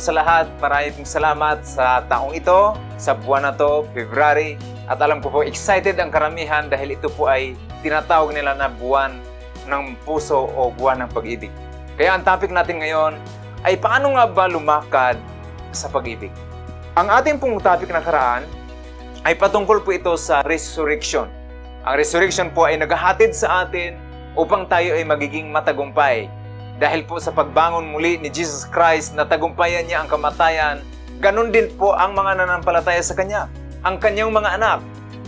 sa 0.00 0.16
lahat. 0.16 0.48
Maraming 0.56 1.04
salamat 1.04 1.60
sa 1.62 2.00
taong 2.08 2.32
ito, 2.32 2.72
sa 2.96 3.12
buwan 3.12 3.44
na 3.44 3.52
to, 3.52 3.84
February. 3.92 4.56
At 4.88 4.96
alam 5.04 5.20
ko 5.20 5.28
po, 5.28 5.38
excited 5.44 6.00
ang 6.00 6.08
karamihan 6.08 6.66
dahil 6.66 6.96
ito 6.96 7.12
po 7.12 7.28
ay 7.28 7.52
tinatawag 7.84 8.32
nila 8.32 8.56
na 8.56 8.72
buwan 8.72 9.20
ng 9.68 10.00
puso 10.02 10.48
o 10.56 10.72
buwan 10.72 11.04
ng 11.04 11.10
pag-ibig. 11.12 11.52
Kaya 12.00 12.16
ang 12.16 12.24
topic 12.24 12.48
natin 12.48 12.80
ngayon 12.80 13.20
ay 13.62 13.76
paano 13.76 14.16
nga 14.16 14.24
ba 14.24 14.48
lumakad 14.48 15.20
sa 15.70 15.86
pag-ibig? 15.92 16.32
Ang 16.96 17.12
ating 17.12 17.36
pong 17.36 17.60
topic 17.60 17.92
na 17.92 18.00
karaan 18.00 18.48
ay 19.28 19.36
patungkol 19.36 19.84
po 19.84 19.92
ito 19.92 20.16
sa 20.16 20.40
resurrection. 20.48 21.28
Ang 21.84 22.00
resurrection 22.00 22.48
po 22.50 22.64
ay 22.64 22.80
naghahatid 22.80 23.36
sa 23.36 23.68
atin 23.68 24.00
upang 24.32 24.64
tayo 24.64 24.96
ay 24.96 25.04
magiging 25.04 25.52
matagumpay 25.52 26.32
dahil 26.80 27.04
po 27.04 27.20
sa 27.20 27.28
pagbangon 27.28 27.92
muli 27.92 28.16
ni 28.16 28.32
Jesus 28.32 28.64
Christ 28.64 29.12
na 29.12 29.28
tagumpayan 29.28 29.84
niya 29.84 30.00
ang 30.00 30.08
kamatayan, 30.08 30.80
ganun 31.20 31.52
din 31.52 31.68
po 31.76 31.92
ang 31.92 32.16
mga 32.16 32.40
nananampalataya 32.40 33.04
sa 33.04 33.12
Kanya, 33.12 33.52
ang 33.84 34.00
Kanyang 34.00 34.32
mga 34.32 34.56
anak. 34.56 34.80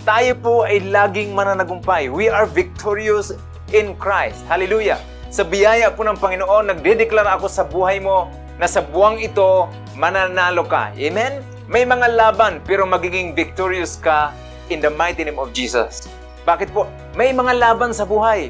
Tayo 0.09 0.33
po 0.41 0.55
ay 0.65 0.81
laging 0.89 1.37
mananagumpay. 1.37 2.09
We 2.09 2.33
are 2.33 2.49
victorious 2.49 3.37
in 3.71 3.93
Christ. 4.01 4.41
Hallelujah! 4.49 4.97
Sa 5.29 5.45
biyaya 5.45 5.93
po 5.93 6.09
ng 6.09 6.17
Panginoon, 6.17 6.73
nagdedeklara 6.73 7.37
ako 7.37 7.47
sa 7.53 7.69
buhay 7.69 8.01
mo 8.01 8.33
na 8.57 8.65
sa 8.65 8.81
buwang 8.81 9.21
ito, 9.21 9.69
mananalo 9.93 10.65
ka. 10.65 10.97
Amen? 10.97 11.45
May 11.69 11.85
mga 11.85 12.17
laban, 12.17 12.65
pero 12.65 12.89
magiging 12.89 13.37
victorious 13.37 14.01
ka 14.01 14.33
in 14.73 14.81
the 14.81 14.89
mighty 14.89 15.21
name 15.21 15.37
of 15.37 15.53
Jesus. 15.53 16.09
Bakit 16.49 16.73
po? 16.73 16.89
May 17.13 17.37
mga 17.37 17.61
laban 17.61 17.93
sa 17.93 18.09
buhay 18.09 18.49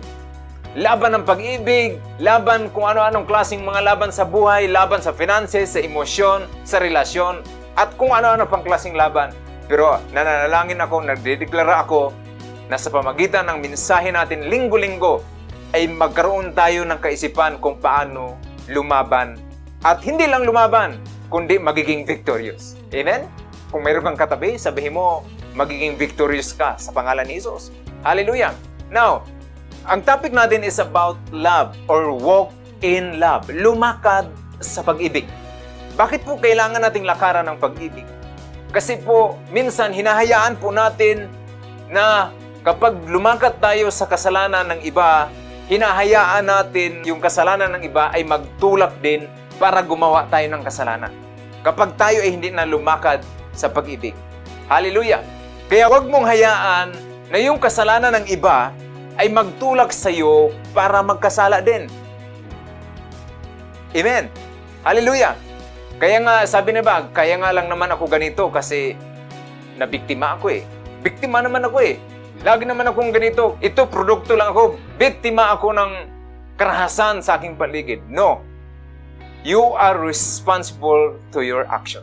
laban 0.72 1.12
ng 1.20 1.24
pag-ibig, 1.28 2.00
laban 2.16 2.72
kung 2.72 2.88
ano-anong 2.88 3.28
klaseng 3.28 3.60
mga 3.60 3.84
laban 3.84 4.08
sa 4.08 4.24
buhay, 4.24 4.68
laban 4.72 5.04
sa 5.04 5.12
finances, 5.12 5.76
sa 5.76 5.80
emosyon, 5.84 6.48
sa 6.64 6.80
relasyon, 6.80 7.44
at 7.76 7.92
kung 8.00 8.12
ano-ano 8.12 8.48
pang 8.48 8.64
klaseng 8.64 8.96
laban. 8.96 9.36
Pero 9.68 10.00
nananalangin 10.16 10.80
ako, 10.80 11.04
nagdedeklara 11.04 11.84
ako 11.84 12.12
na 12.72 12.80
sa 12.80 12.88
pamagitan 12.88 13.48
ng 13.52 13.58
mensahe 13.60 14.08
natin 14.08 14.48
linggo-linggo 14.48 15.20
ay 15.76 15.88
magkaroon 15.88 16.56
tayo 16.56 16.84
ng 16.88 17.00
kaisipan 17.00 17.60
kung 17.60 17.76
paano 17.80 18.40
lumaban. 18.68 19.36
At 19.84 20.00
hindi 20.04 20.24
lang 20.24 20.48
lumaban, 20.48 20.96
kundi 21.28 21.60
magiging 21.60 22.08
victorious. 22.08 22.80
Amen? 22.92 23.28
Kung 23.72 23.84
mayroon 23.84 24.04
kang 24.04 24.20
katabi, 24.20 24.60
sabihin 24.60 24.96
mo, 24.96 25.24
magiging 25.52 26.00
victorious 26.00 26.52
ka 26.56 26.76
sa 26.80 26.92
pangalan 26.92 27.28
ni 27.28 27.40
Jesus. 27.40 27.72
Hallelujah! 28.04 28.52
Now, 28.92 29.24
ang 29.82 30.00
topic 30.06 30.30
natin 30.30 30.62
is 30.62 30.78
about 30.78 31.18
love 31.34 31.74
or 31.90 32.14
walk 32.14 32.54
in 32.86 33.18
love. 33.18 33.46
Lumakad 33.50 34.30
sa 34.62 34.82
pag-ibig. 34.86 35.26
Bakit 35.98 36.22
po 36.22 36.38
kailangan 36.38 36.82
nating 36.86 37.02
lakaran 37.02 37.50
ng 37.50 37.58
pag-ibig? 37.58 38.06
Kasi 38.70 39.02
po, 39.02 39.36
minsan 39.50 39.92
hinahayaan 39.92 40.56
po 40.56 40.72
natin 40.72 41.28
na 41.90 42.32
kapag 42.62 42.96
lumakad 43.10 43.58
tayo 43.58 43.90
sa 43.92 44.06
kasalanan 44.08 44.70
ng 44.72 44.80
iba, 44.86 45.28
hinahayaan 45.66 46.46
natin 46.46 47.02
yung 47.04 47.18
kasalanan 47.18 47.76
ng 47.76 47.82
iba 47.84 48.08
ay 48.14 48.24
magtulak 48.24 48.96
din 49.04 49.26
para 49.58 49.82
gumawa 49.82 50.24
tayo 50.30 50.46
ng 50.46 50.62
kasalanan. 50.64 51.12
Kapag 51.66 51.98
tayo 51.98 52.22
ay 52.22 52.30
hindi 52.32 52.48
na 52.54 52.64
lumakad 52.64 53.20
sa 53.52 53.68
pag-ibig. 53.68 54.16
Hallelujah! 54.70 55.20
Kaya 55.68 55.90
wag 55.90 56.08
mong 56.08 56.24
hayaan 56.24 56.88
na 57.28 57.38
yung 57.42 57.60
kasalanan 57.60 58.22
ng 58.22 58.26
iba 58.32 58.72
ay 59.22 59.30
magtulak 59.30 59.94
sa 59.94 60.10
iyo 60.10 60.50
para 60.74 60.98
magkasala 60.98 61.62
din. 61.62 61.86
Amen. 63.94 64.26
Hallelujah. 64.82 65.38
Kaya 66.02 66.18
nga, 66.26 66.42
sabi 66.42 66.74
na 66.74 66.82
ba, 66.82 67.06
kaya 67.14 67.38
nga 67.38 67.54
lang 67.54 67.70
naman 67.70 67.86
ako 67.94 68.10
ganito 68.10 68.50
kasi 68.50 68.98
nabiktima 69.78 70.34
ako 70.34 70.50
eh. 70.50 70.66
Biktima 71.06 71.38
naman 71.38 71.62
ako 71.62 71.78
eh. 71.86 72.02
Lagi 72.42 72.66
naman 72.66 72.90
akong 72.90 73.14
ganito. 73.14 73.54
Ito, 73.62 73.86
produkto 73.86 74.34
lang 74.34 74.50
ako. 74.50 74.74
Biktima 74.98 75.54
ako 75.54 75.70
ng 75.70 75.90
karahasan 76.58 77.22
sa 77.22 77.38
aking 77.38 77.54
paligid. 77.54 78.02
No. 78.10 78.42
You 79.46 79.78
are 79.78 79.94
responsible 80.02 81.14
to 81.30 81.46
your 81.46 81.62
action. 81.70 82.02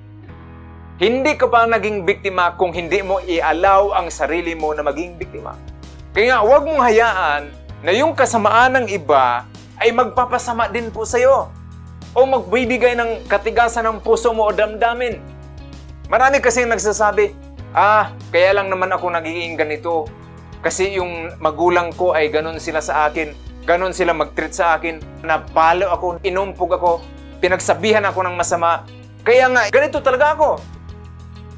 Hindi 1.00 1.36
ka 1.36 1.52
pa 1.52 1.68
naging 1.68 2.08
biktima 2.08 2.56
kung 2.56 2.72
hindi 2.72 3.04
mo 3.04 3.20
i-allow 3.24 3.92
ang 3.92 4.08
sarili 4.08 4.56
mo 4.56 4.72
na 4.72 4.84
maging 4.88 5.20
biktima. 5.20 5.56
Kaya 6.10 6.42
huwag 6.42 6.66
mong 6.66 6.82
hayaan 6.82 7.54
na 7.86 7.94
yung 7.94 8.18
kasamaan 8.18 8.82
ng 8.82 8.88
iba 8.90 9.46
ay 9.78 9.94
magpapasama 9.94 10.66
din 10.74 10.90
po 10.90 11.06
sa 11.06 11.22
iyo 11.22 11.54
o 12.18 12.20
magbibigay 12.26 12.98
ng 12.98 13.30
katigasan 13.30 13.86
ng 13.86 13.98
puso 14.02 14.34
mo 14.34 14.50
o 14.50 14.52
damdamin. 14.52 15.22
Marami 16.10 16.42
kasi 16.42 16.66
nagsasabi, 16.66 17.38
ah, 17.78 18.10
kaya 18.34 18.58
lang 18.58 18.74
naman 18.74 18.90
ako 18.90 19.14
nagiging 19.14 19.54
ganito. 19.54 20.10
Kasi 20.66 20.98
yung 20.98 21.38
magulang 21.38 21.94
ko 21.94 22.18
ay 22.18 22.34
ganun 22.34 22.58
sila 22.58 22.82
sa 22.82 23.06
akin. 23.06 23.32
Ganun 23.70 23.94
sila 23.94 24.18
mag-treat 24.18 24.52
sa 24.52 24.82
akin. 24.82 24.98
Napalo 25.22 25.94
ako, 25.94 26.18
inumpog 26.26 26.74
ako, 26.74 27.06
pinagsabihan 27.38 28.04
ako 28.10 28.26
ng 28.26 28.34
masama. 28.34 28.82
Kaya 29.22 29.46
nga, 29.54 29.70
ganito 29.70 30.02
talaga 30.02 30.34
ako. 30.34 30.50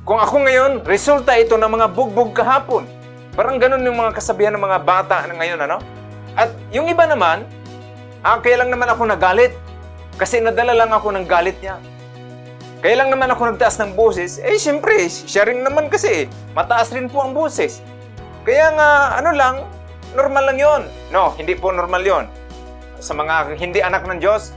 Kung 0.04 0.20
ako 0.20 0.36
ngayon, 0.44 0.72
resulta 0.84 1.40
ito 1.40 1.56
ng 1.56 1.72
mga 1.72 1.88
bugbog 1.96 2.36
kahapon. 2.36 2.84
Parang 3.32 3.56
ganun 3.56 3.84
yung 3.88 3.96
mga 3.96 4.12
kasabihan 4.12 4.52
ng 4.56 4.64
mga 4.64 4.80
bata 4.84 5.24
na 5.28 5.34
ngayon, 5.40 5.60
ano? 5.64 5.78
At 6.36 6.52
yung 6.72 6.92
iba 6.92 7.08
naman, 7.08 7.48
ah, 8.24 8.40
kaya 8.44 8.60
lang 8.60 8.70
naman 8.72 8.92
ako 8.92 9.08
nagalit. 9.08 9.56
Kasi 10.20 10.44
nadala 10.44 10.76
lang 10.76 10.92
ako 10.92 11.16
ng 11.16 11.26
galit 11.26 11.56
niya. 11.64 11.80
Kaya 12.82 12.98
lang 12.98 13.14
naman 13.14 13.30
ako 13.30 13.54
nagtaas 13.54 13.78
ng 13.80 13.94
boses. 13.94 14.42
Eh, 14.42 14.58
siyempre, 14.58 15.06
siya 15.08 15.46
rin 15.46 15.62
naman 15.62 15.88
kasi. 15.88 16.26
Mataas 16.58 16.90
rin 16.92 17.08
po 17.08 17.22
ang 17.22 17.32
boses. 17.32 17.80
Kaya 18.42 18.74
nga, 18.74 19.22
ano 19.22 19.30
lang, 19.32 19.56
normal 20.18 20.50
lang 20.50 20.58
yon. 20.58 20.82
No, 21.14 21.32
hindi 21.38 21.54
po 21.54 21.70
normal 21.70 22.02
yon. 22.02 22.26
Sa 22.98 23.14
mga 23.14 23.54
hindi 23.56 23.80
anak 23.86 24.04
ng 24.10 24.18
Diyos, 24.18 24.52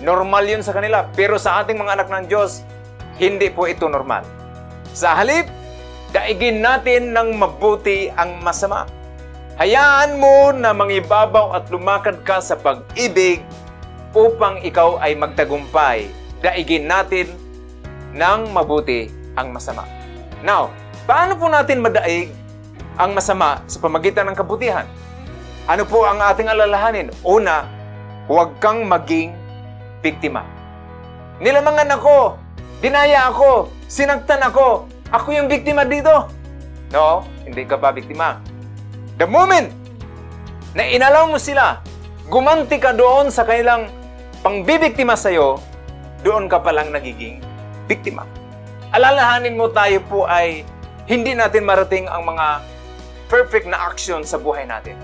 normal 0.00 0.46
yun 0.46 0.62
sa 0.62 0.70
kanila. 0.70 1.10
Pero 1.18 1.34
sa 1.34 1.60
ating 1.62 1.74
mga 1.74 1.98
anak 1.98 2.08
ng 2.14 2.24
Diyos, 2.30 2.62
hindi 3.18 3.50
po 3.50 3.66
ito 3.66 3.90
normal. 3.90 4.22
Sa 4.94 5.18
halip, 5.18 5.50
daigin 6.14 6.62
natin 6.62 7.10
ng 7.10 7.34
mabuti 7.34 8.06
ang 8.14 8.38
masama. 8.38 8.86
Hayaan 9.58 10.22
mo 10.22 10.54
na 10.54 10.70
mangibabaw 10.70 11.58
at 11.58 11.66
lumakad 11.74 12.22
ka 12.22 12.38
sa 12.38 12.54
pag-ibig 12.54 13.42
upang 14.14 14.62
ikaw 14.62 15.02
ay 15.02 15.18
magtagumpay. 15.18 16.06
Daigin 16.38 16.86
natin 16.86 17.34
ng 18.14 18.40
mabuti 18.54 19.10
ang 19.34 19.50
masama. 19.50 19.82
Now, 20.46 20.70
paano 21.02 21.34
po 21.34 21.50
natin 21.50 21.82
madaig 21.82 22.30
ang 22.94 23.10
masama 23.10 23.66
sa 23.66 23.82
pamagitan 23.82 24.30
ng 24.30 24.38
kabutihan? 24.38 24.86
Ano 25.66 25.82
po 25.82 26.06
ang 26.06 26.22
ating 26.22 26.46
alalahanin? 26.46 27.10
Una, 27.26 27.66
huwag 28.30 28.54
kang 28.62 28.86
maging 28.86 29.34
biktima. 29.98 30.46
Nilamangan 31.42 31.90
ako, 31.98 32.38
dinaya 32.78 33.34
ako, 33.34 33.66
sinagtan 33.90 34.46
ako, 34.46 34.86
ako 35.10 35.34
yung 35.34 35.48
biktima 35.50 35.84
dito. 35.84 36.30
No, 36.94 37.26
hindi 37.42 37.66
ka 37.66 37.76
pa 37.76 37.90
biktima. 37.90 38.38
The 39.18 39.26
moment 39.26 39.72
na 40.72 40.86
inalaw 40.86 41.30
mo 41.30 41.38
sila, 41.38 41.82
gumanti 42.30 42.78
ka 42.78 42.94
doon 42.94 43.28
sa 43.28 43.42
kanilang 43.42 43.90
pangbibiktima 44.40 45.16
sa'yo, 45.18 45.60
doon 46.24 46.48
ka 46.48 46.60
palang 46.60 46.92
nagiging 46.92 47.40
biktima. 47.90 48.24
Alalahanin 48.94 49.58
mo 49.58 49.68
tayo 49.74 49.98
po 50.06 50.24
ay 50.24 50.62
hindi 51.10 51.34
natin 51.36 51.66
marating 51.66 52.06
ang 52.08 52.24
mga 52.24 52.62
perfect 53.28 53.66
na 53.66 53.90
action 53.90 54.22
sa 54.22 54.38
buhay 54.38 54.64
natin. 54.64 54.96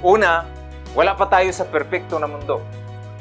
Una, 0.00 0.46
wala 0.94 1.12
pa 1.14 1.26
tayo 1.28 1.50
sa 1.52 1.66
perfecto 1.66 2.16
na 2.16 2.30
mundo. 2.30 2.62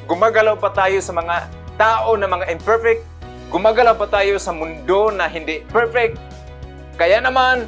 Gumagalaw 0.06 0.58
pa 0.58 0.72
tayo 0.74 0.98
sa 1.02 1.14
mga 1.14 1.50
tao 1.78 2.18
na 2.18 2.26
mga 2.26 2.50
imperfect, 2.54 3.06
Gumagalaw 3.50 3.98
pa 3.98 4.06
tayo 4.06 4.38
sa 4.38 4.54
mundo 4.54 5.10
na 5.10 5.26
hindi 5.26 5.66
perfect. 5.74 6.22
Kaya 7.02 7.18
naman, 7.18 7.66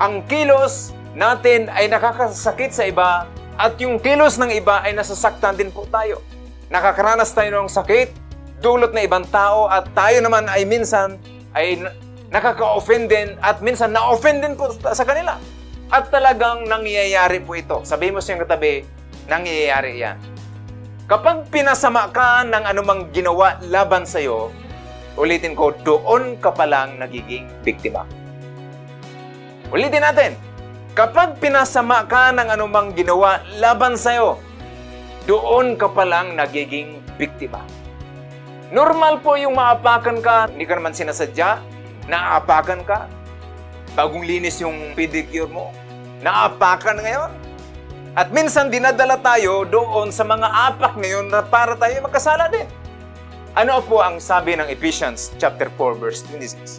ang 0.00 0.24
kilos 0.24 0.96
natin 1.12 1.68
ay 1.68 1.84
nakakasakit 1.92 2.72
sa 2.72 2.88
iba 2.88 3.28
at 3.60 3.76
yung 3.76 4.00
kilos 4.00 4.40
ng 4.40 4.48
iba 4.56 4.80
ay 4.80 4.96
nasasaktan 4.96 5.60
din 5.60 5.68
po 5.68 5.84
tayo. 5.92 6.24
Nakakaranas 6.72 7.28
tayo 7.36 7.60
ng 7.60 7.68
sakit, 7.68 8.08
dulot 8.64 8.96
na 8.96 9.04
ibang 9.04 9.28
tao 9.28 9.68
at 9.68 9.92
tayo 9.92 10.24
naman 10.24 10.48
ay 10.48 10.64
minsan 10.64 11.20
ay 11.52 11.76
nakaka-offend 12.32 13.12
din 13.12 13.36
at 13.44 13.60
minsan 13.60 13.92
na-offend 13.92 14.40
din 14.40 14.56
po 14.56 14.72
sa 14.80 15.04
kanila. 15.04 15.36
At 15.92 16.08
talagang 16.08 16.64
nangyayari 16.64 17.44
po 17.44 17.52
ito. 17.52 17.84
Sabi 17.84 18.08
mo 18.08 18.24
sa 18.24 18.32
iyong 18.32 18.48
katabi, 18.48 18.80
nangyayari 19.28 20.00
yan. 20.00 20.16
Kapag 21.04 21.52
pinasama 21.52 22.08
ka 22.16 22.48
ng 22.48 22.64
anumang 22.64 23.12
ginawa 23.12 23.60
laban 23.68 24.08
sa 24.08 24.20
iyo, 24.20 24.52
Ulitin 25.18 25.58
ko, 25.58 25.74
doon 25.82 26.38
ka 26.38 26.54
pa 26.54 26.62
lang 26.62 27.02
nagiging 27.02 27.50
biktima. 27.66 28.06
Ulitin 29.74 30.06
natin. 30.06 30.38
Kapag 30.94 31.42
pinasama 31.42 32.06
ka 32.06 32.30
ng 32.30 32.54
anumang 32.54 32.94
ginawa 32.94 33.42
laban 33.58 33.98
sa'yo, 33.98 34.38
doon 35.26 35.74
ka 35.74 35.90
pa 35.90 36.06
lang 36.06 36.38
nagiging 36.38 37.02
biktima. 37.18 37.66
Normal 38.70 39.18
po 39.18 39.34
yung 39.34 39.58
maapakan 39.58 40.22
ka, 40.22 40.46
hindi 40.54 40.62
ka 40.70 40.78
naman 40.78 40.94
sinasadya, 40.94 41.58
naaapakan 42.06 42.86
ka. 42.86 43.10
Bagong 43.98 44.22
linis 44.22 44.62
yung 44.62 44.94
pedicure 44.94 45.50
mo, 45.50 45.74
naapakan 46.22 47.02
ngayon. 47.02 47.30
At 48.14 48.30
minsan 48.30 48.70
dinadala 48.70 49.18
tayo 49.18 49.66
doon 49.66 50.14
sa 50.14 50.22
mga 50.22 50.46
apak 50.46 50.94
ngayon 50.94 51.26
na 51.26 51.42
para 51.42 51.74
tayo 51.74 52.06
magkasala 52.06 52.46
din. 52.46 52.66
Ano 53.58 53.82
po 53.82 53.98
ang 53.98 54.22
sabi 54.22 54.54
ng 54.54 54.70
Ephesians 54.70 55.34
chapter 55.34 55.66
4 55.74 55.98
verse 55.98 56.22
26? 56.30 56.78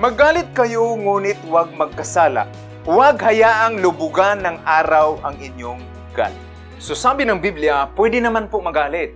Magalit 0.00 0.48
kayo 0.56 0.96
ngunit 0.96 1.36
huwag 1.44 1.76
magkasala. 1.76 2.48
Huwag 2.88 3.20
hayaang 3.20 3.84
lubugan 3.84 4.40
ng 4.40 4.64
araw 4.64 5.20
ang 5.20 5.36
inyong 5.36 5.76
galit. 6.16 6.40
So 6.80 6.96
sabi 6.96 7.28
ng 7.28 7.36
Biblia, 7.36 7.92
pwede 7.92 8.24
naman 8.24 8.48
po 8.48 8.64
magalit, 8.64 9.12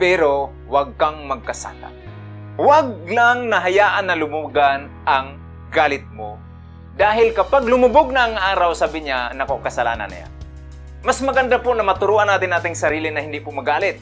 pero 0.00 0.48
huwag 0.64 0.96
kang 0.96 1.28
magkasala. 1.28 1.92
Huwag 2.56 3.04
lang 3.12 3.52
nahayaan 3.52 4.08
na 4.08 4.16
lumugan 4.16 4.88
ang 5.04 5.36
galit 5.68 6.08
mo. 6.08 6.40
Dahil 6.96 7.36
kapag 7.36 7.68
lumubog 7.68 8.16
na 8.16 8.32
ang 8.32 8.40
araw, 8.40 8.72
sabi 8.72 9.04
niya, 9.04 9.36
nako, 9.36 9.60
kasalanan 9.60 10.08
na 10.08 10.24
yan. 10.24 10.32
Mas 11.04 11.20
maganda 11.20 11.60
po 11.60 11.76
na 11.76 11.84
maturuan 11.84 12.32
natin 12.32 12.56
ating 12.56 12.72
sarili 12.72 13.12
na 13.12 13.20
hindi 13.20 13.44
po 13.44 13.52
magalit. 13.52 14.00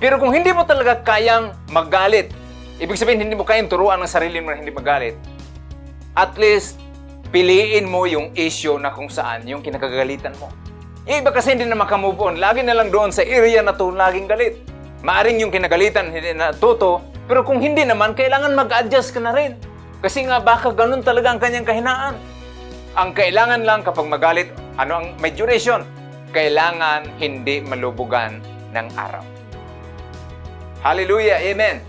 Pero 0.00 0.16
kung 0.16 0.32
hindi 0.32 0.48
mo 0.50 0.64
talaga 0.64 0.98
kayang 1.04 1.52
magalit, 1.68 2.32
ibig 2.80 2.96
sabihin 2.96 3.20
hindi 3.20 3.36
mo 3.36 3.44
kayang 3.44 3.68
turuan 3.68 4.00
ang 4.00 4.08
sarili 4.08 4.40
mo 4.40 4.50
na 4.50 4.58
hindi 4.58 4.72
magalit, 4.72 5.14
at 6.16 6.32
least 6.40 6.80
piliin 7.28 7.86
mo 7.86 8.08
yung 8.08 8.32
issue 8.32 8.80
na 8.80 8.90
kung 8.90 9.12
saan 9.12 9.44
yung 9.44 9.60
kinakagalitan 9.60 10.32
mo. 10.40 10.48
Yung 11.04 11.20
iba 11.20 11.30
kasi 11.30 11.52
hindi 11.52 11.68
na 11.68 11.76
makamove 11.76 12.18
on. 12.18 12.40
Lagi 12.40 12.64
na 12.64 12.72
lang 12.72 12.88
doon 12.88 13.12
sa 13.12 13.20
area 13.20 13.60
na 13.60 13.76
to, 13.76 13.92
laging 13.92 14.26
galit. 14.26 14.56
Maaring 15.04 15.38
yung 15.44 15.52
kinagalitan 15.52 16.08
hindi 16.08 16.32
na 16.32 16.56
toto, 16.56 17.04
pero 17.28 17.44
kung 17.44 17.60
hindi 17.60 17.84
naman, 17.84 18.16
kailangan 18.16 18.56
mag-adjust 18.56 19.12
ka 19.12 19.20
na 19.20 19.36
rin. 19.36 19.54
Kasi 20.00 20.24
nga 20.24 20.40
baka 20.40 20.72
ganun 20.72 21.04
talaga 21.04 21.30
ang 21.30 21.40
kanyang 21.40 21.68
kahinaan. 21.68 22.16
Ang 22.96 23.12
kailangan 23.12 23.62
lang 23.62 23.80
kapag 23.84 24.08
magalit, 24.08 24.48
ano 24.80 24.98
ang 24.98 25.06
may 25.20 25.30
duration? 25.30 25.84
kailangan 26.30 27.10
hindi 27.18 27.58
malubugan 27.58 28.38
ng 28.70 28.86
araw. 28.94 29.39
Hallelujah, 30.80 31.36
Amen. 31.44 31.84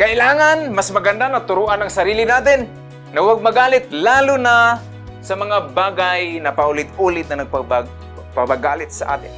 Kailangan 0.00 0.72
mas 0.72 0.88
maganda 0.88 1.28
na 1.28 1.44
turuan 1.44 1.76
ang 1.84 1.92
sarili 1.92 2.24
natin 2.24 2.64
na 3.12 3.20
huwag 3.20 3.44
magalit, 3.44 3.92
lalo 3.92 4.40
na 4.40 4.80
sa 5.20 5.36
mga 5.36 5.76
bagay 5.76 6.40
na 6.40 6.48
paulit-ulit 6.48 7.28
na 7.28 7.44
nagpabagalit 7.44 8.88
sa 8.88 9.20
atin. 9.20 9.28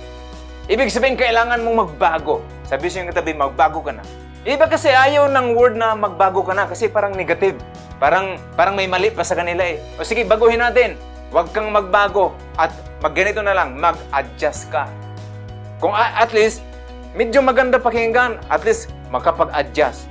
Ibig 0.70 0.94
sabihin, 0.94 1.18
kailangan 1.18 1.58
mong 1.66 1.90
magbago. 1.90 2.38
Sabi 2.62 2.86
sa 2.86 3.02
yung 3.02 3.10
katabi, 3.10 3.34
magbago 3.34 3.82
ka 3.82 3.98
na. 3.98 4.06
Iba 4.46 4.70
kasi 4.70 4.94
ayaw 4.94 5.26
ng 5.26 5.58
word 5.58 5.74
na 5.74 5.98
magbago 5.98 6.46
ka 6.46 6.54
na 6.54 6.70
kasi 6.70 6.86
parang 6.86 7.18
negative. 7.18 7.58
Parang, 7.98 8.38
parang 8.54 8.78
may 8.78 8.86
mali 8.86 9.10
pa 9.10 9.26
sa 9.26 9.34
kanila 9.34 9.66
eh. 9.66 9.82
O 9.98 10.06
sige, 10.06 10.22
baguhin 10.22 10.62
natin. 10.62 10.94
Huwag 11.34 11.50
kang 11.50 11.66
magbago 11.66 12.30
at 12.54 12.70
magganito 13.02 13.42
na 13.42 13.58
lang, 13.58 13.74
mag-adjust 13.74 14.70
ka. 14.70 14.86
Kung 15.82 15.98
at 15.98 16.30
least, 16.30 16.62
medyo 17.12 17.44
maganda 17.44 17.76
pakinggan, 17.76 18.40
at 18.48 18.64
least 18.64 18.92
makapag-adjust. 19.12 20.08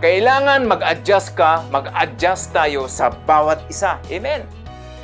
Kailangan 0.00 0.64
mag-adjust 0.64 1.36
ka, 1.36 1.60
mag-adjust 1.68 2.56
tayo 2.56 2.88
sa 2.88 3.12
bawat 3.12 3.60
isa. 3.68 4.00
Amen. 4.08 4.48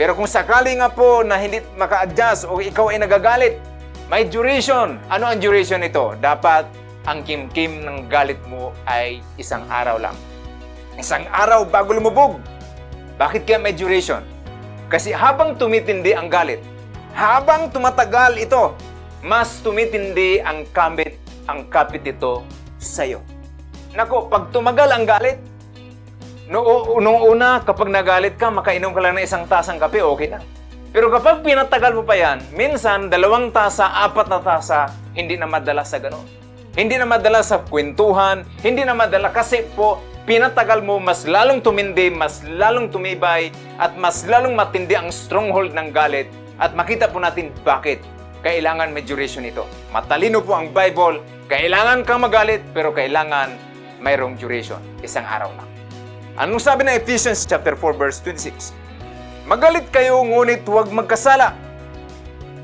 Pero 0.00 0.16
kung 0.16 0.28
sakali 0.28 0.76
nga 0.80 0.88
po 0.88 1.20
na 1.20 1.36
hindi 1.36 1.60
maka-adjust 1.76 2.48
o 2.48 2.60
ikaw 2.60 2.88
ay 2.88 3.00
nagagalit, 3.00 3.60
may 4.08 4.24
duration. 4.24 4.96
Ano 5.12 5.28
ang 5.28 5.40
duration 5.40 5.84
nito? 5.84 6.16
Dapat 6.16 6.68
ang 7.04 7.20
kim-kim 7.24 7.84
ng 7.84 8.08
galit 8.08 8.40
mo 8.48 8.72
ay 8.88 9.20
isang 9.36 9.68
araw 9.68 10.00
lang. 10.00 10.16
Isang 10.96 11.28
araw 11.28 11.68
bago 11.68 11.92
lumubog. 11.92 12.40
Bakit 13.20 13.44
kaya 13.44 13.60
may 13.60 13.76
duration? 13.76 14.24
Kasi 14.88 15.12
habang 15.12 15.58
tumitindi 15.60 16.16
ang 16.16 16.32
galit, 16.32 16.62
habang 17.12 17.68
tumatagal 17.68 18.40
ito, 18.40 18.72
mas 19.20 19.58
tumitindi 19.60 20.38
ang 20.40 20.64
kapit, 20.70 21.25
ang 21.46 21.66
kapit 21.70 22.02
ito 22.06 22.42
sa 22.76 23.06
iyo. 23.06 23.22
Nako, 23.96 24.28
pag 24.28 24.52
tumagal 24.52 24.92
ang 24.92 25.08
galit, 25.08 25.40
no, 26.50 26.62
nung 27.00 27.22
una, 27.24 27.64
kapag 27.64 27.88
nagalit 27.88 28.36
ka, 28.36 28.52
makainom 28.52 28.92
ka 28.92 29.00
lang 29.00 29.16
ng 29.16 29.24
isang 29.24 29.48
tasang 29.48 29.80
kape, 29.80 30.04
okay 30.04 30.28
na. 30.30 30.44
Pero 30.92 31.08
kapag 31.12 31.44
pinatagal 31.44 31.92
mo 31.96 32.02
pa 32.04 32.16
yan, 32.16 32.40
minsan, 32.52 33.08
dalawang 33.08 33.52
tasa, 33.52 33.88
apat 34.04 34.26
na 34.28 34.40
tasa, 34.40 34.92
hindi 35.16 35.36
na 35.36 35.48
madala 35.48 35.84
sa 35.84 36.00
ganun. 36.00 36.24
Hindi 36.76 37.00
na 37.00 37.08
madala 37.08 37.40
sa 37.40 37.64
kwentuhan, 37.64 38.44
hindi 38.60 38.84
na 38.84 38.92
madala 38.92 39.32
kasi 39.32 39.64
po, 39.72 40.00
pinatagal 40.28 40.84
mo, 40.84 41.00
mas 41.00 41.24
lalong 41.24 41.64
tumindi, 41.64 42.12
mas 42.12 42.44
lalong 42.44 42.92
tumibay, 42.92 43.48
at 43.80 43.96
mas 43.96 44.28
lalong 44.28 44.52
matindi 44.52 44.92
ang 44.92 45.08
stronghold 45.08 45.72
ng 45.72 45.88
galit. 45.88 46.28
At 46.60 46.76
makita 46.76 47.08
po 47.08 47.20
natin 47.20 47.52
bakit 47.64 48.00
kailangan 48.44 48.92
may 48.92 49.04
duration 49.04 49.44
ito. 49.44 49.64
Matalino 49.92 50.40
po 50.44 50.56
ang 50.56 50.72
Bible, 50.72 51.20
kailangan 51.46 52.02
kang 52.02 52.26
magalit, 52.26 52.62
pero 52.74 52.90
kailangan 52.90 53.54
mayroong 54.02 54.34
duration, 54.34 54.82
isang 55.06 55.22
araw 55.22 55.54
lang. 55.54 55.70
Anong 56.36 56.58
sabi 56.58 56.82
ng 56.84 56.98
Ephesians 56.98 57.46
chapter 57.46 57.78
4 57.78 57.94
verse 57.94 58.18
26? 58.20 58.74
Magalit 59.46 59.86
kayo 59.94 60.20
ngunit 60.26 60.66
huwag 60.66 60.90
magkasala. 60.90 61.54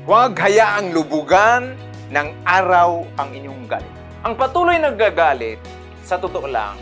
Huwag 0.03 0.35
hayaang 0.35 0.91
lubugan 0.91 1.79
ng 2.11 2.27
araw 2.43 3.07
ang 3.15 3.31
inyong 3.31 3.63
galit. 3.71 3.93
Ang 4.27 4.35
patuloy 4.35 4.75
nagagalit, 4.75 5.63
sa 6.03 6.19
totoo 6.19 6.45
lang, 6.51 6.75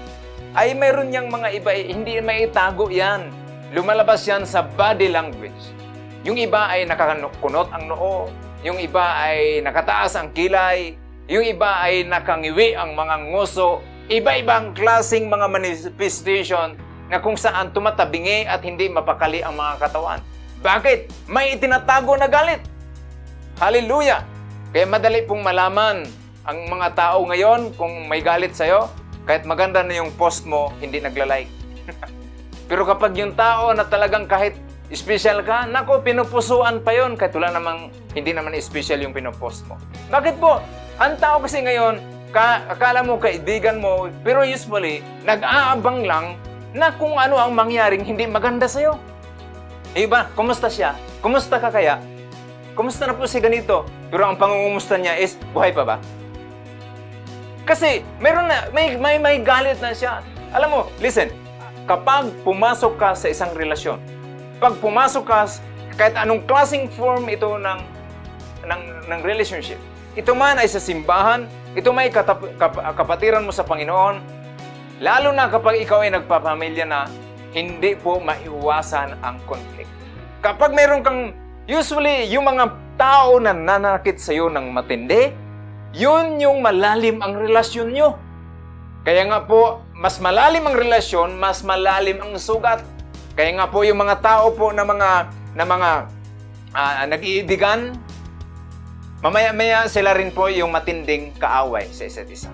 ay 0.57 0.74
mayroon 0.74 1.13
niyang 1.13 1.30
mga 1.30 1.48
iba, 1.53 1.69
eh, 1.69 1.86
hindi 1.86 2.18
may 2.18 2.50
itago 2.50 2.89
yan. 2.89 3.30
Lumalabas 3.71 4.25
yan 4.25 4.44
sa 4.44 4.65
body 4.65 5.13
language. 5.13 5.69
Yung 6.25 6.36
iba 6.42 6.65
ay 6.65 6.89
nakakunot 6.89 7.69
ang 7.69 7.86
noo, 7.86 8.27
yung 8.65 8.81
iba 8.81 9.21
ay 9.21 9.62
nakataas 9.62 10.18
ang 10.18 10.33
kilay, 10.33 10.98
yung 11.31 11.47
iba 11.47 11.79
ay 11.79 12.03
nakangiwi 12.03 12.75
ang 12.75 12.91
mga 12.91 13.31
ngoso, 13.31 13.79
iba-ibang 14.11 14.75
klasing 14.75 15.31
mga 15.31 15.47
manifestation 15.47 16.75
na 17.07 17.23
kung 17.23 17.39
saan 17.39 17.71
tumatabingi 17.71 18.43
at 18.43 18.59
hindi 18.67 18.91
mapakali 18.91 19.39
ang 19.39 19.55
mga 19.55 19.79
katawan. 19.79 20.19
Bakit? 20.59 21.31
May 21.31 21.55
itinatago 21.55 22.19
na 22.19 22.27
galit. 22.27 22.59
Hallelujah! 23.63 24.27
Kaya 24.75 24.83
madali 24.83 25.23
pong 25.23 25.39
malaman 25.39 26.03
ang 26.43 26.57
mga 26.67 27.00
tao 27.00 27.23
ngayon 27.23 27.79
kung 27.79 28.11
may 28.11 28.19
galit 28.19 28.51
sa'yo, 28.51 28.91
kahit 29.23 29.47
maganda 29.47 29.88
na 29.88 30.03
yung 30.03 30.11
post 30.19 30.43
mo, 30.43 30.75
hindi 30.83 31.00
nagla-like. 31.00 31.47
Pero 32.67 32.83
kapag 32.83 33.15
yung 33.15 33.39
tao 33.39 33.71
na 33.71 33.88
talagang 33.88 34.27
kahit 34.27 34.59
special 34.91 35.47
ka, 35.47 35.63
nako, 35.63 36.03
pinupusuan 36.03 36.83
pa 36.83 36.91
yon 36.91 37.15
kahit 37.15 37.31
wala 37.39 37.55
namang, 37.55 37.88
hindi 38.11 38.35
naman 38.35 38.51
special 38.59 39.00
yung 39.00 39.15
pinupost 39.15 39.63
mo. 39.71 39.79
Bakit 40.11 40.35
po? 40.35 40.59
Ang 41.01 41.17
tao 41.17 41.41
kasi 41.41 41.65
ngayon, 41.65 41.98
ka, 42.29 42.62
akala 42.70 43.01
mo 43.01 43.17
kaibigan 43.17 43.81
mo, 43.81 44.05
pero 44.22 44.46
usually, 44.46 45.01
nag-aabang 45.25 46.05
lang 46.05 46.38
na 46.77 46.93
kung 46.93 47.17
ano 47.17 47.41
ang 47.41 47.58
mangyaring 47.58 48.05
hindi 48.05 48.29
maganda 48.29 48.70
sa'yo. 48.70 49.01
Iba, 49.98 50.29
kumusta 50.38 50.70
siya? 50.70 50.93
Kumusta 51.25 51.58
ka 51.58 51.74
kaya? 51.74 51.98
Kumusta 52.77 53.10
na 53.10 53.17
po 53.17 53.25
si 53.25 53.41
ganito? 53.41 53.81
Pero 54.13 54.29
ang 54.29 54.38
pangungumusta 54.38 54.93
niya 55.01 55.17
is, 55.17 55.41
buhay 55.58 55.74
pa 55.74 55.81
ba? 55.81 55.98
Kasi, 57.65 58.05
meron 58.22 58.46
na, 58.46 58.70
may, 58.70 58.93
may, 58.93 59.17
may 59.17 59.41
galit 59.41 59.81
na 59.81 59.98
siya. 59.98 60.22
Alam 60.53 60.70
mo, 60.70 60.79
listen, 61.01 61.34
kapag 61.89 62.29
pumasok 62.46 62.93
ka 63.01 63.17
sa 63.17 63.25
isang 63.25 63.50
relasyon, 63.58 63.98
pag 64.62 64.77
pumasok 64.77 65.25
ka, 65.25 65.50
kahit 65.98 66.13
anong 66.13 66.46
klaseng 66.46 66.86
form 66.93 67.25
ito 67.25 67.58
ng, 67.58 67.79
ng, 68.70 68.81
ng 69.10 69.20
relationship, 69.25 69.81
ito 70.12 70.36
man 70.36 70.60
ay 70.60 70.68
sa 70.68 70.84
simbahan, 70.84 71.48
ito 71.72 71.88
may 71.96 72.12
katap, 72.12 72.44
kap, 72.60 72.75
kapatiran 73.00 73.48
mo 73.48 73.56
sa 73.56 73.63
Panginoon, 73.63 74.20
lalo 75.00 75.32
na 75.32 75.48
kapag 75.48 75.80
ikaw 75.80 76.03
ay 76.03 76.12
nagpapamilya 76.12 76.84
na, 76.84 77.08
hindi 77.51 77.96
po 78.00 78.20
maiwasan 78.20 79.20
ang 79.24 79.39
conflict. 79.48 79.91
Kapag 80.44 80.72
mayroon 80.75 81.03
kang, 81.03 81.36
usually, 81.68 82.27
yung 82.32 82.48
mga 82.48 82.75
tao 82.96 83.39
na 83.39 83.51
nanakit 83.56 84.20
sa 84.20 84.32
iyo 84.36 84.48
ng 84.48 84.72
matindi, 84.72 85.32
yun 85.91 86.39
yung 86.39 86.63
malalim 86.63 87.20
ang 87.20 87.36
relasyon 87.36 87.91
nyo. 87.91 88.15
Kaya 89.03 89.27
nga 89.27 89.44
po, 89.44 89.84
mas 89.96 90.20
malalim 90.24 90.63
ang 90.63 90.75
relasyon, 90.75 91.36
mas 91.36 91.63
malalim 91.63 92.20
ang 92.24 92.36
sugat. 92.39 92.84
Kaya 93.36 93.51
nga 93.60 93.68
po 93.68 93.84
yung 93.84 94.00
mga 94.00 94.20
tao 94.24 94.51
po 94.56 94.72
na 94.72 94.84
mga 94.84 95.10
na 95.51 95.65
mga 95.68 95.89
uh, 96.72 97.03
nag-iibigan, 97.08 97.96
Mamaya-maya 99.22 99.86
sila 99.86 100.18
rin 100.18 100.34
po 100.34 100.50
yung 100.50 100.74
matinding 100.74 101.30
kaaway 101.38 101.86
sa 101.94 102.10
isa't 102.10 102.25
isa. 102.25 102.50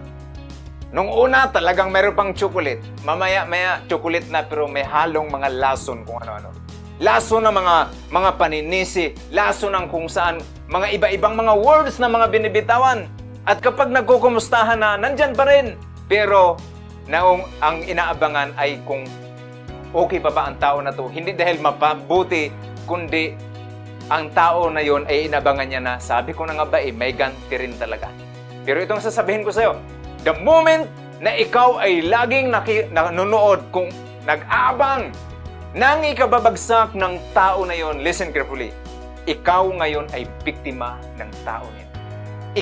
Nung 0.91 1.07
una, 1.07 1.47
talagang 1.47 1.87
meron 1.87 2.11
pang 2.11 2.31
chocolate. 2.35 2.83
Mamaya-maya, 3.07 3.87
chocolate 3.87 4.27
na 4.27 4.43
pero 4.43 4.67
may 4.67 4.83
halong 4.83 5.31
mga 5.31 5.47
lason 5.47 6.03
kung 6.03 6.19
ano-ano. 6.19 6.51
Laso 6.99 7.39
ng 7.39 7.55
mga 7.55 7.75
mga 8.11 8.29
paninisi, 8.35 9.15
laso 9.31 9.71
ng 9.71 9.87
kung 9.87 10.11
saan 10.11 10.43
mga 10.67 10.91
iba-ibang 10.99 11.39
mga 11.39 11.55
words 11.55 12.03
na 12.03 12.11
mga 12.11 12.27
binibitawan. 12.35 13.07
At 13.47 13.63
kapag 13.63 13.87
nagkukumustahan 13.87 14.75
na, 14.75 14.99
nandyan 14.99 15.31
pa 15.31 15.47
rin. 15.47 15.79
Pero 16.11 16.59
na 17.07 17.23
ang, 17.23 17.47
ang 17.63 17.77
inaabangan 17.87 18.59
ay 18.59 18.83
kung 18.83 19.07
okay 19.95 20.19
pa 20.19 20.35
ba 20.35 20.51
ang 20.51 20.59
tao 20.59 20.83
na 20.83 20.91
to. 20.91 21.07
Hindi 21.07 21.31
dahil 21.31 21.63
mapabuti, 21.63 22.51
kundi 22.83 23.46
ang 24.07 24.31
tao 24.31 24.71
na 24.71 24.79
yon 24.79 25.03
ay 25.03 25.27
inabangan 25.27 25.67
niya 25.67 25.81
na 25.83 25.93
sabi 25.99 26.31
ko 26.31 26.47
na 26.47 26.55
nga 26.55 26.65
ba 26.67 26.79
eh, 26.79 26.95
may 26.95 27.11
ganti 27.11 27.55
rin 27.59 27.75
talaga. 27.75 28.07
Pero 28.63 28.79
itong 28.79 29.03
sasabihin 29.03 29.43
ko 29.43 29.51
sa'yo, 29.51 29.75
the 30.23 30.31
moment 30.43 30.87
na 31.19 31.35
ikaw 31.35 31.79
ay 31.83 32.07
laging 32.07 32.47
naki, 32.47 32.87
nanonood 32.91 33.67
kung 33.71 33.91
nag-aabang 34.23 35.11
nang 35.75 36.03
ikababagsak 36.07 36.95
ng 36.95 37.19
tao 37.35 37.67
na 37.67 37.75
yon, 37.75 37.99
listen 37.99 38.31
carefully, 38.31 38.71
ikaw 39.27 39.67
ngayon 39.67 40.07
ay 40.15 40.23
biktima 40.41 40.95
ng 41.19 41.29
tao 41.43 41.67
niya. 41.75 41.87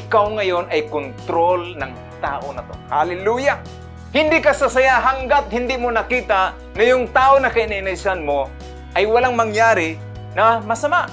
Ikaw 0.02 0.26
ngayon 0.42 0.66
ay 0.74 0.90
control 0.90 1.78
ng 1.78 1.92
tao 2.20 2.50
na 2.52 2.66
to. 2.66 2.74
Hallelujah! 2.90 3.62
Hindi 4.10 4.42
ka 4.42 4.56
sasaya 4.56 4.98
hanggat 4.98 5.52
hindi 5.54 5.78
mo 5.78 5.94
nakita 5.94 6.58
na 6.74 6.84
yung 6.84 7.12
tao 7.14 7.38
na 7.38 7.54
kaininisan 7.54 8.26
mo 8.26 8.50
ay 8.98 9.06
walang 9.06 9.38
mangyari 9.38 10.00
na 10.34 10.64
masama. 10.64 11.06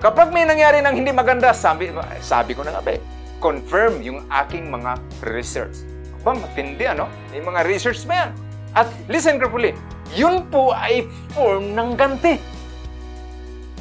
Kapag 0.00 0.32
may 0.32 0.48
nangyari 0.48 0.80
ng 0.80 0.96
hindi 0.96 1.12
maganda, 1.12 1.52
sabi, 1.52 1.92
sabi 2.24 2.56
ko 2.56 2.64
na 2.64 2.72
nga 2.72 2.96
confirm 3.36 4.00
yung 4.00 4.24
aking 4.32 4.72
mga 4.72 4.96
research. 5.28 5.84
Ba, 6.24 6.32
matindi 6.32 6.88
ano? 6.88 7.04
May 7.28 7.44
mga 7.44 7.68
research 7.68 8.08
ba 8.08 8.24
yan? 8.24 8.30
At 8.72 8.88
listen 9.12 9.36
carefully, 9.36 9.76
yun 10.16 10.48
po 10.48 10.72
ay 10.72 11.04
form 11.36 11.76
ng 11.76 12.00
ganti. 12.00 12.40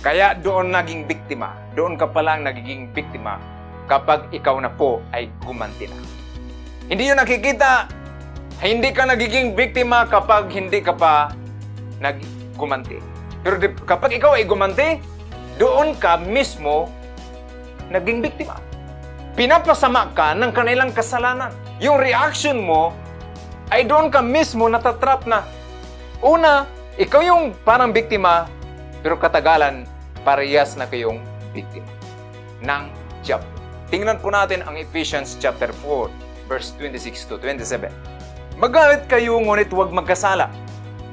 Kaya 0.03 0.35
doon 0.35 0.75
naging 0.75 1.07
biktima, 1.07 1.55
doon 1.71 1.95
ka 1.95 2.11
pa 2.11 2.19
lang 2.19 2.43
nagiging 2.43 2.91
biktima 2.91 3.39
kapag 3.87 4.27
ikaw 4.35 4.59
na 4.59 4.71
po 4.71 4.99
ay 5.15 5.31
gumanti 5.43 5.87
na. 5.87 5.95
Hindi 6.91 7.15
yun 7.15 7.19
nakikita, 7.19 7.87
hindi 8.59 8.91
ka 8.91 9.07
nagiging 9.07 9.55
biktima 9.55 10.03
kapag 10.03 10.51
hindi 10.51 10.83
ka 10.83 10.95
pa 10.95 11.31
naggumanti. 12.03 12.99
Pero 13.39 13.55
kapag 13.87 14.19
ikaw 14.19 14.35
ay 14.35 14.43
gumanti, 14.43 15.18
doon 15.59 15.91
ka 15.99 16.15
mismo 16.15 16.87
naging 17.91 18.23
biktima. 18.23 18.55
Pinapasama 19.35 20.15
ka 20.15 20.31
ng 20.31 20.55
kanilang 20.55 20.95
kasalanan. 20.95 21.51
Yung 21.83 21.99
reaction 21.99 22.63
mo 22.63 22.95
ay 23.67 23.83
doon 23.83 24.07
ka 24.07 24.23
mismo 24.23 24.71
natatrap 24.71 25.27
na. 25.27 25.43
Una, 26.23 26.63
ikaw 26.95 27.19
yung 27.19 27.51
parang 27.67 27.91
biktima, 27.91 28.47
pero 29.03 29.19
katagalan, 29.19 29.83
parehas 30.23 30.79
na 30.79 30.87
kayong 30.87 31.19
biktima 31.51 31.87
ng 32.63 32.91
job. 33.23 33.43
Tingnan 33.91 34.19
po 34.19 34.31
natin 34.31 34.63
ang 34.63 34.79
Ephesians 34.79 35.35
chapter 35.39 35.75
4, 35.83 36.07
verse 36.47 36.71
26 36.79 37.27
to 37.27 37.35
27. 37.35 37.91
Magalit 38.59 39.07
kayo, 39.07 39.39
ngunit 39.39 39.71
huwag 39.71 39.91
magkasala. 39.91 40.51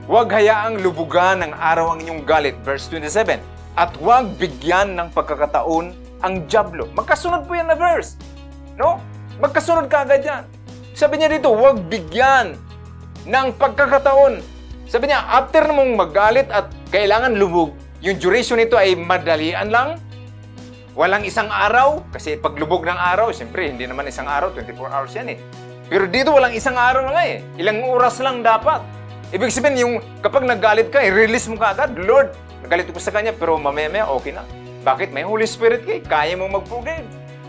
Huwag 0.07 0.31
hayaang 0.31 0.83
lubugan 0.83 1.43
ng 1.43 1.53
araw 1.55 1.95
ang 1.95 2.03
inyong 2.03 2.23
galit, 2.27 2.55
verse 2.63 2.87
27. 2.91 3.56
At 3.77 3.93
huwag 4.01 4.41
bigyan 4.41 4.97
ng 4.97 5.13
pagkakataon 5.13 5.93
ang 6.25 6.35
jablo. 6.49 6.89
Magkasunod 6.97 7.45
po 7.45 7.53
yan 7.53 7.69
na 7.69 7.77
verse. 7.77 8.17
No? 8.81 9.05
Magkasunod 9.37 9.93
ka 9.93 10.09
agad 10.09 10.25
yan. 10.25 10.43
Sabi 10.97 11.21
niya 11.21 11.29
dito, 11.29 11.53
huwag 11.53 11.85
bigyan 11.93 12.57
ng 13.29 13.47
pagkakataon. 13.61 14.41
Sabi 14.89 15.13
niya, 15.13 15.29
after 15.29 15.69
mong 15.69 15.93
magalit 15.93 16.49
at 16.49 16.73
kailangan 16.89 17.37
lubog, 17.37 17.77
yung 18.01 18.17
duration 18.17 18.57
nito 18.57 18.81
ay 18.81 18.97
madalian 18.97 19.69
lang. 19.69 20.01
Walang 20.97 21.29
isang 21.29 21.53
araw, 21.53 22.01
kasi 22.09 22.41
paglubog 22.41 22.81
ng 22.89 22.97
araw, 22.97 23.29
siyempre, 23.29 23.69
hindi 23.69 23.85
naman 23.85 24.09
isang 24.09 24.25
araw, 24.25 24.57
24 24.57 24.89
hours 24.89 25.13
yan 25.13 25.37
eh. 25.37 25.39
Pero 25.93 26.09
dito 26.09 26.33
walang 26.33 26.57
isang 26.57 26.81
araw 26.81 27.05
na 27.05 27.13
nga 27.13 27.25
eh. 27.29 27.45
Ilang 27.61 27.85
oras 27.85 28.17
lang 28.25 28.41
dapat. 28.41 28.81
Ibig 29.37 29.53
sabihin, 29.53 29.77
yung 29.77 29.95
kapag 30.25 30.49
nagalit 30.49 30.89
ka, 30.89 31.05
i-release 31.05 31.45
mo 31.53 31.61
ka 31.61 31.77
agad. 31.77 31.93
Lord, 32.01 32.33
nagalit 32.65 32.89
ko 32.89 33.01
sa 33.01 33.13
Kanya, 33.13 33.35
pero 33.35 33.59
mamaya-maya 33.61 34.09
okay 34.09 34.33
na. 34.33 34.45
Bakit? 34.87 35.11
May 35.11 35.27
Holy 35.27 35.45
Spirit 35.45 35.83
kay, 35.83 35.99
kaya 36.01 36.39
mo 36.39 36.47
mag-forgive. 36.47 37.05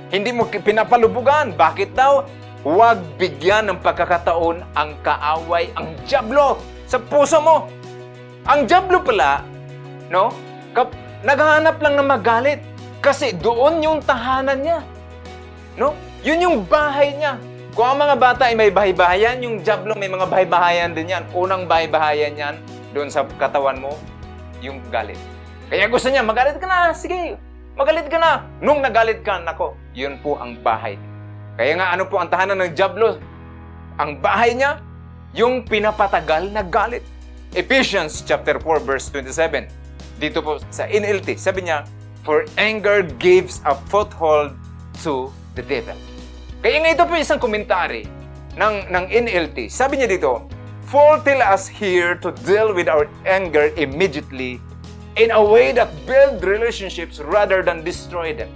Hindi 0.09 0.31
mo 0.33 0.47
pinapalubugan. 0.49 1.53
Bakit 1.53 1.93
daw? 1.93 2.25
Huwag 2.65 2.99
bigyan 3.21 3.69
ng 3.69 3.79
pagkakataon 3.79 4.65
ang 4.73 4.97
kaaway, 5.05 5.69
ang 5.77 5.93
jablo 6.09 6.57
sa 6.89 6.97
puso 6.97 7.37
mo. 7.39 7.69
Ang 8.47 8.65
jablo 8.65 9.03
pala, 9.03 9.43
no? 10.09 10.33
Kap 10.71 10.91
naghahanap 11.21 11.77
lang 11.83 11.95
ng 11.99 12.07
magalit. 12.07 12.59
Kasi 12.97 13.31
doon 13.37 13.83
yung 13.85 13.99
tahanan 14.01 14.59
niya. 14.59 14.79
No? 15.77 15.93
Yun 16.25 16.43
yung 16.43 16.57
bahay 16.65 17.13
niya. 17.13 17.37
Kung 17.77 17.93
ang 17.93 17.99
mga 18.01 18.15
bata 18.17 18.49
ay 18.49 18.57
may 18.57 18.73
bahay-bahayan, 18.73 19.37
yung 19.45 19.61
jablo 19.61 19.93
may 19.93 20.09
mga 20.09 20.25
bahay-bahayan 20.25 20.97
din 20.97 21.13
yan. 21.13 21.23
Unang 21.29 21.69
bahay-bahayan 21.69 22.33
yan, 22.33 22.55
doon 22.89 23.05
sa 23.13 23.21
katawan 23.37 23.77
mo, 23.77 23.93
yung 24.61 24.81
galit. 24.89 25.19
Kaya 25.67 25.91
gusto 25.91 26.07
niya, 26.07 26.23
magalit 26.23 26.57
ka 26.57 26.67
na, 26.67 26.95
sige, 26.95 27.35
magalit 27.75 28.07
ka 28.07 28.17
na. 28.17 28.47
Nung 28.63 28.79
nagalit 28.79 29.21
ka, 29.21 29.43
nako, 29.43 29.75
yun 29.91 30.15
po 30.23 30.39
ang 30.39 30.55
bahay. 30.63 30.95
Kaya 31.57 31.73
nga 31.75 31.87
ano 31.91 32.05
po 32.05 32.21
ang 32.21 32.29
tahanan 32.29 32.61
ng 32.63 32.71
jablo? 32.77 33.17
Ang 33.97 34.21
bahay 34.21 34.53
niya, 34.53 34.79
yung 35.35 35.65
pinapatagal 35.65 36.53
na 36.53 36.63
galit. 36.63 37.03
Ephesians 37.57 38.21
chapter 38.21 38.61
4 38.61 38.85
verse 38.85 39.09
27. 39.09 39.67
Dito 40.21 40.41
po 40.41 40.61
sa 40.73 40.85
NLT, 40.85 41.37
sabi 41.37 41.67
niya, 41.67 41.85
For 42.27 42.43
anger 42.59 43.07
gives 43.21 43.63
a 43.63 43.73
foothold 43.87 44.51
to 44.99 45.31
the 45.55 45.63
devil. 45.63 45.95
Kaya 46.59 46.83
nga 46.83 46.91
ito 46.91 47.03
po 47.07 47.15
isang 47.15 47.39
komentary 47.39 48.03
ng, 48.57 48.91
ng 48.91 49.05
NLT. 49.07 49.71
Sabi 49.71 50.01
niya 50.01 50.09
dito, 50.11 50.49
Paul 50.87 51.19
tell 51.19 51.43
us 51.43 51.67
here 51.67 52.15
to 52.23 52.31
deal 52.47 52.71
with 52.71 52.87
our 52.87 53.11
anger 53.27 53.75
immediately 53.75 54.63
in 55.19 55.35
a 55.35 55.43
way 55.43 55.75
that 55.75 55.91
build 56.07 56.47
relationships 56.47 57.19
rather 57.19 57.59
than 57.59 57.83
destroy 57.83 58.31
them. 58.31 58.47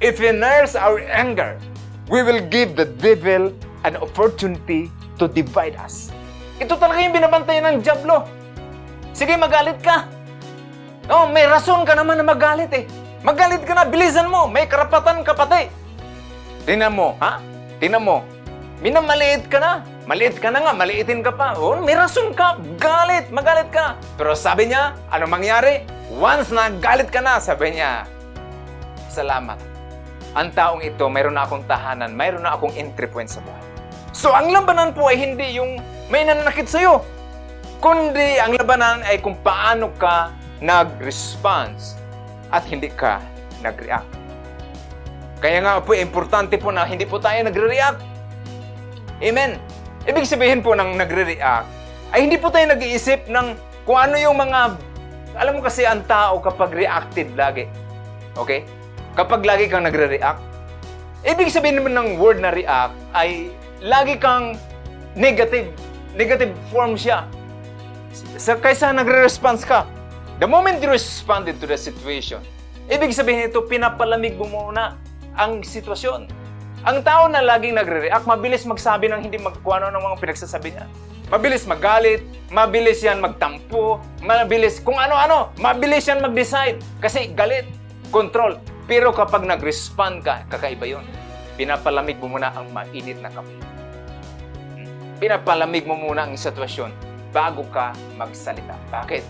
If 0.00 0.24
we 0.24 0.32
nurse 0.32 0.72
our 0.72 1.04
anger, 1.12 1.60
we 2.08 2.24
will 2.24 2.40
give 2.48 2.80
the 2.80 2.88
devil 2.88 3.52
an 3.84 4.00
opportunity 4.00 4.88
to 5.20 5.28
divide 5.28 5.76
us. 5.76 6.08
Ito 6.64 6.80
talaga 6.80 6.96
yung 7.04 7.12
binabantayan 7.12 7.64
ng 7.68 7.76
Diablo. 7.84 8.24
Sige, 9.12 9.36
magalit 9.36 9.84
ka. 9.84 10.08
Oh, 11.12 11.28
may 11.28 11.44
rason 11.44 11.84
ka 11.84 11.92
naman 11.92 12.16
na 12.16 12.24
magalit 12.24 12.72
eh. 12.72 12.88
Magalit 13.20 13.68
ka 13.68 13.76
na, 13.76 13.84
bilisan 13.84 14.32
mo. 14.32 14.48
May 14.48 14.64
karapatan 14.64 15.20
ka 15.20 15.36
pati. 15.36 15.68
Tingnan 16.64 16.96
mo, 16.96 17.20
ha? 17.20 17.36
Tingnan 17.76 18.00
mo. 18.00 18.24
Minamaliit 18.80 19.44
ka 19.52 19.60
na. 19.60 19.84
Maliit 20.10 20.42
ka 20.42 20.50
na 20.50 20.58
nga, 20.58 20.74
maliitin 20.74 21.22
ka 21.22 21.30
pa. 21.30 21.54
Oh, 21.54 21.78
may 21.78 21.94
rason 21.94 22.34
ka. 22.34 22.58
Galit, 22.82 23.30
magalit 23.30 23.70
ka. 23.70 23.94
Pero 24.18 24.34
sabi 24.34 24.66
niya, 24.66 24.98
ano 25.06 25.30
mangyari? 25.30 25.86
Once 26.10 26.50
na 26.50 26.66
galit 26.66 27.14
ka 27.14 27.22
na, 27.22 27.38
sabi 27.38 27.78
niya, 27.78 28.10
salamat. 29.06 29.54
Ang 30.34 30.50
taong 30.50 30.82
ito, 30.82 31.06
mayroon 31.06 31.38
na 31.38 31.46
akong 31.46 31.62
tahanan, 31.62 32.10
mayroon 32.10 32.42
na 32.42 32.58
akong 32.58 32.74
entry 32.74 33.06
point 33.06 33.30
sa 33.30 33.38
buhay. 33.38 33.62
So, 34.10 34.34
ang 34.34 34.50
labanan 34.50 34.98
po 34.98 35.06
ay 35.06 35.14
hindi 35.14 35.62
yung 35.62 35.78
may 36.10 36.26
nanakit 36.26 36.66
sa'yo, 36.66 37.06
kundi 37.78 38.42
ang 38.42 38.58
labanan 38.58 39.06
ay 39.06 39.22
kung 39.22 39.38
paano 39.46 39.94
ka 39.94 40.34
nag-response 40.58 41.94
at 42.50 42.66
hindi 42.66 42.90
ka 42.90 43.22
nag-react. 43.62 44.10
Kaya 45.38 45.62
nga 45.62 45.78
po, 45.78 45.94
importante 45.94 46.58
po 46.58 46.74
na 46.74 46.82
hindi 46.82 47.06
po 47.06 47.22
tayo 47.22 47.46
nagre-react. 47.46 48.02
Amen. 49.22 49.79
Ibig 50.08 50.24
sabihin 50.24 50.64
po 50.64 50.72
ng 50.72 50.96
nagre-react, 50.96 51.68
ay 52.16 52.24
hindi 52.24 52.40
po 52.40 52.48
tayo 52.48 52.72
nag-iisip 52.72 53.28
ng 53.28 53.46
kung 53.84 54.00
ano 54.00 54.16
yung 54.16 54.36
mga... 54.40 54.80
Alam 55.36 55.60
mo 55.60 55.62
kasi 55.62 55.84
ang 55.84 56.02
tao 56.08 56.40
kapag 56.40 56.72
reactive 56.72 57.30
lagi. 57.36 57.68
Okay? 58.34 58.64
Kapag 59.12 59.44
lagi 59.44 59.68
kang 59.68 59.84
nagre-react, 59.84 60.40
ibig 61.22 61.52
sabihin 61.52 61.78
naman 61.78 61.92
ng 61.92 62.08
word 62.16 62.40
na 62.40 62.48
react 62.48 62.96
ay 63.12 63.52
lagi 63.84 64.16
kang 64.16 64.56
negative. 65.12 65.68
Negative 66.16 66.50
form 66.72 66.96
siya. 66.96 67.28
Sa, 68.40 68.56
kaysa 68.58 68.90
nagre-response 68.96 69.62
ka. 69.68 69.86
The 70.40 70.48
moment 70.48 70.80
you 70.80 70.88
responded 70.88 71.60
to 71.60 71.68
the 71.68 71.76
situation, 71.76 72.40
ibig 72.88 73.12
sabihin 73.12 73.46
nito, 73.46 73.60
pinapalamig 73.68 74.34
mo 74.40 74.48
muna 74.48 74.96
ang 75.36 75.60
sitwasyon. 75.60 76.39
Ang 76.80 77.04
tao 77.04 77.28
na 77.28 77.44
laging 77.44 77.76
nagre-react, 77.76 78.24
mabilis 78.24 78.64
magsabi 78.64 79.12
ng 79.12 79.20
hindi 79.20 79.36
magkuano 79.36 79.92
ng 79.92 80.00
mga 80.00 80.16
pinagsasabi 80.16 80.72
niya. 80.72 80.88
Mabilis 81.28 81.68
magalit, 81.68 82.24
mabilis 82.48 83.04
yan 83.04 83.20
magtampo, 83.20 84.00
mabilis 84.24 84.80
kung 84.80 84.96
ano-ano, 84.96 85.52
mabilis 85.60 86.08
yan 86.08 86.24
mag-decide. 86.24 86.80
Kasi 86.96 87.36
galit, 87.36 87.68
control. 88.08 88.56
Pero 88.88 89.12
kapag 89.12 89.44
nag-respond 89.44 90.24
ka, 90.24 90.48
kakaiba 90.48 90.88
yun. 90.88 91.04
Pinapalamig 91.60 92.16
mo 92.16 92.32
muna 92.32 92.48
ang 92.56 92.72
mainit 92.72 93.20
na 93.20 93.28
kape. 93.28 93.52
Pinapalamig 95.20 95.84
mo 95.84 96.00
muna 96.00 96.24
ang 96.24 96.32
sitwasyon 96.32 96.96
bago 97.28 97.60
ka 97.68 97.92
magsalita. 98.16 98.72
Bakit? 98.88 99.22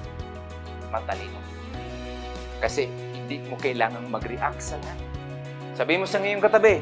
Matalino. 0.95 1.43
Kasi 2.63 2.87
hindi 3.11 3.43
mo 3.51 3.59
kailangang 3.59 4.07
mag-react 4.07 4.63
sa 4.63 4.79
lahat. 4.79 4.99
Sabi 5.75 5.99
mo 5.99 6.07
sa 6.07 6.23
ngayong 6.23 6.45
katabi, 6.47 6.79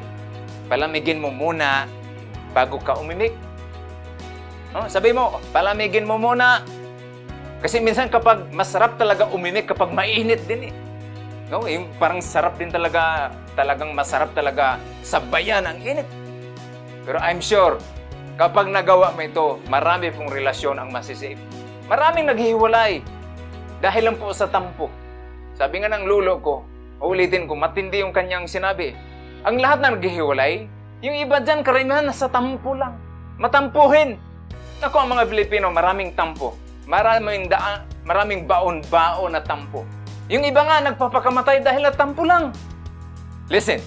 palamigin 0.68 1.18
mo 1.18 1.32
muna 1.32 1.88
bago 2.52 2.78
ka 2.80 2.96
umimik. 3.00 3.32
No? 4.76 4.84
Sabi 4.86 5.16
mo, 5.16 5.40
palamigin 5.50 6.04
mo 6.04 6.20
muna. 6.20 6.62
Kasi 7.58 7.82
minsan 7.82 8.06
kapag 8.06 8.46
masarap 8.54 9.00
talaga 9.00 9.26
umimik 9.32 9.66
kapag 9.66 9.90
mainit 9.90 10.44
din 10.46 10.70
eh. 10.70 10.74
No, 11.48 11.64
yung 11.64 11.88
parang 11.96 12.20
sarap 12.20 12.60
din 12.60 12.68
talaga, 12.68 13.32
talagang 13.56 13.96
masarap 13.96 14.36
talaga 14.36 14.76
sabayan 15.00 15.64
ang 15.64 15.80
init. 15.80 16.04
Pero 17.08 17.16
I'm 17.24 17.40
sure, 17.40 17.80
kapag 18.36 18.68
nagawa 18.68 19.16
mo 19.16 19.24
ito, 19.24 19.46
marami 19.72 20.12
pong 20.12 20.28
relasyon 20.28 20.76
ang 20.76 20.92
masisave. 20.92 21.40
Maraming 21.88 22.28
naghihiwalay 22.28 23.00
dahil 23.80 24.12
lang 24.12 24.16
po 24.20 24.28
sa 24.36 24.44
tampo. 24.44 24.92
Sabi 25.56 25.80
nga 25.80 25.88
ng 25.88 26.04
lulo 26.04 26.36
ko, 26.44 26.68
ulitin 27.00 27.48
ko, 27.48 27.56
matindi 27.56 28.04
yung 28.04 28.12
kanyang 28.12 28.44
sinabi. 28.44 28.92
Ang 29.46 29.62
lahat 29.62 29.78
na 29.78 29.94
naghihiwalay, 29.94 30.66
yung 30.98 31.14
iba 31.14 31.38
dyan, 31.38 31.62
karamihan 31.62 32.02
nasa 32.02 32.26
tampo 32.26 32.74
lang. 32.74 32.98
Matampuhin. 33.38 34.18
Ako 34.82 35.06
ang 35.06 35.14
mga 35.14 35.30
Pilipino, 35.30 35.70
maraming 35.70 36.10
tampo. 36.18 36.58
Maraming 36.90 37.46
daan, 37.46 37.86
maraming 38.02 38.50
baon-baon 38.50 39.38
na 39.38 39.38
tampo. 39.38 39.86
Yung 40.26 40.42
iba 40.42 40.66
nga, 40.66 40.82
nagpapakamatay 40.90 41.62
dahil 41.62 41.86
na 41.86 41.94
tampo 41.94 42.26
lang. 42.26 42.50
Listen, 43.46 43.78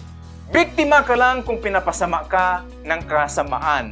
biktima 0.55 1.03
ka 1.03 1.19
lang 1.19 1.43
kung 1.43 1.59
pinapasama 1.59 2.23
ka 2.31 2.63
ng 2.87 3.01
kasamaan 3.03 3.91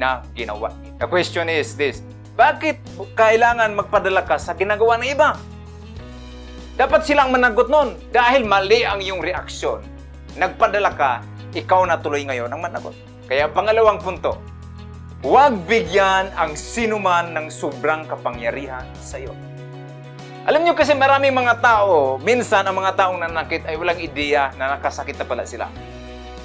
na 0.00 0.24
ginawa. 0.32 0.72
The 0.96 1.04
question 1.04 1.52
is 1.52 1.76
this, 1.76 2.00
bakit 2.32 2.80
kailangan 3.12 3.76
magpadala 3.76 4.24
ka 4.24 4.40
sa 4.40 4.56
ginagawa 4.56 4.96
ng 5.04 5.08
iba? 5.12 5.36
Dapat 6.80 7.06
silang 7.06 7.28
managot 7.28 7.68
nun 7.68 7.94
dahil 8.08 8.48
mali 8.48 8.88
ang 8.88 9.04
iyong 9.04 9.20
reaksyon. 9.20 9.93
Nagpadala 10.34 10.90
ka, 10.98 11.22
ikaw 11.54 11.86
na 11.86 11.94
tuloy 12.02 12.26
ngayon 12.26 12.50
ang 12.50 12.58
managot. 12.58 12.94
Kaya 13.30 13.46
pangalawang 13.46 14.02
punto, 14.02 14.34
huwag 15.22 15.54
bigyan 15.70 16.34
ang 16.34 16.58
sinuman 16.58 17.30
ng 17.30 17.46
sobrang 17.54 18.02
kapangyarihan 18.10 18.82
sa 18.98 19.22
iyo. 19.22 19.30
Alam 20.44 20.66
niyo 20.66 20.74
kasi 20.74 20.92
maraming 20.92 21.32
mga 21.32 21.62
tao, 21.62 22.18
minsan 22.18 22.66
ang 22.66 22.76
mga 22.76 22.98
taong 22.98 23.22
nanakit 23.22 23.62
ay 23.64 23.78
walang 23.78 23.96
ideya 24.02 24.50
na 24.58 24.74
nakasakit 24.74 25.16
na 25.16 25.24
pala 25.24 25.46
sila. 25.46 25.70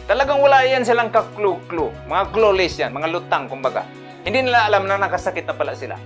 Talagang 0.06 0.38
wala 0.38 0.64
yan 0.70 0.86
silang 0.86 1.10
kaklu-klu. 1.10 1.90
Mga 2.06 2.24
clueless 2.30 2.78
yan, 2.78 2.94
mga 2.94 3.10
lutang 3.10 3.50
kumbaga. 3.50 3.84
Hindi 4.22 4.46
nila 4.46 4.70
alam 4.70 4.86
na 4.86 5.02
nakasakit 5.02 5.50
na 5.50 5.58
pala 5.58 5.74
sila. 5.74 5.98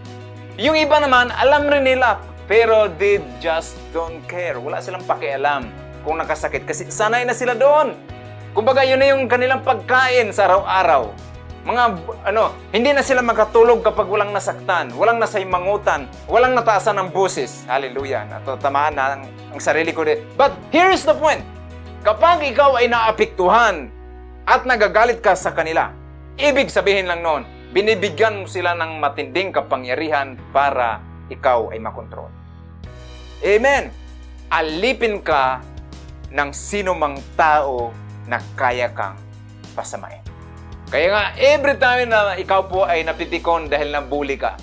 Yung 0.56 0.80
iba 0.80 1.04
naman, 1.04 1.36
alam 1.36 1.68
rin 1.68 1.84
nila, 1.84 2.18
pero 2.48 2.88
they 2.96 3.20
just 3.44 3.76
don't 3.92 4.24
care. 4.26 4.56
Wala 4.56 4.80
silang 4.80 5.04
pakialam 5.04 5.83
kung 6.04 6.20
nakasakit 6.20 6.68
kasi 6.68 6.92
sanay 6.92 7.24
na 7.24 7.34
sila 7.34 7.56
doon. 7.58 7.96
Kumbaga, 8.54 8.86
yun 8.86 9.02
na 9.02 9.10
yung 9.10 9.26
kanilang 9.26 9.66
pagkain 9.66 10.30
sa 10.30 10.46
araw-araw. 10.46 11.10
Mga, 11.64 11.84
ano, 12.28 12.52
hindi 12.76 12.92
na 12.92 13.02
sila 13.02 13.24
makatulog 13.24 13.82
kapag 13.82 14.06
walang 14.12 14.36
nasaktan, 14.36 14.92
walang 14.94 15.18
nasaymangutan, 15.18 16.06
walang 16.28 16.54
nataasan 16.54 17.00
ng 17.00 17.10
busis. 17.16 17.64
Hallelujah. 17.66 18.28
Natatamaan 18.28 18.94
na 18.94 19.04
ang, 19.16 19.24
ang 19.56 19.60
sarili 19.64 19.96
ko 19.96 20.04
din. 20.04 20.22
But 20.36 20.54
here's 20.70 21.08
the 21.08 21.16
point. 21.16 21.42
Kapag 22.04 22.44
ikaw 22.44 22.78
ay 22.78 22.92
naapektuhan 22.92 23.88
at 24.44 24.68
nagagalit 24.68 25.24
ka 25.24 25.40
sa 25.40 25.56
kanila, 25.56 25.96
ibig 26.36 26.68
sabihin 26.68 27.08
lang 27.08 27.24
noon, 27.24 27.48
binibigyan 27.72 28.44
mo 28.44 28.46
sila 28.46 28.76
ng 28.76 29.00
matinding 29.00 29.56
kapangyarihan 29.56 30.36
para 30.52 31.00
ikaw 31.32 31.72
ay 31.72 31.80
makontrol. 31.80 32.30
Amen! 33.40 33.90
Alipin 34.54 35.24
ka 35.24 35.64
ng 36.34 36.50
sino 36.50 36.98
mang 36.98 37.22
tao 37.38 37.94
na 38.26 38.42
kaya 38.58 38.90
kang 38.90 39.16
pasamain. 39.78 40.26
Kaya 40.90 41.08
nga, 41.10 41.24
every 41.38 41.78
time 41.78 42.10
na 42.10 42.34
ikaw 42.38 42.66
po 42.66 42.86
ay 42.86 43.06
napitikon 43.06 43.70
dahil 43.70 43.94
nabully 43.94 44.38
ka, 44.38 44.58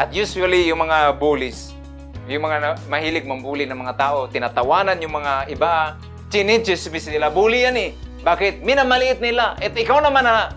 at 0.00 0.08
usually 0.16 0.72
yung 0.72 0.80
mga 0.80 1.20
bullies, 1.20 1.76
yung 2.24 2.48
mga 2.48 2.88
mahilig 2.88 3.28
mambuli 3.28 3.68
ng 3.68 3.76
mga 3.76 3.94
tao, 4.00 4.28
tinatawanan 4.32 4.96
yung 5.04 5.20
mga 5.20 5.52
iba, 5.52 6.00
chinichismis 6.32 7.10
nila, 7.10 7.28
bully 7.28 7.68
yan 7.68 7.76
eh. 7.76 7.90
Bakit? 8.20 8.62
Minamaliit 8.62 9.18
nila. 9.18 9.56
At 9.58 9.74
ikaw 9.74 9.98
naman 10.00 10.24
na 10.24 10.52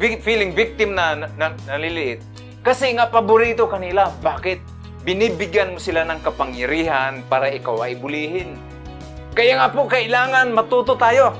feeling 0.00 0.56
victim 0.56 0.96
na, 0.96 1.14
na, 1.14 1.26
na 1.36 1.46
naliliit. 1.68 2.24
Kasi 2.64 2.92
nga 2.96 3.08
paborito 3.08 3.68
kanila. 3.68 4.10
Bakit? 4.20 4.60
Binibigyan 5.02 5.74
mo 5.74 5.78
sila 5.82 6.06
ng 6.06 6.22
kapangyarihan 6.22 7.26
para 7.26 7.50
ikaw 7.50 7.82
ay 7.84 7.98
bulihin. 7.98 8.54
Kaya 9.32 9.58
nga 9.58 9.68
po, 9.72 9.88
kailangan 9.88 10.52
matuto 10.52 10.96
tayo 10.96 11.32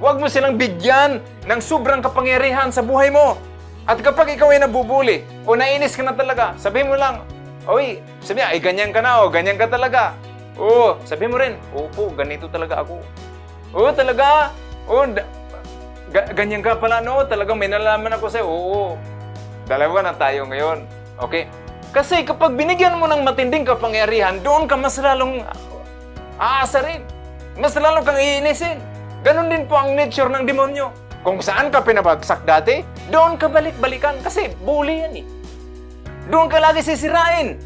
Huwag 0.00 0.16
mo 0.16 0.32
silang 0.32 0.56
bigyan 0.56 1.20
ng 1.44 1.60
sobrang 1.60 2.00
kapangyarihan 2.00 2.72
sa 2.72 2.80
buhay 2.80 3.12
mo. 3.12 3.36
At 3.84 4.00
kapag 4.00 4.32
ikaw 4.32 4.48
ay 4.48 4.64
nabubuli 4.64 5.28
o 5.44 5.52
nainis 5.52 5.92
ka 5.92 6.00
na 6.00 6.16
talaga, 6.16 6.56
sabihin 6.56 6.88
mo 6.88 6.96
lang, 6.96 7.20
Oy, 7.68 8.00
sabi 8.24 8.40
ay 8.40 8.56
ganyan 8.56 8.88
ka 8.88 9.04
na 9.04 9.20
o 9.20 9.28
ganyan 9.28 9.60
ka 9.60 9.68
talaga. 9.68 10.16
Oo, 10.56 10.96
sabi 11.04 11.28
mo 11.28 11.36
rin, 11.36 11.60
opo, 11.76 12.08
ganito 12.16 12.48
talaga 12.48 12.80
ako. 12.80 13.04
Oo, 13.76 13.92
talaga. 13.92 14.48
Oo, 14.88 15.04
ga- 16.08 16.32
ganyan 16.32 16.64
ka 16.64 16.80
pala, 16.80 17.04
no? 17.04 17.20
Talagang 17.28 17.60
may 17.60 17.68
nalaman 17.68 18.16
ako 18.16 18.32
sa'yo. 18.32 18.48
Oo, 18.48 18.96
dalawa 19.68 20.00
na 20.08 20.16
tayo 20.16 20.48
ngayon. 20.48 20.88
Okay? 21.20 21.52
Kasi 21.92 22.24
kapag 22.24 22.56
binigyan 22.56 22.96
mo 22.96 23.04
ng 23.04 23.20
matinding 23.20 23.68
kapangyarihan, 23.68 24.40
doon 24.40 24.64
ka 24.64 24.80
mas 24.80 24.96
lalong 24.96 25.44
aasarin. 26.40 27.04
Mas 27.58 27.74
lalong 27.74 28.06
kang 28.06 28.20
iinisin. 28.20 28.78
Ganon 29.26 29.50
din 29.50 29.66
po 29.66 29.76
ang 29.76 29.96
nature 29.96 30.30
ng 30.30 30.44
demonyo. 30.46 30.94
Kung 31.20 31.44
saan 31.44 31.68
ka 31.68 31.84
pinabagsak 31.84 32.48
dati, 32.48 32.80
doon 33.12 33.36
ka 33.36 33.50
balik-balikan 33.50 34.16
kasi 34.24 34.48
bully 34.64 35.04
yan 35.04 35.14
eh. 35.20 35.26
Doon 36.30 36.48
ka 36.48 36.56
lagi 36.62 36.80
sisirain. 36.80 37.60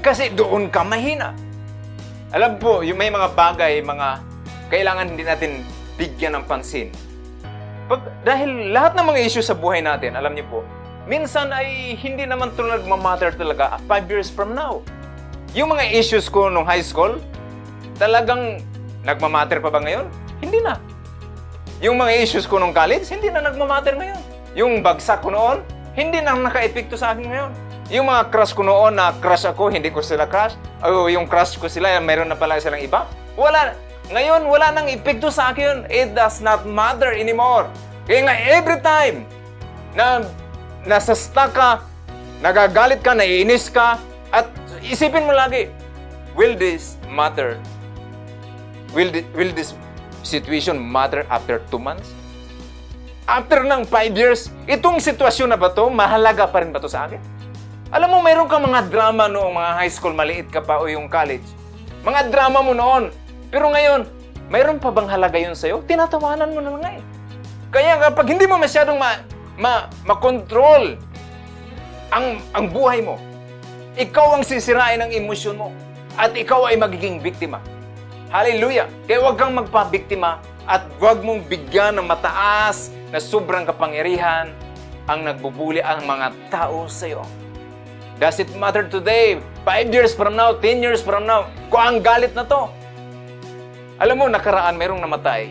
Kasi 0.00 0.32
doon 0.32 0.72
ka 0.72 0.80
mahina. 0.80 1.36
Alam 2.32 2.56
po, 2.56 2.80
yung 2.80 2.96
may 2.96 3.12
mga 3.12 3.36
bagay, 3.36 3.84
mga 3.84 4.22
kailangan 4.70 5.12
hindi 5.12 5.26
natin 5.26 5.60
bigyan 5.98 6.40
ng 6.40 6.44
pansin. 6.48 6.88
Pag, 7.90 8.06
dahil 8.22 8.70
lahat 8.70 8.94
ng 8.96 9.06
mga 9.12 9.20
issue 9.26 9.44
sa 9.44 9.52
buhay 9.52 9.82
natin, 9.82 10.14
alam 10.14 10.32
niyo 10.32 10.46
po, 10.48 10.58
minsan 11.10 11.50
ay 11.50 11.98
hindi 11.98 12.24
naman 12.24 12.54
ito 12.54 12.62
nagmamatter 12.62 13.34
talaga 13.34 13.76
5 13.84 14.06
years 14.08 14.30
from 14.30 14.54
now. 14.54 14.80
Yung 15.52 15.74
mga 15.74 15.90
issues 15.90 16.30
ko 16.30 16.46
nung 16.48 16.64
high 16.64 16.86
school, 16.86 17.18
talagang 17.98 18.62
nagmamatter 19.04 19.58
pa 19.60 19.70
ba 19.72 19.80
ngayon? 19.80 20.06
Hindi 20.40 20.60
na. 20.60 20.76
Yung 21.80 21.96
mga 21.96 22.12
issues 22.20 22.44
ko 22.44 22.60
nung 22.60 22.76
college, 22.76 23.08
hindi 23.08 23.32
na 23.32 23.40
nagmamatter 23.40 23.96
ngayon. 23.96 24.20
Yung 24.52 24.72
bagsak 24.84 25.24
ko 25.24 25.32
noon, 25.32 25.64
hindi 25.96 26.20
na 26.20 26.36
naka-epekto 26.36 26.98
sa 26.98 27.16
akin 27.16 27.24
ngayon. 27.24 27.52
Yung 27.90 28.06
mga 28.06 28.30
crush 28.30 28.54
ko 28.54 28.62
noon 28.62 28.94
na 28.94 29.10
crush 29.18 29.48
ako, 29.48 29.72
hindi 29.72 29.90
ko 29.90 29.98
sila 30.04 30.28
crush. 30.28 30.54
O 30.84 31.10
yung 31.10 31.26
crush 31.26 31.58
ko 31.58 31.66
sila, 31.66 31.98
mayroon 31.98 32.30
na 32.30 32.38
pala 32.38 32.60
silang 32.62 32.84
iba. 32.84 33.08
Wala. 33.34 33.74
Ngayon, 34.10 34.46
wala 34.46 34.70
nang 34.70 34.86
epekto 34.86 35.30
sa 35.30 35.50
akin. 35.50 35.90
It 35.90 36.14
does 36.14 36.38
not 36.38 36.66
matter 36.66 37.10
anymore. 37.10 37.66
Kaya 38.06 38.26
nga, 38.26 38.34
every 38.36 38.78
time 38.82 39.16
na 39.94 40.22
nasa 40.86 41.18
stuck 41.18 41.54
ka, 41.54 41.82
nagagalit 42.38 43.02
ka, 43.02 43.14
naiinis 43.14 43.66
ka, 43.70 43.98
at 44.30 44.46
isipin 44.82 45.26
mo 45.26 45.34
lagi, 45.34 45.70
will 46.38 46.54
this 46.54 46.94
matter? 47.10 47.58
Will, 48.90 49.10
this, 49.14 49.26
will 49.38 49.52
this 49.54 49.70
situation 50.26 50.74
matter 50.74 51.22
after 51.30 51.62
2 51.70 51.78
months? 51.78 52.10
After 53.30 53.62
ng 53.62 53.86
5 53.86 54.18
years, 54.18 54.50
itong 54.66 54.98
sitwasyon 54.98 55.54
na 55.54 55.58
ba 55.58 55.70
to, 55.70 55.86
mahalaga 55.86 56.50
pa 56.50 56.58
rin 56.58 56.74
ba 56.74 56.82
to 56.82 56.90
sa 56.90 57.06
akin? 57.06 57.22
Alam 57.94 58.18
mo, 58.18 58.18
mayroon 58.18 58.50
kang 58.50 58.66
mga 58.66 58.90
drama 58.90 59.30
noong 59.30 59.54
mga 59.54 59.70
high 59.78 59.92
school, 59.92 60.10
maliit 60.10 60.50
ka 60.50 60.58
pa 60.58 60.82
o 60.82 60.90
yung 60.90 61.06
college. 61.06 61.46
Mga 62.02 62.34
drama 62.34 62.66
mo 62.66 62.74
noon. 62.74 63.14
Pero 63.50 63.70
ngayon, 63.70 64.10
mayroon 64.50 64.82
pa 64.82 64.90
bang 64.90 65.06
halaga 65.06 65.38
yun 65.38 65.54
sa'yo? 65.54 65.86
Tinatawanan 65.86 66.50
mo 66.50 66.58
na 66.58 66.70
nga 66.74 66.90
eh. 66.98 67.02
Kaya 67.70 67.94
kapag 68.10 68.26
hindi 68.34 68.50
mo 68.50 68.58
masyadong 68.58 68.98
ma, 68.98 69.22
ma, 69.54 69.86
makontrol 70.02 70.98
ang, 72.10 72.42
ang 72.50 72.66
buhay 72.66 72.98
mo, 73.06 73.14
ikaw 73.94 74.38
ang 74.38 74.42
sisirain 74.42 74.98
ng 75.06 75.14
emosyon 75.14 75.54
mo 75.54 75.70
at 76.18 76.34
ikaw 76.34 76.66
ay 76.66 76.74
magiging 76.74 77.22
biktima. 77.22 77.62
Hallelujah! 78.30 78.86
Kaya 79.10 79.18
huwag 79.26 79.42
kang 79.42 79.58
magpabiktima 79.58 80.38
at 80.62 80.86
huwag 81.02 81.18
mong 81.26 81.50
bigyan 81.50 81.98
ng 81.98 82.06
mataas 82.06 82.94
na 83.10 83.18
sobrang 83.18 83.66
kapangyarihan 83.66 84.54
ang 85.10 85.26
nagbubuli 85.26 85.82
ang 85.82 86.06
mga 86.06 86.30
tao 86.46 86.86
sa 86.86 87.10
iyo. 87.10 87.26
Does 88.22 88.38
it 88.38 88.54
matter 88.54 88.86
today? 88.86 89.42
5 89.66 89.90
years 89.90 90.14
from 90.14 90.38
now, 90.38 90.54
10 90.54 90.78
years 90.78 91.02
from 91.02 91.26
now, 91.26 91.50
kung 91.74 91.82
ang 91.82 91.98
galit 92.06 92.30
na 92.38 92.46
to. 92.46 92.70
Alam 93.98 94.22
mo, 94.22 94.24
nakaraan 94.30 94.78
mayroong 94.78 95.02
namatay. 95.02 95.50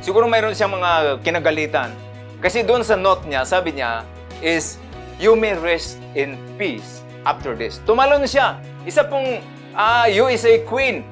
Siguro 0.00 0.24
mayroon 0.24 0.56
siyang 0.56 0.72
mga 0.80 1.20
kinagalitan. 1.20 1.92
Kasi 2.40 2.64
doon 2.64 2.88
sa 2.88 2.96
note 2.96 3.28
niya, 3.28 3.44
sabi 3.44 3.76
niya, 3.76 4.00
is, 4.40 4.80
you 5.20 5.36
may 5.36 5.52
rest 5.60 6.00
in 6.16 6.40
peace 6.56 7.04
after 7.28 7.52
this. 7.52 7.84
Tumalon 7.84 8.24
siya. 8.24 8.56
Isa 8.88 9.04
pong, 9.04 9.44
uh, 9.76 10.08
you 10.08 10.32
is 10.32 10.48
a 10.48 10.64
queen 10.64 11.04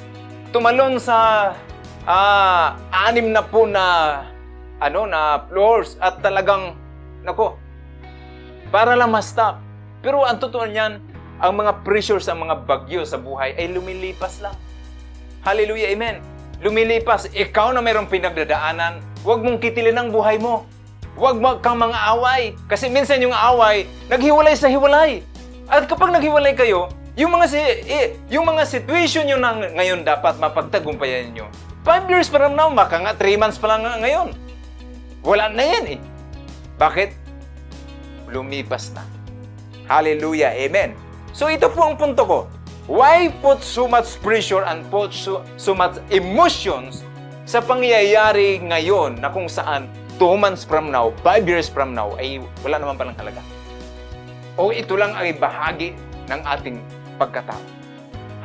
tumalon 0.55 1.03
sa 1.03 1.51
uh, 2.07 2.79
anim 2.95 3.35
na 3.35 3.43
po 3.43 3.67
na 3.67 4.23
ano 4.79 5.03
na 5.03 5.43
floors 5.51 5.99
at 5.99 6.23
talagang 6.23 6.79
nako 7.27 7.59
para 8.71 8.95
lang 8.95 9.11
ma-stop. 9.11 9.59
Pero 9.99 10.23
ang 10.23 10.39
totoo 10.39 10.71
niyan, 10.71 11.03
ang 11.43 11.53
mga 11.59 11.83
pressures, 11.83 12.31
ang 12.31 12.47
mga 12.47 12.71
bagyo 12.71 13.03
sa 13.03 13.19
buhay 13.19 13.59
ay 13.59 13.75
lumilipas 13.75 14.39
lang. 14.39 14.55
Hallelujah, 15.43 15.91
amen. 15.91 16.23
Lumilipas. 16.63 17.27
Ikaw 17.35 17.75
na 17.75 17.83
mayroong 17.83 18.07
pinagdadaanan, 18.07 19.03
huwag 19.27 19.43
mong 19.43 19.59
kitilin 19.59 19.99
ang 19.99 20.15
buhay 20.15 20.39
mo. 20.39 20.71
Huwag 21.15 21.39
kang 21.63 21.79
mga 21.79 21.99
away. 22.15 22.55
Kasi 22.67 22.91
minsan 22.91 23.23
yung 23.23 23.35
away, 23.35 23.87
naghiwalay 24.11 24.55
sa 24.55 24.71
hiwalay. 24.71 25.23
At 25.71 25.87
kapag 25.87 26.13
naghiwalay 26.15 26.55
kayo, 26.59 26.91
yung 27.15 27.31
mga 27.31 27.47
si, 27.47 27.59
eh, 27.87 28.19
yung 28.27 28.43
mga 28.43 28.67
situation 28.67 29.23
nyo 29.23 29.39
na 29.39 29.55
ngayon 29.71 30.03
dapat 30.03 30.35
mapagtagumpayan 30.43 31.31
nyo. 31.31 31.47
Five 31.87 32.11
years 32.11 32.27
pa 32.27 32.43
rin 32.43 32.59
now, 32.59 32.67
maka 32.75 32.99
nga 32.99 33.15
three 33.15 33.39
months 33.39 33.55
pa 33.55 33.71
lang 33.71 33.87
ngayon. 33.87 34.35
Wala 35.23 35.47
na 35.53 35.63
yan 35.63 35.85
eh. 35.95 35.99
Bakit? 36.75 37.15
Lumipas 38.27 38.91
na. 38.91 39.07
Hallelujah. 39.87 40.59
Amen. 40.59 40.97
So 41.31 41.47
ito 41.47 41.71
po 41.71 41.87
ang 41.87 41.95
punto 41.95 42.23
ko. 42.27 42.39
Why 42.91 43.31
put 43.41 43.63
so 43.63 43.87
much 43.87 44.19
pressure 44.21 44.67
and 44.67 44.83
put 44.91 45.15
so, 45.15 45.47
so 45.57 45.73
much 45.73 45.97
emotions 46.13 47.07
sa 47.47 47.63
pangyayari 47.63 48.61
ngayon 48.61 49.23
na 49.23 49.31
kung 49.31 49.47
saan 49.47 49.87
two 50.19 50.35
months 50.35 50.67
from 50.67 50.91
now, 50.91 51.15
five 51.23 51.47
years 51.47 51.71
from 51.71 51.95
now, 51.95 52.13
ay 52.19 52.43
wala 52.61 52.83
naman 52.83 52.95
palang 52.99 53.17
halaga. 53.17 53.41
O 54.59 54.75
ito 54.75 54.99
lang 54.99 55.15
ay 55.15 55.33
bahagi 55.37 55.95
ng 56.29 56.41
ating 56.43 56.77
pagkatao. 57.17 57.61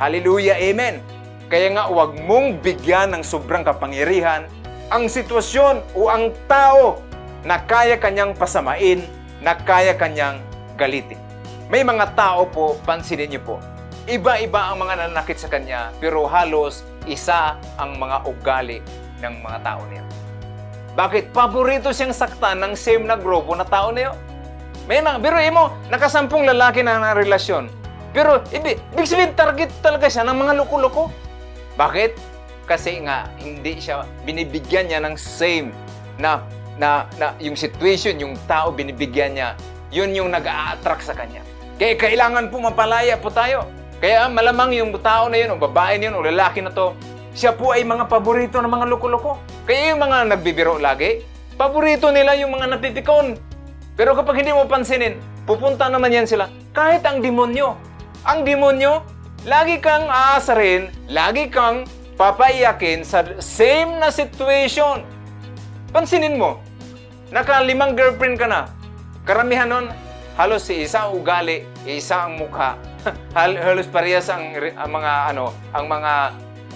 Hallelujah, 0.00 0.56
Amen. 0.56 1.04
Kaya 1.50 1.74
nga 1.74 1.90
huwag 1.90 2.14
mong 2.24 2.62
bigyan 2.62 3.12
ng 3.12 3.22
sobrang 3.26 3.66
kapangyarihan 3.66 4.46
ang 4.90 5.06
sitwasyon 5.06 5.94
o 5.94 6.10
ang 6.10 6.34
tao 6.50 7.02
na 7.46 7.62
kaya 7.62 7.96
kanyang 7.96 8.34
pasamain, 8.34 9.06
na 9.40 9.56
kaya 9.56 9.96
kanyang 9.96 10.42
galitin. 10.76 11.16
May 11.70 11.86
mga 11.86 12.12
tao 12.18 12.44
po, 12.50 12.76
pansinin 12.82 13.30
niyo 13.30 13.42
po, 13.46 13.56
iba-iba 14.10 14.70
ang 14.70 14.82
mga 14.82 15.06
nanakit 15.08 15.38
sa 15.38 15.48
kanya, 15.48 15.94
pero 16.02 16.26
halos 16.26 16.82
isa 17.06 17.56
ang 17.80 17.96
mga 17.96 18.26
ugali 18.26 18.78
ng 19.22 19.34
mga 19.40 19.58
tao 19.64 19.82
niya. 19.88 20.04
Bakit? 20.98 21.30
Paborito 21.30 21.94
siyang 21.94 22.12
saktan 22.12 22.60
ng 22.60 22.74
same 22.74 23.06
na 23.06 23.14
grupo 23.14 23.54
na 23.54 23.64
tao 23.64 23.94
niyo. 23.94 24.12
May 24.90 24.98
mga, 24.98 25.22
pero 25.22 25.38
mo, 25.54 25.64
nakasampung 25.86 26.42
lalaki 26.42 26.82
na 26.82 26.98
na 26.98 27.14
relasyon. 27.14 27.79
Pero, 28.10 28.42
ibig, 28.50 28.78
ibig 28.94 29.06
sabihin, 29.06 29.32
target 29.38 29.70
talaga 29.82 30.10
siya 30.10 30.26
ng 30.26 30.36
mga 30.36 30.52
loko-loko. 30.58 31.10
Bakit? 31.78 32.18
Kasi 32.66 33.02
nga, 33.06 33.30
hindi 33.38 33.78
siya, 33.78 34.06
binibigyan 34.26 34.90
niya 34.90 35.00
ng 35.02 35.14
same 35.18 35.70
na, 36.18 36.42
na, 36.78 37.06
na 37.18 37.34
yung 37.42 37.54
situation, 37.58 38.18
yung 38.18 38.34
tao 38.46 38.70
binibigyan 38.74 39.34
niya, 39.34 39.48
yun 39.90 40.14
yung 40.14 40.30
nag-a-attract 40.30 41.02
sa 41.02 41.14
kanya. 41.14 41.42
Kaya 41.80 41.98
kailangan 41.98 42.52
po 42.52 42.62
mapalaya 42.62 43.18
po 43.18 43.32
tayo. 43.32 43.66
Kaya 44.00 44.30
malamang 44.32 44.72
yung 44.76 44.90
tao 45.02 45.26
na 45.28 45.36
yun, 45.38 45.54
o 45.54 45.60
babae 45.60 45.98
na 45.98 46.10
yun, 46.10 46.14
o 46.18 46.24
lalaki 46.24 46.62
na 46.62 46.70
to, 46.70 46.94
siya 47.34 47.54
po 47.54 47.70
ay 47.74 47.86
mga 47.86 48.10
paborito 48.10 48.58
ng 48.58 48.70
mga 48.70 48.86
loko-loko. 48.90 49.38
Kaya 49.66 49.94
yung 49.94 50.00
mga 50.02 50.34
nagbibiro 50.34 50.78
lagi, 50.82 51.22
paborito 51.54 52.10
nila 52.10 52.34
yung 52.38 52.54
mga 52.54 52.74
napipikon. 52.74 53.38
Pero 53.94 54.16
kapag 54.16 54.40
hindi 54.40 54.54
mo 54.54 54.64
pansinin, 54.64 55.18
pupunta 55.44 55.86
naman 55.92 56.14
yan 56.14 56.26
sila. 56.26 56.48
Kahit 56.72 57.04
ang 57.04 57.20
demonyo, 57.20 57.89
ang 58.20 58.44
demonyo, 58.44 59.00
lagi 59.48 59.80
kang 59.80 60.04
aasarin, 60.04 60.92
lagi 61.08 61.48
kang 61.48 61.88
papaiyakin 62.20 63.00
sa 63.00 63.24
same 63.40 63.96
na 63.96 64.12
situation. 64.12 65.00
Pansinin 65.88 66.36
mo, 66.36 66.60
nakalimang 67.32 67.96
girlfriend 67.96 68.36
ka 68.36 68.44
na. 68.44 68.68
Karamihan 69.24 69.72
nun, 69.72 69.86
halos 70.36 70.68
si 70.68 70.84
isa 70.84 71.08
ang 71.08 71.16
ugali, 71.16 71.64
isa 71.88 72.28
ang 72.28 72.36
mukha. 72.36 72.76
halos 73.36 73.88
parehas 73.88 74.28
ang, 74.28 74.52
ang 74.52 74.90
mga 74.92 75.12
ano, 75.32 75.56
ang 75.72 75.88
mga 75.88 76.12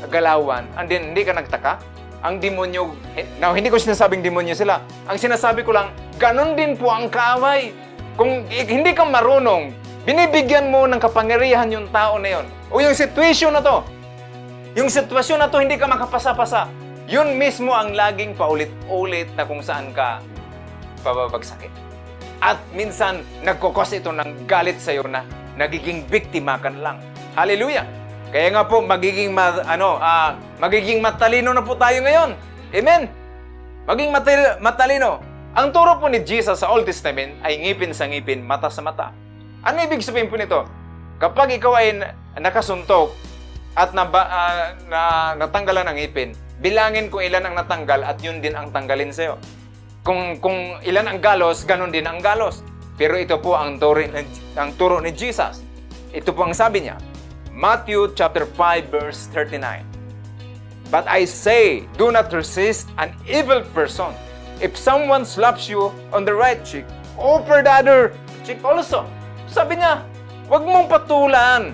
galawan. 0.09 0.65
And 0.81 0.89
then, 0.89 1.13
hindi 1.13 1.29
ka 1.29 1.37
nagtaka? 1.37 1.77
Ang 2.25 2.41
demonyo, 2.41 2.97
now 3.37 3.53
hindi 3.53 3.69
ko 3.69 3.77
sinasabing 3.77 4.25
demonyo 4.25 4.57
sila. 4.57 4.81
Ang 5.05 5.21
sinasabi 5.21 5.61
ko 5.61 5.77
lang, 5.77 5.93
ganun 6.17 6.57
din 6.57 6.73
po 6.73 6.89
ang 6.89 7.13
kaaway. 7.13 7.69
Kung 8.17 8.49
hindi 8.49 8.97
ka 8.97 9.05
marunong 9.05 9.84
Binibigyan 10.05 10.69
mo 10.69 10.85
ng 10.85 11.01
kapangyarihan 11.01 11.73
yung 11.73 11.89
tao 11.89 12.21
na 12.21 12.37
yon. 12.37 12.47
O 12.69 12.77
yung 12.77 12.93
situation 12.93 13.49
na 13.57 13.65
to. 13.65 13.81
Yung 14.77 14.93
sitwasyon 14.93 15.41
na 15.41 15.49
to, 15.49 15.65
hindi 15.65 15.81
ka 15.81 15.89
makapasa-pasa. 15.89 16.69
Yun 17.09 17.41
mismo 17.41 17.73
ang 17.73 17.97
laging 17.97 18.37
paulit-ulit 18.37 19.33
na 19.33 19.49
kung 19.49 19.65
saan 19.65 19.97
ka 19.97 20.21
pababagsakin. 21.01 21.73
At 22.45 22.61
minsan, 22.77 23.25
nagkukos 23.41 23.97
ito 23.97 24.13
ng 24.13 24.45
galit 24.45 24.77
sa 24.77 24.93
iyo 24.93 25.09
na 25.09 25.25
nagiging 25.57 26.05
biktima 26.05 26.61
ka 26.61 26.69
lang. 26.69 27.01
Hallelujah! 27.33 27.89
Kaya 28.29 28.53
nga 28.53 28.69
po, 28.69 28.85
magiging, 28.85 29.33
ma, 29.33 29.57
ano, 29.65 29.97
uh, 29.97 30.37
magiging 30.61 31.01
matalino 31.01 31.57
na 31.57 31.65
po 31.65 31.81
tayo 31.81 32.05
ngayon. 32.05 32.37
Amen! 32.77 33.09
Maging 33.89 34.13
matal- 34.13 34.61
matalino. 34.61 35.25
Ang 35.57 35.73
turo 35.73 35.97
po 35.97 36.13
ni 36.13 36.21
Jesus 36.21 36.61
sa 36.61 36.69
Old 36.69 36.85
Testament 36.85 37.41
ay 37.41 37.57
ngipin 37.57 37.97
sa 37.97 38.05
ngipin, 38.05 38.45
mata 38.45 38.69
sa 38.69 38.85
mata. 38.85 39.24
Ano 39.65 39.81
ibig 39.81 40.05
sabihin 40.05 40.29
po 40.29 40.37
nito? 40.37 40.69
Kapag 41.17 41.49
ikaw 41.57 41.73
ay 41.81 41.97
nakasuntok 42.37 43.17
at 43.73 43.97
na, 43.97 44.05
uh, 44.05 44.77
na, 44.93 45.01
natanggalan 45.41 45.89
ng 45.89 45.99
ipin, 46.05 46.37
bilangin 46.61 47.09
kung 47.09 47.25
ilan 47.25 47.49
ang 47.49 47.57
natanggal 47.57 48.05
at 48.05 48.21
yun 48.21 48.45
din 48.45 48.53
ang 48.53 48.69
tanggalin 48.77 49.09
sa'yo. 49.09 49.41
Kung, 50.05 50.37
kung 50.45 50.77
ilan 50.85 51.09
ang 51.09 51.17
galos, 51.25 51.65
ganun 51.65 51.89
din 51.89 52.05
ang 52.05 52.21
galos. 52.21 52.61
Pero 53.01 53.17
ito 53.17 53.41
po 53.41 53.57
ang 53.57 53.81
turo, 53.81 54.05
ang 54.05 54.71
turo 54.77 55.01
ni 55.01 55.17
Jesus. 55.17 55.65
Ito 56.13 56.37
po 56.37 56.45
ang 56.45 56.53
sabi 56.53 56.85
niya. 56.85 57.01
Matthew 57.49 58.13
chapter 58.13 58.45
5 58.45 58.93
verse 58.93 59.33
39. 59.33 59.81
But 60.93 61.09
I 61.09 61.25
say, 61.25 61.89
do 61.97 62.13
not 62.13 62.29
resist 62.37 62.93
an 63.01 63.17
evil 63.25 63.65
person. 63.73 64.13
If 64.61 64.77
someone 64.77 65.25
slaps 65.25 65.73
you 65.73 65.89
on 66.13 66.29
the 66.29 66.37
right 66.37 66.61
cheek, 66.61 66.85
offer 67.17 67.65
the 67.65 67.73
other 67.73 68.01
cheek 68.45 68.61
also. 68.61 69.09
Sabi 69.55 69.79
niya, 69.79 70.03
huwag 70.51 70.67
mong 70.67 70.91
patulan. 70.91 71.71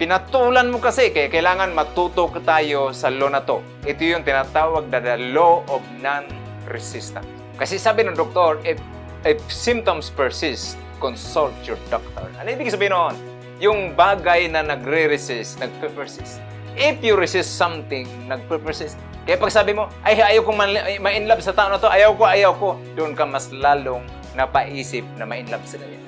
Pinatulan 0.00 0.72
mo 0.72 0.80
kasi, 0.80 1.12
kaya 1.12 1.28
kailangan 1.28 1.76
matuto 1.76 2.32
tayo 2.40 2.96
sa 2.96 3.12
law 3.12 3.28
na 3.28 3.44
to. 3.44 3.60
Ito 3.84 4.00
yung 4.00 4.24
tinatawag 4.24 4.88
na 4.88 5.04
the 5.04 5.36
law 5.36 5.60
of 5.68 5.84
non-resistance. 6.00 7.28
Kasi 7.60 7.76
sabi 7.76 8.08
ng 8.08 8.16
doktor, 8.16 8.56
if, 8.64 8.80
if 9.28 9.36
symptoms 9.52 10.08
persist, 10.08 10.80
consult 10.96 11.52
your 11.68 11.76
doctor. 11.92 12.24
Ano 12.40 12.48
ibig 12.48 12.72
sabihin 12.72 12.96
noon? 12.96 13.14
Yung 13.60 13.80
bagay 13.92 14.48
na 14.48 14.64
nagre-resist, 14.64 15.60
nagpe-persist. 15.60 16.40
If 16.72 17.04
you 17.04 17.20
resist 17.20 17.60
something, 17.60 18.08
nagpe-persist. 18.32 18.96
Kaya 19.28 19.36
pag 19.36 19.52
sabi 19.52 19.76
mo, 19.76 19.92
ay 20.08 20.24
ayaw 20.24 20.40
kong 20.40 20.56
ma-inlove 21.04 21.44
sa 21.44 21.52
tao 21.52 21.68
na 21.68 21.76
to, 21.76 21.84
ayaw 21.84 22.16
ko, 22.16 22.24
ayaw 22.24 22.52
ko, 22.56 22.80
doon 22.96 23.12
ka 23.12 23.28
mas 23.28 23.52
lalong 23.52 24.08
napaisip 24.32 25.04
na 25.20 25.28
ma-inlove 25.28 25.68
sa 25.68 25.76
kanya. 25.76 26.00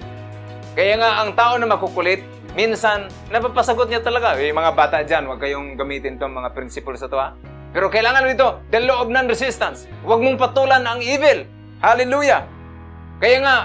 Kaya 0.76 1.00
nga, 1.00 1.24
ang 1.24 1.32
tao 1.32 1.56
na 1.56 1.64
makukulit, 1.64 2.20
minsan, 2.52 3.08
napapasagot 3.32 3.88
niya 3.88 4.04
talaga. 4.04 4.36
Eh, 4.36 4.52
mga 4.52 4.76
bata 4.76 5.00
dyan, 5.00 5.24
huwag 5.24 5.40
kayong 5.40 5.72
gamitin 5.72 6.20
itong 6.20 6.36
mga 6.36 6.52
principles 6.52 7.00
sa 7.00 7.08
to, 7.08 7.16
ha? 7.16 7.32
Pero 7.72 7.88
kailangan 7.88 8.28
nito, 8.28 8.60
the 8.68 8.84
law 8.84 9.00
of 9.00 9.08
non-resistance. 9.08 9.88
Huwag 10.04 10.20
mong 10.20 10.36
patulan 10.36 10.84
ang 10.84 11.00
evil. 11.00 11.48
Hallelujah! 11.80 12.44
Kaya 13.24 13.38
nga, 13.40 13.56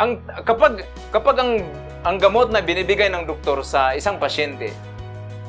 ang, 0.00 0.24
kapag, 0.40 0.88
kapag 1.12 1.36
ang, 1.36 1.52
ang 2.00 2.16
gamot 2.16 2.48
na 2.48 2.64
binibigay 2.64 3.12
ng 3.12 3.28
doktor 3.28 3.60
sa 3.60 3.92
isang 3.92 4.16
pasyente, 4.16 4.72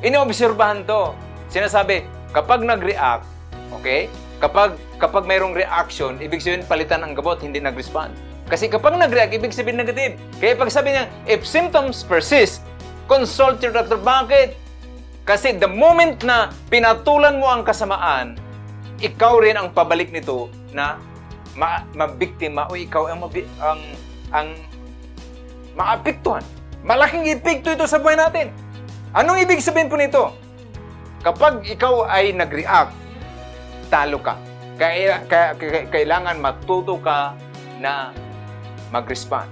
inoobserbahan 0.04 0.84
to. 0.84 1.16
Sinasabi, 1.48 2.04
kapag 2.36 2.60
nag-react, 2.60 3.24
okay? 3.72 4.12
Kapag, 4.36 4.76
kapag 5.00 5.24
mayroong 5.24 5.56
reaction, 5.56 6.20
ibig 6.20 6.44
sabihin 6.44 6.68
palitan 6.68 7.00
ang 7.00 7.16
gamot, 7.16 7.40
hindi 7.40 7.56
nag-respond. 7.56 8.35
Kasi 8.46 8.70
kapag 8.70 8.94
nag-react, 8.94 9.34
ibig 9.34 9.50
sabihin 9.50 9.82
negative. 9.82 10.14
Kaya 10.38 10.54
pag 10.54 10.70
sabi 10.70 10.94
niya, 10.94 11.10
if 11.26 11.42
symptoms 11.42 12.06
persist, 12.06 12.62
consult 13.10 13.58
your 13.58 13.74
doctor. 13.74 13.98
Bakit? 13.98 14.54
Kasi 15.26 15.58
the 15.58 15.66
moment 15.66 16.22
na 16.22 16.54
pinatulan 16.70 17.42
mo 17.42 17.50
ang 17.50 17.66
kasamaan, 17.66 18.38
ikaw 19.02 19.42
rin 19.42 19.58
ang 19.58 19.74
pabalik 19.74 20.14
nito 20.14 20.46
na 20.70 21.02
ma 21.56 21.82
mabiktima 21.96 22.68
o 22.70 22.76
ikaw 22.76 23.10
ang 23.10 23.26
mabi- 23.26 23.48
ang 23.58 23.80
ang 24.30 24.48
maapektuhan. 25.74 26.44
Malaking 26.86 27.26
epekto 27.26 27.74
ito 27.74 27.90
sa 27.90 27.98
buhay 27.98 28.14
natin. 28.14 28.54
Anong 29.10 29.42
ibig 29.42 29.58
sabihin 29.58 29.90
po 29.90 29.98
nito? 29.98 30.30
Kapag 31.26 31.66
ikaw 31.66 32.06
ay 32.06 32.30
nag-react, 32.30 32.94
talo 33.90 34.22
ka. 34.22 34.38
Kaya, 34.76 35.24
kaya, 35.26 35.56
kailangan 35.88 36.38
matuto 36.38 37.00
ka 37.02 37.34
na 37.80 38.14
mag-respond. 38.96 39.48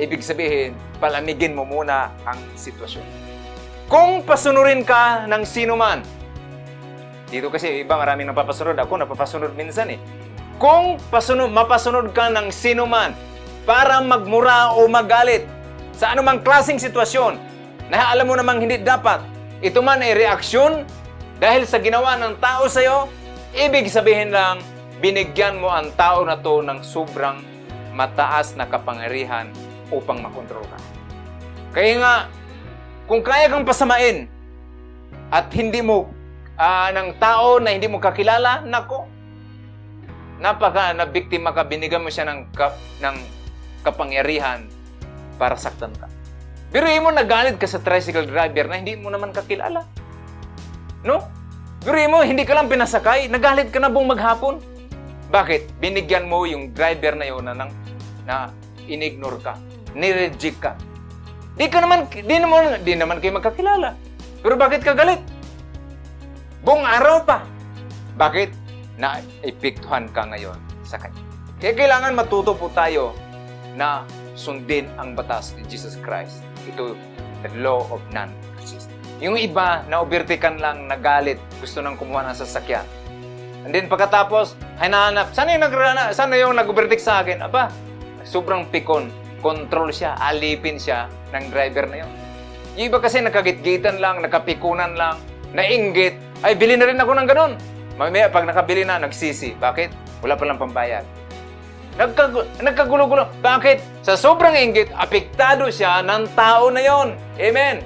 Ibig 0.00 0.24
sabihin, 0.24 0.72
palamigin 0.96 1.52
mo 1.52 1.68
muna 1.68 2.08
ang 2.24 2.40
sitwasyon. 2.56 3.04
Kung 3.90 4.24
pasunurin 4.24 4.80
ka 4.86 5.28
ng 5.28 5.42
sino 5.44 5.76
man, 5.76 6.00
dito 7.30 7.46
kasi 7.46 7.86
iba 7.86 7.94
maraming 7.94 8.26
napapasunod. 8.32 8.74
Ako 8.74 8.98
napapasunod 8.98 9.54
minsan 9.54 9.92
eh. 9.92 10.00
Kung 10.58 10.98
pasunod, 11.08 11.48
mapasunod 11.54 12.10
ka 12.10 12.28
ng 12.28 12.50
sino 12.50 12.84
man, 12.84 13.14
para 13.64 14.02
magmura 14.02 14.74
o 14.74 14.88
magalit 14.90 15.46
sa 15.94 16.12
anumang 16.12 16.42
klaseng 16.42 16.80
sitwasyon 16.80 17.38
na 17.92 18.10
alam 18.10 18.26
mo 18.26 18.34
namang 18.34 18.64
hindi 18.64 18.80
dapat. 18.80 19.22
Ito 19.60 19.78
man 19.84 20.02
ay 20.02 20.16
reaksyon 20.16 20.84
dahil 21.38 21.64
sa 21.64 21.78
ginawa 21.78 22.18
ng 22.18 22.36
tao 22.42 22.66
sa 22.66 22.82
iyo, 22.82 23.06
ibig 23.54 23.88
sabihin 23.88 24.34
lang, 24.34 24.60
binigyan 25.00 25.56
mo 25.56 25.72
ang 25.72 25.92
tao 25.96 26.26
na 26.26 26.36
to 26.36 26.60
ng 26.60 26.84
sobrang 26.84 27.40
mataas 27.94 28.54
na 28.54 28.66
kapangyarihan 28.66 29.50
upang 29.90 30.22
makontrol 30.22 30.62
ka. 30.66 30.78
Kaya 31.74 32.02
nga, 32.02 32.14
kung 33.10 33.22
kaya 33.22 33.50
kang 33.50 33.66
pasamain 33.66 34.30
at 35.30 35.50
hindi 35.54 35.82
mo 35.82 36.10
uh, 36.58 36.88
ng 36.94 37.18
tao 37.18 37.58
na 37.58 37.74
hindi 37.74 37.86
mo 37.90 37.98
kakilala, 37.98 38.62
nako, 38.66 39.06
napaka 40.40 40.96
na 40.96 41.06
biktima 41.06 41.52
ka, 41.52 41.66
binigyan 41.66 42.02
mo 42.02 42.10
siya 42.10 42.26
ng, 42.26 42.50
kap, 42.54 42.74
ng 43.02 43.16
kapangyarihan 43.82 44.66
para 45.36 45.54
saktan 45.54 45.92
ka. 45.94 46.08
Pero 46.70 46.86
mo 47.02 47.10
nagalit 47.10 47.58
ka 47.58 47.66
sa 47.66 47.82
tricycle 47.82 48.30
driver 48.30 48.70
na 48.70 48.78
hindi 48.78 48.94
mo 48.94 49.10
naman 49.10 49.34
kakilala. 49.34 49.82
No? 51.02 51.26
Pero 51.82 51.96
mo, 52.12 52.22
hindi 52.22 52.44
ka 52.46 52.54
lang 52.54 52.70
pinasakay, 52.70 53.26
nagalit 53.26 53.72
ka 53.74 53.80
na 53.82 53.90
buong 53.90 54.14
maghapon. 54.14 54.62
Bakit? 55.30 55.78
Binigyan 55.78 56.26
mo 56.26 56.42
yung 56.42 56.74
driver 56.74 57.14
na 57.14 57.26
yun 57.30 57.46
na, 57.46 57.54
na, 57.54 57.66
na 58.26 58.36
inignore 58.90 59.38
ka, 59.38 59.54
nireject 59.94 60.58
ka. 60.58 60.74
Di 61.54 61.70
ka 61.70 61.78
naman, 61.78 62.10
di 62.10 62.36
naman, 62.36 62.82
di 62.82 62.94
naman 62.98 63.22
kayo 63.22 63.38
magkakilala. 63.38 63.94
Pero 64.42 64.54
bakit 64.58 64.82
ka 64.82 64.90
galit? 64.90 65.22
Buong 66.66 66.82
araw 66.82 67.22
pa. 67.22 67.46
Bakit? 68.18 68.50
Na-epektuhan 69.00 70.10
ka 70.12 70.28
ngayon 70.28 70.58
sa 70.84 71.00
Kanya. 71.00 71.22
Kaya 71.62 71.72
kailangan 71.72 72.12
matuto 72.12 72.52
po 72.52 72.68
tayo 72.74 73.16
na 73.78 74.04
sundin 74.34 74.90
ang 74.98 75.14
batas 75.14 75.54
ni 75.56 75.62
Jesus 75.70 75.96
Christ. 76.02 76.42
Ito, 76.68 76.98
the 77.46 77.50
law 77.60 77.86
of 77.88 78.02
non-resistance. 78.12 78.92
Yung 79.20 79.36
iba, 79.36 79.84
na-overtaken 79.88 80.60
lang, 80.60 80.88
nagalit, 80.88 81.40
gusto 81.60 81.84
nang 81.84 81.96
kumuha 81.96 82.28
ng 82.28 82.36
sasakyan. 82.36 82.84
And 83.64 83.76
then 83.76 83.92
pagkatapos, 83.92 84.56
hinahanap, 84.80 85.36
sana 85.36 85.52
yung, 85.52 85.64
nagrana, 85.64 86.02
sana 86.16 86.34
yung 86.40 86.56
nag-overtake 86.56 87.02
sa 87.02 87.20
akin? 87.20 87.44
Aba, 87.44 87.68
sobrang 88.24 88.68
pikon, 88.72 89.12
control 89.44 89.92
siya, 89.92 90.16
alipin 90.16 90.80
siya 90.80 91.12
ng 91.32 91.52
driver 91.52 91.84
na 91.88 91.96
yun. 92.04 92.10
Yung 92.80 92.86
iba 92.88 92.98
kasi 93.02 93.20
nakagitgitan 93.20 94.00
lang, 94.00 94.24
nakapikunan 94.24 94.96
lang, 94.96 95.20
nainggit, 95.52 96.16
ay 96.40 96.56
bili 96.56 96.80
na 96.80 96.88
rin 96.88 96.96
ako 96.96 97.12
ng 97.12 97.28
ganun. 97.28 97.52
Mamaya 98.00 98.32
pag 98.32 98.48
nakabili 98.48 98.80
na, 98.88 98.96
nagsisi. 98.96 99.52
Bakit? 99.60 100.22
Wala 100.24 100.40
palang 100.40 100.56
pambayad. 100.56 101.04
Nagkag 102.00 102.64
nagkagulo-gulo. 102.64 103.28
Bakit? 103.44 104.00
Sa 104.00 104.16
sobrang 104.16 104.56
inggit, 104.56 104.88
apektado 104.96 105.68
siya 105.68 106.00
ng 106.00 106.32
tao 106.32 106.72
na 106.72 106.80
yon. 106.80 107.12
Amen. 107.36 107.84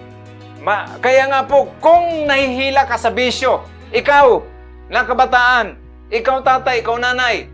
Ma 0.63 0.87
kaya 1.03 1.27
nga 1.27 1.43
po, 1.43 1.75
kung 1.83 2.31
nahihila 2.31 2.87
ka 2.87 2.95
sa 2.95 3.11
bisyo, 3.11 3.67
ikaw, 3.91 4.39
na 4.89 5.05
kabataan, 5.05 5.81
ikaw 6.13 6.45
tatay, 6.45 6.85
ikaw 6.85 7.01
nanay, 7.01 7.49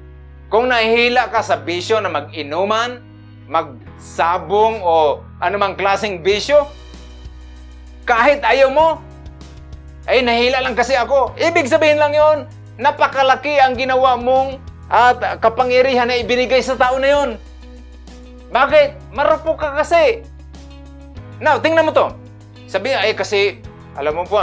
kung 0.50 0.66
nahihila 0.66 1.30
ka 1.30 1.46
sa 1.46 1.54
bisyo 1.54 2.02
na 2.02 2.10
mag-inuman, 2.10 2.98
magsabong 3.46 4.82
o 4.82 5.22
anumang 5.38 5.78
klaseng 5.78 6.22
bisyo, 6.22 6.66
kahit 8.02 8.42
ayaw 8.42 8.70
mo, 8.74 8.88
ay 10.10 10.26
nahila 10.26 10.58
lang 10.58 10.74
kasi 10.74 10.98
ako. 10.98 11.38
Ibig 11.38 11.70
sabihin 11.70 12.02
lang 12.02 12.10
yon, 12.10 12.38
napakalaki 12.80 13.62
ang 13.62 13.78
ginawa 13.78 14.18
mong 14.18 14.58
at 14.90 15.38
kapangyarihan 15.38 16.10
na 16.10 16.18
ibinigay 16.18 16.58
sa 16.58 16.74
tao 16.74 16.98
na 16.98 17.08
yon. 17.14 17.30
Bakit? 18.50 19.14
Marupok 19.14 19.62
ka 19.62 19.78
kasi. 19.78 20.26
Now, 21.38 21.62
tingnan 21.62 21.86
mo 21.86 21.94
to. 21.94 22.10
Sabi 22.66 22.90
ay 22.90 23.14
kasi, 23.14 23.62
alam 23.94 24.18
mo 24.18 24.26
po, 24.26 24.38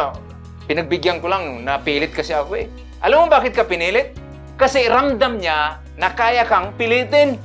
pinagbigyan 0.68 1.24
ko 1.24 1.32
lang, 1.32 1.64
napilit 1.64 2.12
kasi 2.12 2.36
ako 2.36 2.60
eh. 2.60 2.68
Alam 3.02 3.26
mo 3.26 3.34
bakit 3.34 3.56
ka 3.56 3.64
pinilit? 3.64 4.14
Kasi 4.60 4.86
ramdam 4.86 5.40
niya 5.40 5.80
na 5.96 6.12
kaya 6.12 6.44
kang 6.44 6.76
pilitin. 6.76 7.40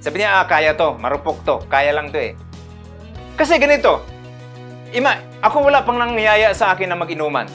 Sabi 0.00 0.20
niya, 0.20 0.40
ah, 0.40 0.46
kaya 0.48 0.72
to, 0.72 0.96
marupok 0.96 1.44
to, 1.44 1.60
kaya 1.68 1.92
lang 1.92 2.08
to 2.08 2.18
eh. 2.18 2.32
Kasi 3.36 3.58
ganito, 3.60 4.04
Ima, 4.94 5.18
ako 5.42 5.66
wala 5.66 5.82
pang 5.82 5.98
nangyaya 5.98 6.54
sa 6.54 6.70
akin 6.70 6.86
na 6.86 6.94
mag-inuman. 6.94 7.50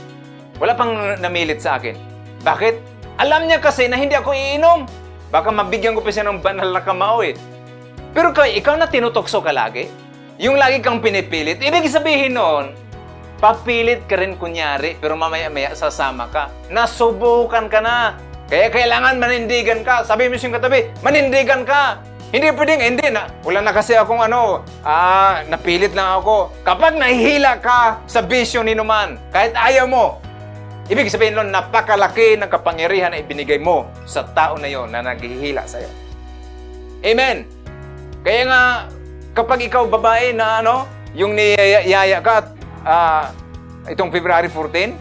Wala 0.59 0.75
pang 0.75 0.91
namilit 1.23 1.63
sa 1.63 1.79
akin. 1.79 1.95
Bakit? 2.43 2.75
Alam 3.15 3.47
niya 3.47 3.63
kasi 3.63 3.87
na 3.87 3.95
hindi 3.95 4.11
ako 4.11 4.35
iinom. 4.35 4.83
Baka 5.31 5.47
mabigyan 5.47 5.95
ko 5.95 6.03
pa 6.03 6.11
siya 6.11 6.27
ng 6.27 6.43
banal 6.43 6.75
na 6.75 6.83
kamao 6.83 7.23
eh. 7.23 7.39
Pero 8.11 8.35
kay 8.35 8.59
ikaw 8.59 8.75
na 8.75 8.91
tinutokso 8.91 9.39
ka 9.39 9.55
lagi, 9.55 9.87
yung 10.35 10.59
lagi 10.59 10.83
kang 10.83 10.99
pinipilit, 10.99 11.63
ibig 11.63 11.87
sabihin 11.87 12.35
noon, 12.35 12.75
papilit 13.39 14.03
ka 14.05 14.19
rin 14.19 14.35
kunyari, 14.35 14.99
pero 14.99 15.15
mamaya-maya 15.15 15.71
sasama 15.73 16.27
ka. 16.27 16.51
Nasubukan 16.67 17.71
ka 17.71 17.79
na. 17.79 18.19
Kaya 18.51 18.67
kailangan 18.69 19.15
manindigan 19.17 19.81
ka. 19.81 20.03
Sabi 20.03 20.27
mo 20.27 20.35
yung 20.35 20.55
katabi, 20.55 20.91
manindigan 20.99 21.63
ka. 21.63 22.03
Hindi 22.29 22.53
pwedeng, 22.53 22.83
hindi 22.83 23.07
na. 23.09 23.25
Wala 23.41 23.65
na 23.65 23.73
kasi 23.73 23.97
akong 23.97 24.21
ano, 24.21 24.61
ah, 24.85 25.41
napilit 25.49 25.97
lang 25.97 26.21
ako. 26.21 26.53
Kapag 26.61 26.93
nahihila 26.93 27.57
ka 27.57 28.05
sa 28.05 28.21
bisyo 28.21 28.61
ni 28.61 28.77
Numan, 28.77 29.17
kahit 29.33 29.57
ayaw 29.57 29.89
mo, 29.89 30.21
Ibig 30.89 31.05
sabihin 31.13 31.37
nun, 31.37 31.53
napakalaki 31.53 32.33
ng 32.33 32.49
kapangyarihan 32.49 33.13
na 33.13 33.21
ibinigay 33.21 33.61
mo 33.61 33.85
sa 34.09 34.25
tao 34.25 34.57
na 34.57 34.65
yon 34.65 34.89
na 34.89 35.05
naghihila 35.05 35.61
sa 35.69 35.77
iyo. 35.77 35.89
Amen! 37.05 37.45
Kaya 38.25 38.41
nga, 38.49 38.61
kapag 39.37 39.69
ikaw 39.69 39.85
babae 39.85 40.33
na 40.33 40.65
ano, 40.65 40.89
yung 41.13 41.37
niyaya 41.37 42.17
ka 42.25 42.57
uh, 42.89 43.29
itong 43.85 44.09
February 44.09 44.49
14, 44.49 44.97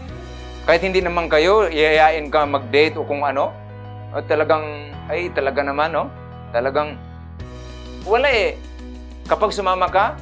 kahit 0.69 0.81
hindi 0.85 1.01
naman 1.01 1.25
kayo, 1.25 1.65
iyayain 1.65 2.29
ka 2.29 2.45
mag-date 2.45 2.93
o 3.01 3.03
kung 3.03 3.25
ano, 3.25 3.49
at 4.13 4.29
talagang, 4.29 4.93
ay 5.09 5.33
talaga 5.33 5.65
naman, 5.65 5.89
no? 5.89 6.05
Talagang, 6.53 6.93
wala 8.05 8.29
eh. 8.29 8.53
Kapag 9.25 9.53
sumama 9.53 9.89
ka, 9.89 10.13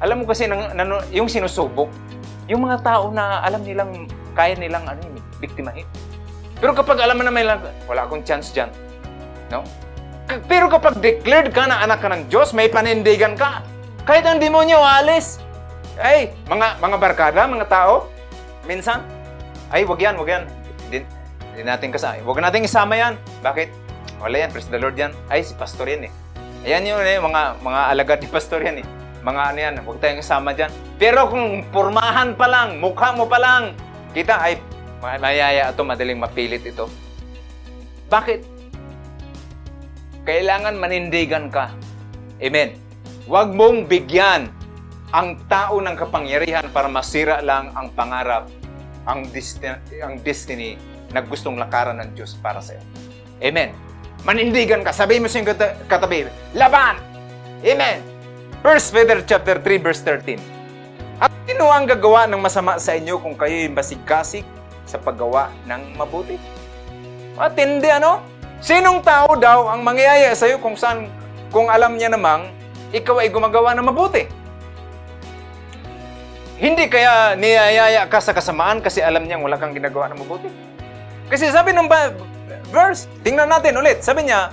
alam 0.00 0.20
mo 0.20 0.24
kasi, 0.28 0.44
nang, 0.44 0.76
nang, 0.76 1.00
yung 1.12 1.28
sinusubok, 1.28 1.88
yung 2.46 2.68
mga 2.68 2.84
tao 2.84 3.08
na 3.10 3.40
alam 3.42 3.64
nilang 3.64 4.06
kaya 4.36 4.52
nilang 4.54 4.84
ano 4.84 5.00
yun, 5.00 5.16
biktimahin. 5.40 5.88
Pero 6.60 6.76
kapag 6.76 7.00
alam 7.00 7.20
na 7.20 7.32
may 7.32 7.44
lang, 7.44 7.60
wala 7.88 8.04
akong 8.04 8.24
chance 8.24 8.52
dyan. 8.52 8.68
No? 9.48 9.64
Pero 10.48 10.68
kapag 10.68 11.00
declared 11.00 11.52
ka 11.56 11.64
na 11.68 11.80
anak 11.84 12.04
ka 12.04 12.08
ng 12.12 12.28
Diyos, 12.28 12.52
may 12.52 12.68
panindigan 12.68 13.36
ka. 13.36 13.64
Kahit 14.04 14.28
ang 14.28 14.40
demonyo 14.40 14.76
alis. 14.80 15.40
Ay, 15.96 16.32
mga 16.46 16.76
mga 16.80 16.96
barkada, 17.00 17.48
mga 17.48 17.66
tao, 17.68 18.12
minsan, 18.68 19.00
ay, 19.72 19.82
wag 19.88 20.00
yan, 20.00 20.14
wag 20.20 20.28
yan. 20.28 20.44
Hindi, 20.86 20.98
hindi 21.52 21.62
natin 21.64 21.88
kasama. 21.90 22.22
Wag 22.22 22.38
natin 22.38 22.68
isama 22.68 22.94
yan. 22.94 23.14
Bakit? 23.42 23.68
Wala 24.20 24.36
yan, 24.46 24.50
praise 24.52 24.68
the 24.68 24.78
Lord 24.80 24.96
yan. 24.96 25.12
Ay, 25.26 25.42
si 25.42 25.56
pastor 25.56 25.88
yan 25.88 26.06
eh. 26.06 26.12
Ayan 26.66 26.86
yun 26.86 27.02
eh, 27.02 27.18
mga, 27.18 27.62
mga 27.62 27.80
alagad 27.94 28.18
ni 28.22 28.28
pastor 28.28 28.60
yan 28.62 28.80
eh. 28.82 28.86
Mga 29.26 29.42
ano 29.42 29.58
yan, 29.58 29.74
huwag 29.82 29.98
tayong 29.98 30.22
isama 30.22 30.54
dyan. 30.54 30.70
Pero 31.00 31.26
kung 31.26 31.66
pormahan 31.74 32.38
pa 32.38 32.46
lang, 32.46 32.78
mukha 32.78 33.10
mo 33.10 33.26
pa 33.26 33.42
lang, 33.42 33.74
Kita 34.16 34.40
ay 34.40 34.56
mayaya 35.20 35.68
ito, 35.68 35.84
madaling 35.84 36.16
mapilit 36.16 36.64
ito. 36.64 36.88
Bakit? 38.08 38.40
Kailangan 40.24 40.72
manindigan 40.72 41.52
ka. 41.52 41.76
Amen. 42.40 42.80
Huwag 43.28 43.52
mong 43.52 43.92
bigyan 43.92 44.48
ang 45.14 45.38
tao 45.46 45.78
ng 45.78 45.94
kapangyarihan 45.94 46.66
para 46.74 46.90
masira 46.90 47.38
lang 47.38 47.70
ang 47.78 47.94
pangarap, 47.94 48.50
ang 49.06 49.22
destiny, 49.30 49.78
ang 50.02 50.18
destiny 50.18 50.74
na 51.14 51.22
gustong 51.22 51.54
lakaran 51.54 52.02
ng 52.02 52.10
Diyos 52.18 52.34
para 52.42 52.58
sa 52.58 52.74
iyo. 52.74 52.84
Amen. 53.38 53.70
Manindigan 54.26 54.82
ka. 54.82 54.90
Sabihin 54.90 55.22
mo 55.22 55.30
sa 55.30 55.44
katabi, 55.86 56.26
laban! 56.56 56.98
Amen. 57.62 58.02
1 58.64 58.66
Peter 58.90 59.18
chapter 59.22 59.56
3 59.62 59.78
verse 59.78 60.02
13. 60.02 61.22
At 61.22 61.30
sino 61.46 61.70
ang 61.70 61.86
gagawa 61.86 62.26
ng 62.26 62.42
masama 62.42 62.76
sa 62.82 62.98
inyo 62.98 63.22
kung 63.22 63.38
kayo'y 63.38 63.70
masigkasig 63.70 64.42
sa 64.82 64.98
paggawa 64.98 65.54
ng 65.70 65.94
mabuti? 65.94 66.34
Matindi 67.38 67.86
ano? 67.88 68.26
Sinong 68.58 69.04
tao 69.06 69.38
daw 69.38 69.70
ang 69.70 69.86
mangyayaya 69.86 70.34
sa 70.34 70.50
iyo 70.50 70.58
kung 70.58 70.74
saan 70.74 71.06
kung 71.54 71.70
alam 71.70 71.94
niya 71.94 72.10
namang 72.10 72.50
ikaw 72.90 73.22
ay 73.22 73.30
gumagawa 73.30 73.76
ng 73.76 73.86
mabuti? 73.86 74.45
Hindi 76.56 76.88
kaya 76.88 77.36
niyayaya 77.36 78.08
ka 78.08 78.16
sa 78.16 78.32
kasamaan 78.32 78.80
kasi 78.80 79.04
alam 79.04 79.28
niyang 79.28 79.44
wala 79.44 79.60
kang 79.60 79.76
ginagawa 79.76 80.08
ng 80.08 80.24
mabuti? 80.24 80.48
Kasi 81.28 81.52
sabi 81.52 81.76
ng 81.76 81.84
verse, 82.72 83.12
tingnan 83.20 83.52
natin 83.52 83.76
ulit. 83.76 84.00
Sabi 84.00 84.24
niya, 84.24 84.48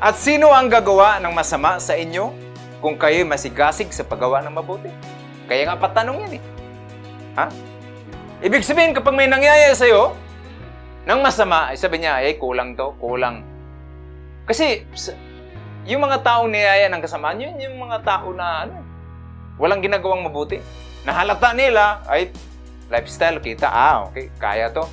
at 0.00 0.16
sino 0.16 0.48
ang 0.48 0.72
gagawa 0.72 1.20
ng 1.20 1.28
masama 1.36 1.76
sa 1.76 1.92
inyo 1.92 2.32
kung 2.80 2.96
kayo'y 2.96 3.28
masigasig 3.28 3.92
sa 3.92 4.00
paggawa 4.00 4.40
ng 4.42 4.54
mabuti? 4.56 4.88
Kaya 5.44 5.68
nga 5.68 5.76
patanong 5.76 6.24
yan 6.24 6.32
eh. 6.40 6.42
Ha? 7.36 7.46
Ibig 8.42 8.64
sabihin, 8.64 8.96
kapag 8.96 9.12
may 9.12 9.28
nangyayari 9.28 9.76
sa'yo, 9.76 10.16
ng 11.04 11.20
masama, 11.20 11.68
ay 11.68 11.76
sabi 11.76 12.00
niya, 12.00 12.16
ay 12.16 12.40
kulang 12.40 12.74
to, 12.74 12.96
kulang. 12.96 13.44
Kasi, 14.48 14.88
yung 15.84 16.00
mga 16.00 16.24
taong 16.24 16.48
niyaya 16.48 16.88
ng 16.88 17.02
kasamaan, 17.04 17.44
yun 17.44 17.60
yung 17.60 17.76
mga 17.76 18.00
tao 18.02 18.32
na 18.32 18.66
ano, 18.66 18.80
walang 19.60 19.84
ginagawang 19.84 20.24
mabuti. 20.24 20.58
Nahalata 21.02 21.50
nila, 21.50 22.02
ay, 22.06 22.30
lifestyle, 22.86 23.42
kita, 23.42 23.66
ah, 23.66 24.06
okay, 24.06 24.30
kaya 24.38 24.70
to. 24.70 24.86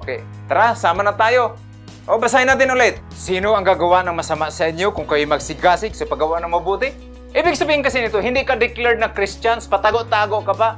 Okay, 0.00 0.24
tara, 0.48 0.72
sama 0.72 1.04
na 1.04 1.12
tayo. 1.12 1.60
O, 2.08 2.16
basahin 2.16 2.48
natin 2.48 2.72
ulit. 2.72 2.96
Sino 3.12 3.52
ang 3.52 3.62
gagawa 3.62 4.00
ng 4.00 4.16
masama 4.16 4.48
sa 4.48 4.66
inyo 4.72 4.90
kung 4.96 5.04
kayo 5.04 5.22
magsigasig 5.28 5.92
sa 5.92 6.08
paggawa 6.08 6.40
ng 6.40 6.48
mabuti? 6.48 6.88
Ibig 7.36 7.54
sabihin 7.54 7.84
kasi 7.84 8.00
nito, 8.00 8.18
hindi 8.18 8.42
ka 8.42 8.56
declared 8.56 8.98
na 8.98 9.12
Christians, 9.12 9.68
patago-tago 9.68 10.40
ka 10.42 10.54
pa. 10.56 10.70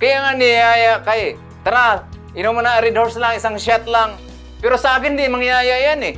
Kaya 0.00 0.24
nga 0.24 0.32
niyaya 0.32 1.04
ka 1.04 1.12
eh. 1.14 1.36
Tara, 1.60 2.08
inom 2.32 2.56
mo 2.56 2.64
na 2.64 2.80
red 2.80 2.96
horse 2.96 3.20
lang, 3.20 3.36
isang 3.36 3.60
shot 3.60 3.84
lang. 3.84 4.16
Pero 4.64 4.80
sa 4.80 4.96
akin, 4.96 5.14
di 5.14 5.28
mangyaya 5.28 5.92
yan 5.92 6.00
eh. 6.00 6.16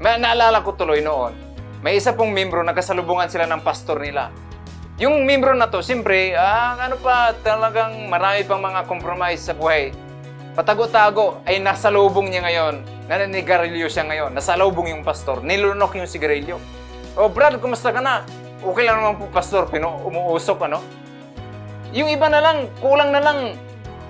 May 0.00 0.16
naalala 0.20 0.64
ko 0.64 0.76
tuloy 0.76 1.00
noon, 1.00 1.32
may 1.80 1.96
isa 1.96 2.12
pong 2.12 2.32
membro, 2.32 2.60
nagkasalubungan 2.60 3.32
sila 3.32 3.48
ng 3.48 3.64
pastor 3.64 4.00
nila. 4.00 4.28
Yung 4.96 5.28
membro 5.28 5.52
na 5.52 5.68
to, 5.68 5.84
siyempre, 5.84 6.32
ah, 6.32 6.80
ano 6.80 6.96
pa, 6.96 7.36
talagang 7.44 8.08
marami 8.08 8.48
pang 8.48 8.64
mga 8.64 8.88
compromise 8.88 9.44
sa 9.44 9.52
buhay. 9.52 9.92
Patago-tago, 10.56 11.44
ay 11.44 11.60
nasa 11.60 11.92
lubong 11.92 12.32
niya 12.32 12.40
ngayon. 12.40 12.80
Naninigarilyo 13.04 13.92
siya 13.92 14.08
ngayon. 14.08 14.32
Nasa 14.32 14.56
lubong 14.56 14.88
yung 14.88 15.04
pastor. 15.04 15.44
Nilunok 15.44 16.00
yung 16.00 16.08
sigarilyo. 16.08 16.56
Oh, 17.12 17.28
Brad, 17.28 17.60
kumusta 17.60 17.92
ka 17.92 18.00
na? 18.00 18.24
Okay 18.64 18.88
lang 18.88 19.04
naman 19.04 19.20
po, 19.20 19.28
pastor. 19.28 19.68
Pino, 19.68 20.00
umuusok, 20.00 20.64
ano? 20.64 20.80
Yung 21.92 22.08
iba 22.08 22.32
na 22.32 22.40
lang, 22.40 22.72
kulang 22.80 23.12
na 23.12 23.20
lang 23.20 23.52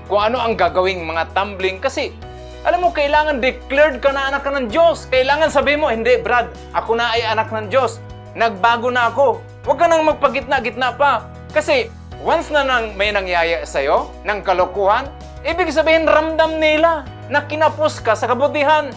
kung 0.06 0.22
ano 0.22 0.38
ang 0.38 0.54
gagawing 0.54 1.02
mga 1.02 1.34
tumbling. 1.34 1.82
Kasi, 1.82 2.14
alam 2.62 2.86
mo, 2.86 2.94
kailangan 2.94 3.42
declared 3.42 3.98
ka 3.98 4.14
na 4.14 4.30
anak 4.30 4.46
ka 4.46 4.54
ng 4.54 4.70
Diyos. 4.70 5.10
Kailangan 5.10 5.50
sabi 5.50 5.74
mo, 5.74 5.90
hindi, 5.90 6.14
Brad, 6.22 6.46
ako 6.78 6.94
na 6.94 7.10
ay 7.10 7.26
anak 7.26 7.50
ng 7.50 7.74
Diyos. 7.74 7.98
Nagbago 8.38 8.86
na 8.94 9.10
ako. 9.10 9.42
Huwag 9.66 9.82
ka 9.82 9.90
nang 9.90 10.06
magpagitna-gitna 10.06 10.94
pa. 10.94 11.26
Kasi, 11.50 11.90
once 12.22 12.54
na 12.54 12.62
nang 12.62 12.94
may 12.94 13.10
nangyaya 13.10 13.66
sa'yo, 13.66 14.14
ng 14.22 14.46
kalokohan, 14.46 15.10
ibig 15.42 15.74
sabihin, 15.74 16.06
ramdam 16.06 16.62
nila 16.62 17.02
na 17.26 17.42
kinapos 17.42 17.98
ka 17.98 18.14
sa 18.14 18.30
kabutihan. 18.30 18.94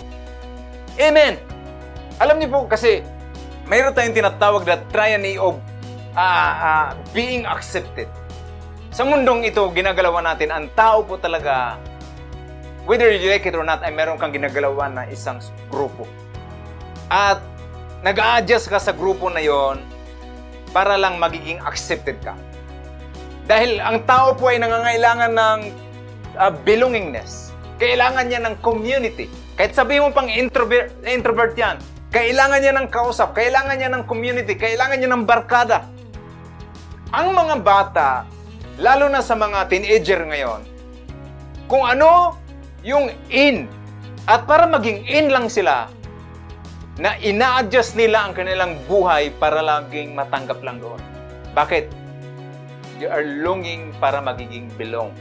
Amen. 1.01 1.41
Alam 2.21 2.38
niyo 2.38 2.53
po, 2.53 2.69
kasi, 2.69 3.01
mayroon 3.65 3.97
tayong 3.97 4.13
tinatawag 4.13 4.62
na 4.69 4.77
triany 4.93 5.41
of 5.41 5.58
uh, 6.13 6.53
uh, 6.62 6.88
being 7.17 7.49
accepted. 7.49 8.05
Sa 8.93 9.01
mundong 9.10 9.49
ito, 9.49 9.65
ginagalawan 9.73 10.21
natin, 10.21 10.53
ang 10.53 10.69
tao 10.77 11.01
po 11.01 11.17
talaga, 11.17 11.82
whether 12.86 13.10
you 13.10 13.25
like 13.25 13.49
it 13.49 13.58
or 13.58 13.65
not, 13.65 13.82
ay 13.82 13.89
meron 13.89 14.21
kang 14.21 14.29
ginagalawan 14.29 14.93
na 14.93 15.10
isang 15.10 15.41
grupo. 15.73 16.05
At 17.10 17.41
nag-a-adjust 18.05 18.69
ka 18.69 18.77
sa 18.77 18.93
grupo 18.93 19.34
na 19.34 19.41
yon 19.41 19.82
para 20.71 20.95
lang 20.95 21.17
magiging 21.17 21.58
accepted 21.65 22.17
ka. 22.21 22.38
Dahil 23.49 23.82
ang 23.82 24.05
tao 24.05 24.38
po 24.38 24.53
ay 24.53 24.62
nangangailangan 24.62 25.32
ng 25.34 25.60
uh, 26.38 26.53
belongingness. 26.62 27.49
Kailangan 27.82 28.29
niya 28.29 28.39
ng 28.45 28.55
community. 28.62 29.25
Kahit 29.58 29.73
sabi 29.73 29.97
mo 29.97 30.13
pang 30.13 30.29
introvert, 30.29 30.93
introvert 31.03 31.58
yan, 31.58 31.82
kailangan 32.13 32.60
niya 32.62 32.73
ng 32.77 32.88
kausap, 32.89 33.34
kailangan 33.38 33.75
niya 33.77 33.89
ng 33.89 34.03
community, 34.05 34.53
kailangan 34.58 34.97
niya 34.97 35.10
ng 35.13 35.25
barkada. 35.25 35.86
Ang 37.10 37.34
mga 37.34 37.55
bata, 37.65 38.10
lalo 38.77 39.10
na 39.10 39.25
sa 39.25 39.34
mga 39.34 39.65
teenager 39.65 40.21
ngayon, 40.25 40.62
kung 41.65 41.86
ano 41.86 42.38
yung 42.86 43.10
in, 43.34 43.65
at 44.29 44.45
para 44.45 44.69
maging 44.69 45.05
in 45.10 45.34
lang 45.34 45.49
sila, 45.49 45.89
na 47.00 47.16
ina-adjust 47.24 47.96
nila 47.96 48.28
ang 48.28 48.36
kanilang 48.36 48.76
buhay 48.84 49.32
para 49.40 49.64
laging 49.64 50.12
matanggap 50.12 50.60
lang 50.60 50.84
doon. 50.84 51.00
Bakit? 51.56 51.88
You 53.00 53.08
are 53.08 53.24
longing 53.24 53.96
para 54.04 54.20
magiging 54.20 54.68
belong 54.76 55.16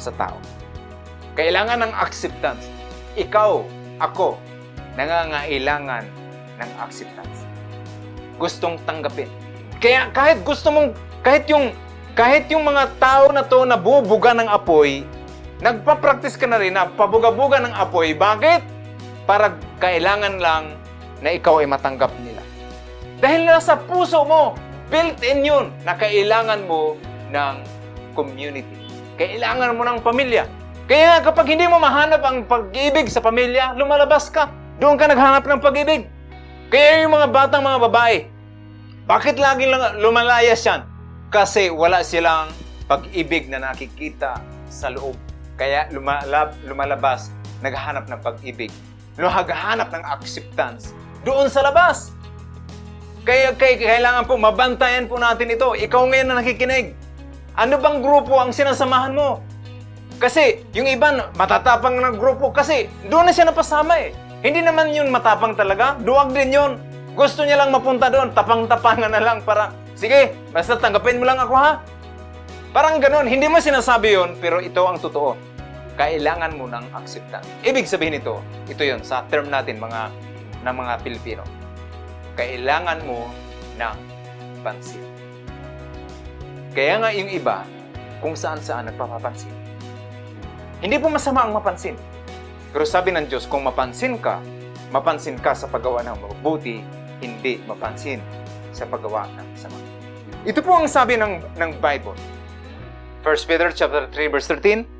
sa 0.00 0.08
tao. 0.16 0.40
Kailangan 1.36 1.84
ng 1.84 1.92
acceptance. 1.92 2.64
Ikaw, 3.20 3.60
ako, 4.00 4.40
nangangailangan 4.96 6.08
ng 6.56 6.70
acceptance. 6.80 7.44
Gustong 8.40 8.80
tanggapin. 8.88 9.28
Kaya 9.84 10.08
kahit 10.16 10.40
gusto 10.40 10.72
mong, 10.72 10.96
kahit 11.20 11.44
yung, 11.52 11.76
kahit 12.16 12.48
yung 12.48 12.64
mga 12.64 12.96
tao 12.96 13.28
na 13.28 13.44
to 13.44 13.68
na 13.68 13.76
bubuga 13.76 14.32
ng 14.32 14.48
apoy, 14.48 15.04
nagpa-practice 15.60 16.40
ka 16.40 16.48
na 16.48 16.56
rin 16.56 16.72
na 16.72 16.88
pabuga-buga 16.88 17.60
ng 17.60 17.76
apoy. 17.76 18.16
Bakit? 18.16 18.77
Para 19.28 19.52
kailangan 19.76 20.40
lang 20.40 20.72
na 21.20 21.36
ikaw 21.36 21.60
ay 21.60 21.68
matanggap 21.68 22.08
nila. 22.24 22.40
Dahil 23.20 23.44
nasa 23.44 23.76
puso 23.76 24.24
mo, 24.24 24.56
built-in 24.88 25.44
yun 25.44 25.66
na 25.84 25.92
kailangan 26.00 26.64
mo 26.64 26.96
ng 27.28 27.54
community. 28.16 28.80
Kailangan 29.20 29.76
mo 29.76 29.84
ng 29.84 30.00
pamilya. 30.00 30.48
Kaya 30.88 31.20
kapag 31.20 31.52
hindi 31.52 31.68
mo 31.68 31.76
mahanap 31.76 32.24
ang 32.24 32.48
pag-ibig 32.48 33.12
sa 33.12 33.20
pamilya, 33.20 33.76
lumalabas 33.76 34.32
ka. 34.32 34.48
Doon 34.80 34.96
ka 34.96 35.04
naghanap 35.04 35.44
ng 35.44 35.60
pag-ibig. 35.60 36.08
Kaya 36.72 37.04
yung 37.04 37.12
mga 37.12 37.28
batang 37.28 37.60
mga 37.60 37.84
babae, 37.84 38.16
bakit 39.04 39.36
lagi 39.36 39.68
lang 39.68 40.00
lumalayas 40.00 40.64
yan? 40.64 40.88
Kasi 41.28 41.68
wala 41.68 42.00
silang 42.00 42.48
pag-ibig 42.88 43.52
na 43.52 43.60
nakikita 43.60 44.40
sa 44.72 44.88
loob. 44.88 45.16
Kaya 45.60 45.92
lumalab, 45.92 46.56
lumalabas, 46.64 47.28
naghahanap 47.60 48.08
ng 48.08 48.20
pag-ibig. 48.24 48.72
Naghahanap 49.18 49.90
ng 49.90 50.04
acceptance 50.06 50.94
doon 51.26 51.50
sa 51.50 51.66
labas. 51.66 52.14
Kaya, 53.26 53.52
kaya 53.58 53.76
kailangan 53.76 54.24
po 54.24 54.38
mabantayan 54.38 55.10
po 55.10 55.18
natin 55.18 55.52
ito. 55.52 55.74
Ikaw 55.74 56.02
ngayon 56.06 56.26
na 56.30 56.38
nakikinig. 56.40 56.94
Ano 57.58 57.76
bang 57.82 57.98
grupo 57.98 58.38
ang 58.38 58.54
sinasamahan 58.54 59.12
mo? 59.12 59.42
Kasi 60.22 60.62
yung 60.70 60.86
iba 60.86 61.30
matatapang 61.34 61.98
na 61.98 62.14
grupo 62.14 62.54
kasi 62.54 62.86
doon 63.10 63.26
na 63.28 63.34
siya 63.34 63.50
napasama 63.50 63.98
eh. 63.98 64.14
Hindi 64.38 64.62
naman 64.62 64.94
yun 64.94 65.10
matapang 65.10 65.58
talaga. 65.58 65.98
Duwag 65.98 66.30
din 66.30 66.54
yun. 66.54 66.78
Gusto 67.18 67.42
niya 67.42 67.58
lang 67.58 67.74
mapunta 67.74 68.06
doon. 68.06 68.30
Tapang-tapangan 68.30 69.10
na 69.10 69.18
lang 69.18 69.42
para, 69.42 69.74
sige, 69.98 70.38
basta 70.54 70.78
tanggapin 70.78 71.18
mo 71.18 71.26
lang 71.26 71.42
ako 71.42 71.54
ha. 71.58 71.82
Parang 72.70 73.02
ganun. 73.02 73.26
Hindi 73.26 73.50
mo 73.50 73.58
sinasabi 73.58 74.14
yun, 74.14 74.38
pero 74.38 74.62
ito 74.62 74.78
ang 74.86 75.02
totoo. 75.02 75.47
Kailangan 75.98 76.54
mo 76.54 76.70
ng 76.70 76.94
acceptance. 76.94 77.50
Ibig 77.66 77.82
sabihin 77.90 78.22
ito, 78.22 78.38
ito 78.70 78.82
yun 78.86 79.02
sa 79.02 79.26
term 79.26 79.50
natin 79.50 79.82
mga 79.82 80.14
ng 80.62 80.74
mga 80.74 80.94
Pilipino. 81.02 81.42
Kailangan 82.38 83.02
mo 83.02 83.26
ng 83.74 83.96
pansin. 84.62 85.02
Kaya 86.70 87.02
nga 87.02 87.10
yung 87.10 87.26
iba, 87.26 87.66
kung 88.22 88.38
saan-saan 88.38 88.86
nagpapapansin. 88.86 89.50
Hindi 90.78 91.02
po 91.02 91.10
masama 91.10 91.42
ang 91.42 91.54
mapansin. 91.54 91.98
Pero 92.70 92.86
sabi 92.86 93.10
ng 93.10 93.26
Diyos, 93.26 93.50
kung 93.50 93.66
mapansin 93.66 94.22
ka, 94.22 94.38
mapansin 94.94 95.34
ka 95.34 95.50
sa 95.50 95.66
paggawa 95.66 96.06
ng 96.06 96.14
mabuti, 96.14 96.78
hindi 97.18 97.58
mapansin 97.66 98.22
sa 98.70 98.86
paggawa 98.86 99.26
ng 99.34 99.46
masama. 99.50 99.78
Ito 100.46 100.62
po 100.62 100.78
ang 100.78 100.86
sabi 100.86 101.18
ng, 101.18 101.42
ng 101.58 101.70
Bible. 101.82 102.14
1 103.26 103.50
Peter 103.50 103.74
chapter 103.74 104.06
3 104.14 104.30
verse 104.30 104.46
13, 104.46 104.97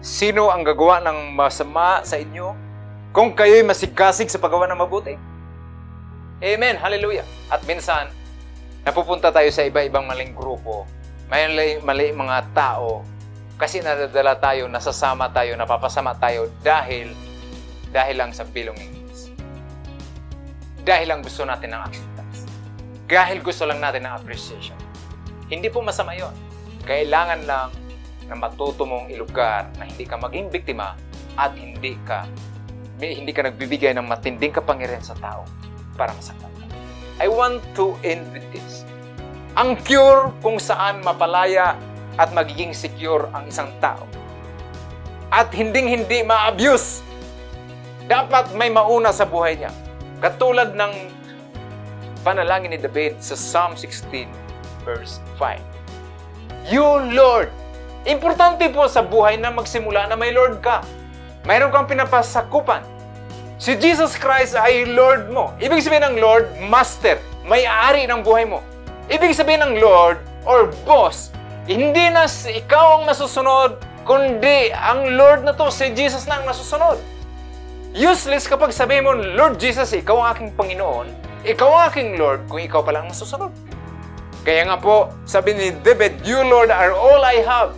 Sino 0.00 0.48
ang 0.48 0.64
gagawa 0.64 1.04
ng 1.04 1.36
masama 1.36 2.00
sa 2.08 2.16
inyo 2.16 2.56
kung 3.12 3.36
kayo'y 3.36 3.60
masigasig 3.60 4.32
sa 4.32 4.40
paggawa 4.40 4.64
ng 4.72 4.80
mabuti. 4.80 5.12
Amen. 6.40 6.80
Hallelujah. 6.80 7.28
At 7.52 7.60
minsan, 7.68 8.08
napupunta 8.80 9.28
tayo 9.28 9.52
sa 9.52 9.60
iba-ibang 9.60 10.08
maling 10.08 10.32
grupo. 10.32 10.88
May 11.28 11.46
mali 11.84 12.10
mga 12.16 12.48
tao 12.56 13.04
kasi 13.60 13.84
nadadala 13.84 14.40
tayo, 14.40 14.66
nasasama 14.72 15.28
tayo, 15.36 15.52
napapasama 15.54 16.16
tayo 16.16 16.48
dahil 16.64 17.12
dahil 17.92 18.16
lang 18.16 18.32
sa 18.32 18.48
belongings. 18.48 19.28
Dahil 20.80 21.12
lang 21.12 21.20
gusto 21.20 21.44
natin 21.44 21.76
ng 21.76 21.82
acceptance. 21.84 22.48
Dahil 23.04 23.44
gusto 23.44 23.68
lang 23.68 23.84
natin 23.84 24.08
ng 24.08 24.14
appreciation. 24.16 24.80
Hindi 25.52 25.68
po 25.68 25.84
masama 25.84 26.16
yon. 26.16 26.32
Kailangan 26.88 27.44
lang 27.44 27.68
na 28.30 28.38
matuto 28.38 28.86
mong 28.86 29.10
ilugar 29.10 29.66
na 29.74 29.90
hindi 29.90 30.06
ka 30.06 30.14
maging 30.14 30.54
biktima 30.54 30.94
at 31.34 31.50
hindi 31.58 31.98
ka 32.06 32.30
hindi 33.00 33.32
ka 33.32 33.50
nagbibigay 33.50 33.96
ng 33.96 34.06
matinding 34.06 34.54
kapangyarihan 34.54 35.02
sa 35.02 35.16
tao 35.18 35.42
para 35.98 36.14
masaktan 36.14 36.52
ka. 36.54 36.64
I 37.18 37.26
want 37.26 37.64
to 37.74 37.96
end 38.06 38.28
with 38.30 38.44
this. 38.54 38.84
Ang 39.58 39.74
cure 39.82 40.30
kung 40.44 40.62
saan 40.62 41.02
mapalaya 41.02 41.74
at 42.20 42.30
magiging 42.36 42.76
secure 42.76 43.26
ang 43.32 43.48
isang 43.48 43.72
tao. 43.80 44.04
At 45.32 45.48
hinding-hindi 45.50 46.22
ma-abuse. 46.26 47.00
Dapat 48.04 48.52
may 48.52 48.68
mauna 48.68 49.14
sa 49.14 49.24
buhay 49.24 49.56
niya. 49.56 49.72
Katulad 50.20 50.76
ng 50.76 50.92
panalangin 52.20 52.76
ni 52.76 52.78
David 52.78 53.16
sa 53.24 53.32
Psalm 53.32 53.78
16 53.78 54.28
verse 54.84 55.22
5. 55.40 55.60
You 56.68 56.84
Lord. 57.16 57.59
Importante 58.08 58.64
po 58.72 58.88
sa 58.88 59.04
buhay 59.04 59.36
na 59.36 59.52
magsimula 59.52 60.08
na 60.08 60.16
may 60.16 60.32
Lord 60.32 60.64
ka 60.64 60.80
mayroon 61.44 61.72
kang 61.72 61.88
pinapasakupan. 61.88 62.84
Si 63.60 63.76
Jesus 63.76 64.16
Christ 64.16 64.56
ay 64.56 64.88
Lord 64.88 65.28
mo. 65.28 65.52
Ibig 65.60 65.84
sabihin 65.84 66.04
ng 66.12 66.16
Lord, 66.20 66.48
Master, 66.68 67.20
may-ari 67.44 68.08
ng 68.08 68.24
buhay 68.24 68.48
mo. 68.48 68.64
Ibig 69.12 69.36
sabihin 69.36 69.60
ng 69.64 69.74
Lord 69.80 70.20
or 70.48 70.72
Boss, 70.88 71.32
hindi 71.68 72.08
na 72.08 72.24
ikaw 72.28 73.00
ang 73.00 73.04
nasusunod, 73.04 73.76
kundi 74.08 74.72
ang 74.72 75.12
Lord 75.16 75.44
na 75.44 75.52
to, 75.52 75.68
si 75.68 75.92
Jesus 75.92 76.24
na 76.24 76.40
ang 76.40 76.48
nasusunod. 76.48 76.96
Useless 77.92 78.48
kapag 78.48 78.72
sabihin 78.72 79.04
mo, 79.04 79.12
Lord 79.12 79.60
Jesus, 79.60 79.92
ikaw 79.92 80.24
ang 80.24 80.28
aking 80.32 80.50
Panginoon, 80.56 81.08
ikaw 81.44 81.68
ang 81.68 81.82
aking 81.92 82.16
Lord 82.16 82.48
kung 82.48 82.64
ikaw 82.64 82.80
pala 82.80 83.04
ang 83.04 83.12
nasusunod. 83.12 83.52
Kaya 84.40 84.64
nga 84.72 84.80
po, 84.80 85.12
sabi 85.28 85.52
ni 85.52 85.68
David, 85.84 86.24
You 86.24 86.40
Lord 86.48 86.72
are 86.72 86.96
all 86.96 87.20
I 87.20 87.44
have. 87.44 87.76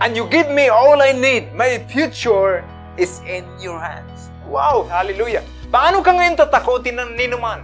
And 0.00 0.16
you 0.16 0.24
give 0.32 0.48
me 0.48 0.72
all 0.72 0.96
I 1.04 1.12
need. 1.12 1.52
My 1.52 1.76
future 1.92 2.64
is 2.96 3.20
in 3.28 3.44
your 3.60 3.76
hands. 3.76 4.32
Wow! 4.48 4.88
Hallelujah! 4.88 5.44
Paano 5.68 6.00
ka 6.00 6.16
ngayon 6.16 6.40
tatakotin 6.40 6.96
ng 6.96 7.20
ninuman? 7.20 7.60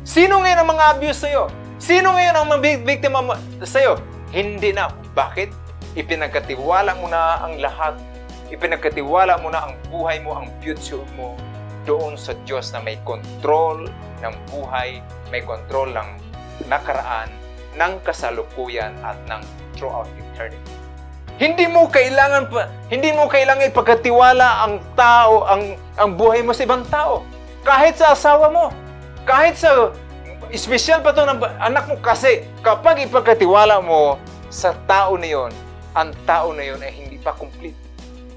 Sino 0.00 0.40
ngayon 0.40 0.64
ang 0.64 0.68
mga 0.72 0.84
abuse 0.96 1.28
sa'yo? 1.28 1.52
Sino 1.76 2.16
ngayon 2.16 2.40
ang 2.40 2.48
biktima 2.64 3.20
sa'yo? 3.60 4.00
Hindi 4.32 4.72
na. 4.72 4.88
Bakit? 5.12 5.52
Ipinagkatiwala 5.92 6.96
mo 6.96 7.12
na 7.12 7.44
ang 7.44 7.60
lahat. 7.60 8.00
Ipinagkatiwala 8.48 9.36
mo 9.44 9.52
na 9.52 9.68
ang 9.68 9.76
buhay 9.92 10.24
mo, 10.24 10.40
ang 10.40 10.48
future 10.64 11.04
mo 11.20 11.36
doon 11.84 12.16
sa 12.16 12.32
Diyos 12.48 12.72
na 12.72 12.80
may 12.80 12.96
control 13.04 13.92
ng 14.24 14.34
buhay, 14.48 15.04
may 15.28 15.44
control 15.44 15.92
ng 15.92 16.08
nakaraan, 16.64 17.28
ng 17.76 18.00
kasalukuyan 18.00 18.96
at 19.04 19.20
ng 19.28 19.44
throughout 19.76 20.08
eternity. 20.32 20.83
Hindi 21.34 21.66
mo 21.66 21.90
kailangan 21.90 22.46
hindi 22.86 23.10
mo 23.10 23.26
kailangan 23.26 23.66
ipagkatiwala 23.74 24.70
ang 24.70 24.78
tao, 24.94 25.42
ang 25.50 25.74
ang 25.98 26.14
buhay 26.14 26.46
mo 26.46 26.54
sa 26.54 26.62
ibang 26.62 26.86
tao. 26.86 27.26
Kahit 27.66 27.98
sa 27.98 28.14
asawa 28.14 28.54
mo, 28.54 28.70
kahit 29.26 29.58
sa 29.58 29.90
espesyal 30.54 31.02
pa 31.02 31.10
to 31.10 31.26
ng 31.26 31.42
anak 31.58 31.90
mo 31.90 31.98
kasi 31.98 32.46
kapag 32.62 33.02
ipagkatiwala 33.10 33.82
mo 33.82 34.22
sa 34.46 34.78
tao 34.86 35.18
na 35.18 35.26
yon, 35.26 35.50
ang 35.98 36.14
tao 36.22 36.54
na 36.54 36.62
yon 36.62 36.78
ay 36.78 36.94
hindi 36.94 37.18
pa 37.18 37.34
complete. 37.34 37.74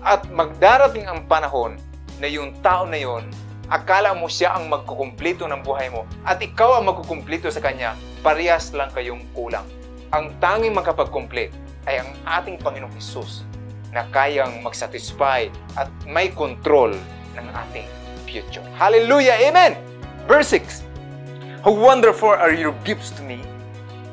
At 0.01 0.25
magdarating 0.33 1.05
ang 1.05 1.29
panahon 1.29 1.77
na 2.17 2.25
yung 2.25 2.57
tao 2.65 2.89
na 2.89 2.97
yon, 2.97 3.29
akala 3.69 4.17
mo 4.17 4.25
siya 4.25 4.57
ang 4.57 4.73
magkukumplito 4.73 5.45
ng 5.45 5.61
buhay 5.61 5.93
mo 5.93 6.09
at 6.25 6.41
ikaw 6.41 6.81
ang 6.81 6.89
magkukumplito 6.89 7.53
sa 7.53 7.61
kanya, 7.61 7.93
parehas 8.25 8.73
lang 8.73 8.89
kayong 8.89 9.21
kulang. 9.37 9.69
Ang 10.09 10.33
tanging 10.41 10.73
makapag-complete 10.73 11.66
ay 11.87 12.03
ang 12.03 12.11
ating 12.27 12.59
Panginoong 12.59 12.91
Hesus 12.99 13.47
na 13.95 14.03
kayang 14.11 14.59
mag-satisfy 14.59 15.47
at 15.79 15.87
may 16.03 16.27
control 16.35 16.91
ng 17.33 17.45
ating 17.67 17.87
future. 18.27 18.61
Hallelujah! 18.75 19.39
Amen! 19.47 19.79
Verse 20.27 20.51
6 20.51 20.83
How 21.63 21.71
wonderful 21.71 22.29
are 22.29 22.51
your 22.51 22.75
gifts 22.83 23.15
to 23.15 23.23
me! 23.23 23.39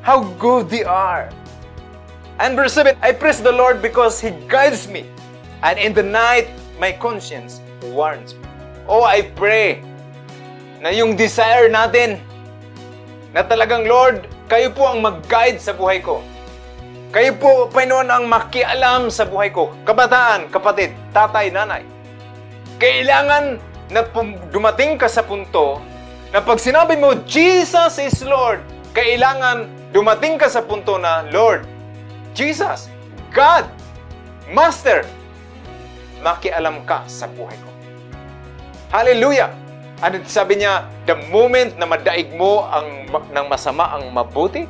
How 0.07 0.23
good 0.39 0.71
they 0.71 0.87
are! 0.87 1.29
And 2.39 2.55
verse 2.55 2.79
7 2.79 2.95
I 3.03 3.11
praise 3.11 3.43
the 3.43 3.53
Lord 3.53 3.83
because 3.83 4.23
He 4.23 4.31
guides 4.47 4.87
me, 4.87 5.11
and 5.67 5.75
in 5.77 5.91
the 5.91 6.07
night 6.07 6.47
my 6.79 6.95
conscience 6.95 7.59
warns 7.91 8.39
me. 8.39 8.47
Oh, 8.87 9.03
I 9.03 9.27
pray 9.35 9.83
na 10.79 10.95
yung 10.95 11.19
desire 11.19 11.67
natin 11.67 12.23
na 13.35 13.43
talagang 13.43 13.91
Lord, 13.91 14.31
kayo 14.47 14.71
po 14.71 14.87
ang 14.87 15.03
mag-guide 15.03 15.59
sa 15.59 15.75
buhay 15.75 15.99
ko 15.99 16.23
kayo 17.15 17.31
po, 17.39 17.71
Panginoon, 17.71 18.11
ang 18.11 18.27
makialam 18.27 19.07
sa 19.07 19.23
buhay 19.23 19.55
ko. 19.55 19.71
Kabataan, 19.87 20.51
kapatid, 20.51 20.91
tatay, 21.15 21.47
nanay. 21.47 21.87
Kailangan 22.83 23.63
na 23.95 24.03
dumating 24.51 24.99
ka 24.99 25.07
sa 25.07 25.23
punto 25.23 25.79
na 26.35 26.43
pag 26.43 26.59
sinabi 26.59 26.99
mo, 26.99 27.15
Jesus 27.23 28.03
is 28.03 28.19
Lord, 28.27 28.67
kailangan 28.99 29.71
dumating 29.95 30.43
ka 30.43 30.51
sa 30.51 30.67
punto 30.67 30.99
na, 30.99 31.23
Lord, 31.31 31.63
Jesus, 32.35 32.91
God, 33.31 33.63
Master, 34.51 35.07
makialam 36.19 36.83
ka 36.83 37.07
sa 37.07 37.31
buhay 37.31 37.55
ko. 37.63 37.71
Hallelujah! 38.91 39.55
Ano 40.03 40.19
sabi 40.27 40.59
niya, 40.59 40.91
the 41.07 41.15
moment 41.31 41.79
na 41.79 41.87
madaig 41.87 42.35
mo 42.35 42.67
ang, 42.67 43.07
ng 43.07 43.47
masama 43.47 43.95
ang 43.95 44.11
mabuti, 44.11 44.67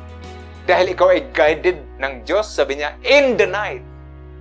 dahil 0.65 0.97
ikaw 0.97 1.13
ay 1.13 1.29
guided 1.29 1.77
ng 2.01 2.25
Diyos, 2.25 2.49
sabi 2.49 2.81
niya, 2.81 2.97
in 3.05 3.37
the 3.37 3.45
night. 3.45 3.85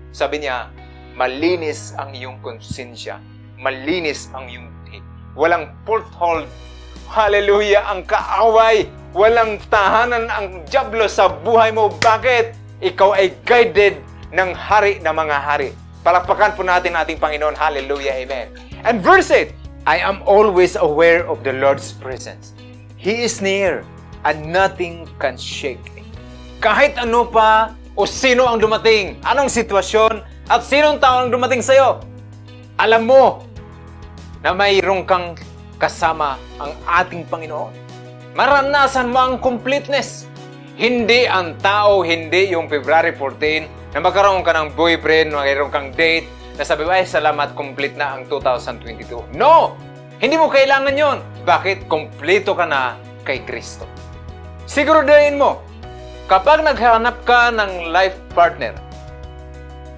Sabi 0.08 0.40
niya, 0.40 0.72
malinis 1.12 1.92
ang 2.00 2.16
iyong 2.16 2.40
konsensya. 2.40 3.20
Malinis 3.60 4.32
ang 4.32 4.48
iyong 4.48 4.72
day. 4.88 5.04
Walang 5.36 5.76
foothold. 5.84 6.48
Hallelujah! 7.12 7.84
Ang 7.92 8.08
kaaway. 8.08 8.88
Walang 9.12 9.60
tahanan 9.68 10.32
ang 10.32 10.64
Diablo 10.64 11.04
sa 11.12 11.28
buhay 11.28 11.76
mo. 11.76 11.92
Bakit? 11.92 12.56
Ikaw 12.80 13.10
ay 13.20 13.36
guided 13.44 14.00
ng 14.32 14.50
hari 14.56 15.04
na 15.04 15.12
mga 15.12 15.36
hari. 15.38 15.76
Palakpakan 16.00 16.56
po 16.56 16.64
natin 16.64 16.96
ating 16.96 17.20
Panginoon. 17.20 17.52
Hallelujah. 17.52 18.16
Amen. 18.16 18.48
And 18.80 19.04
verse 19.04 19.28
8, 19.28 19.52
I 19.84 20.00
am 20.00 20.24
always 20.24 20.80
aware 20.80 21.28
of 21.28 21.44
the 21.44 21.52
Lord's 21.52 21.92
presence. 21.92 22.56
He 22.96 23.28
is 23.28 23.44
near 23.44 23.84
and 24.24 24.48
nothing 24.48 25.04
can 25.20 25.36
shake 25.36 25.93
kahit 26.64 26.96
ano 26.96 27.28
pa 27.28 27.76
o 27.92 28.08
sino 28.08 28.48
ang 28.48 28.56
dumating, 28.56 29.20
anong 29.20 29.52
sitwasyon, 29.52 30.24
at 30.48 30.64
sinong 30.64 30.96
tao 30.96 31.20
ang 31.20 31.28
dumating 31.28 31.60
sa'yo, 31.60 32.00
alam 32.80 33.04
mo 33.04 33.44
na 34.40 34.56
mayroong 34.56 35.04
kang 35.04 35.36
kasama 35.76 36.40
ang 36.56 36.72
ating 36.88 37.28
Panginoon. 37.28 37.68
Maranasan 38.32 39.12
mo 39.12 39.20
ang 39.20 39.36
completeness. 39.44 40.24
Hindi 40.80 41.28
ang 41.28 41.60
tao, 41.60 42.00
hindi 42.00 42.56
yung 42.56 42.66
February 42.72 43.12
14 43.12 43.92
na 43.92 44.00
magkaroon 44.00 44.40
ka 44.40 44.56
ng 44.56 44.72
boyfriend, 44.72 45.36
mayroon 45.36 45.68
kang 45.68 45.92
date, 45.92 46.26
na 46.56 46.64
sabi, 46.64 46.88
ay, 46.88 47.04
salamat, 47.04 47.52
complete 47.52 47.94
na 47.94 48.16
ang 48.16 48.24
2022. 48.26 49.36
No! 49.36 49.76
Hindi 50.16 50.40
mo 50.40 50.48
kailangan 50.48 50.96
yon. 50.96 51.18
Bakit? 51.44 51.92
Kompleto 51.92 52.56
ka 52.56 52.64
na 52.64 52.96
kay 53.22 53.44
Kristo. 53.44 53.84
Siguraduhin 54.64 55.36
mo, 55.36 55.60
Kapag 56.24 56.64
naghanap 56.64 57.20
ka 57.28 57.52
ng 57.52 57.92
life 57.92 58.16
partner, 58.32 58.72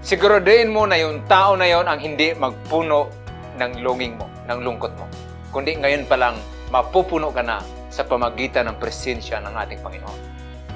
siguraduhin 0.03 0.75
mo 0.75 0.83
na 0.83 0.99
yung 0.99 1.23
tao 1.31 1.55
na 1.55 1.71
yon 1.71 1.87
ang 1.87 2.03
hindi 2.03 2.35
magpuno 2.35 3.07
ng 3.55 3.79
longing 3.79 4.19
mo, 4.19 4.27
ng 4.51 4.59
lungkot 4.59 4.91
mo. 4.99 5.07
Kundi 5.55 5.79
ngayon 5.79 6.03
pa 6.11 6.19
lang, 6.19 6.35
mapupuno 6.75 7.31
ka 7.31 7.47
na 7.47 7.63
sa 7.95 8.03
pamagitan 8.03 8.67
ng 8.67 8.77
presensya 8.83 9.39
ng 9.39 9.55
ating 9.55 9.79
Panginoon. 9.87 10.21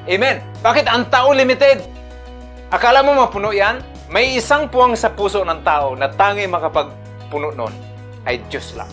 Amen! 0.06 0.38
Bakit 0.62 0.86
ang 0.86 1.10
tao 1.10 1.34
limited? 1.34 1.82
Akala 2.70 3.02
mo 3.02 3.18
mapuno 3.18 3.50
yan? 3.50 3.82
May 4.06 4.38
isang 4.38 4.70
puwang 4.70 4.94
sa 4.94 5.10
puso 5.10 5.42
ng 5.42 5.66
tao 5.66 5.98
na 5.98 6.06
tangi 6.14 6.46
makapagpuno 6.46 7.50
nun 7.58 7.74
ay 8.22 8.38
Diyos 8.46 8.78
lang. 8.78 8.88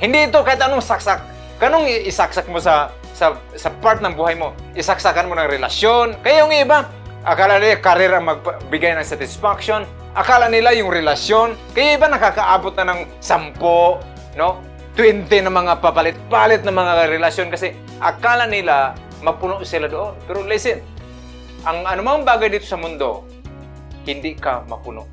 Hindi 0.00 0.32
ito 0.32 0.40
kahit 0.40 0.64
anong 0.64 0.80
saksak. 0.80 1.20
Kanong 1.60 1.84
isaksak 1.84 2.48
mo 2.48 2.56
sa 2.56 2.88
sa, 3.22 3.38
sa 3.54 3.70
part 3.78 4.02
ng 4.02 4.18
buhay 4.18 4.34
mo. 4.34 4.50
Isaksakan 4.74 5.30
mo 5.30 5.38
ng 5.38 5.46
relasyon. 5.46 6.18
Kaya 6.26 6.42
yung 6.42 6.50
iba, 6.50 6.90
akala 7.22 7.62
nila 7.62 7.78
career 7.78 8.18
ang 8.18 8.26
magbigay 8.26 8.98
ng 8.98 9.06
satisfaction. 9.06 9.86
Akala 10.18 10.50
nila 10.50 10.74
yung 10.74 10.90
relasyon. 10.90 11.54
Kaya 11.70 11.94
iba 11.94 12.10
nakakaabot 12.10 12.74
na 12.74 12.90
ng 12.90 13.00
sampo, 13.22 14.02
no? 14.34 14.58
20 14.98 15.30
na 15.46 15.54
mga 15.54 15.80
papalit-palit 15.80 16.66
na 16.66 16.74
mga 16.74 17.08
relasyon 17.08 17.48
kasi 17.48 17.72
akala 18.02 18.44
nila 18.44 18.92
mapuno 19.22 19.62
sila 19.62 19.86
doon. 19.86 20.18
Pero 20.26 20.42
listen, 20.42 20.82
ang 21.62 21.86
anumang 21.86 22.26
bagay 22.26 22.50
dito 22.50 22.66
sa 22.66 22.76
mundo, 22.76 23.24
hindi 24.04 24.34
ka 24.34 24.66
mapuno. 24.66 25.06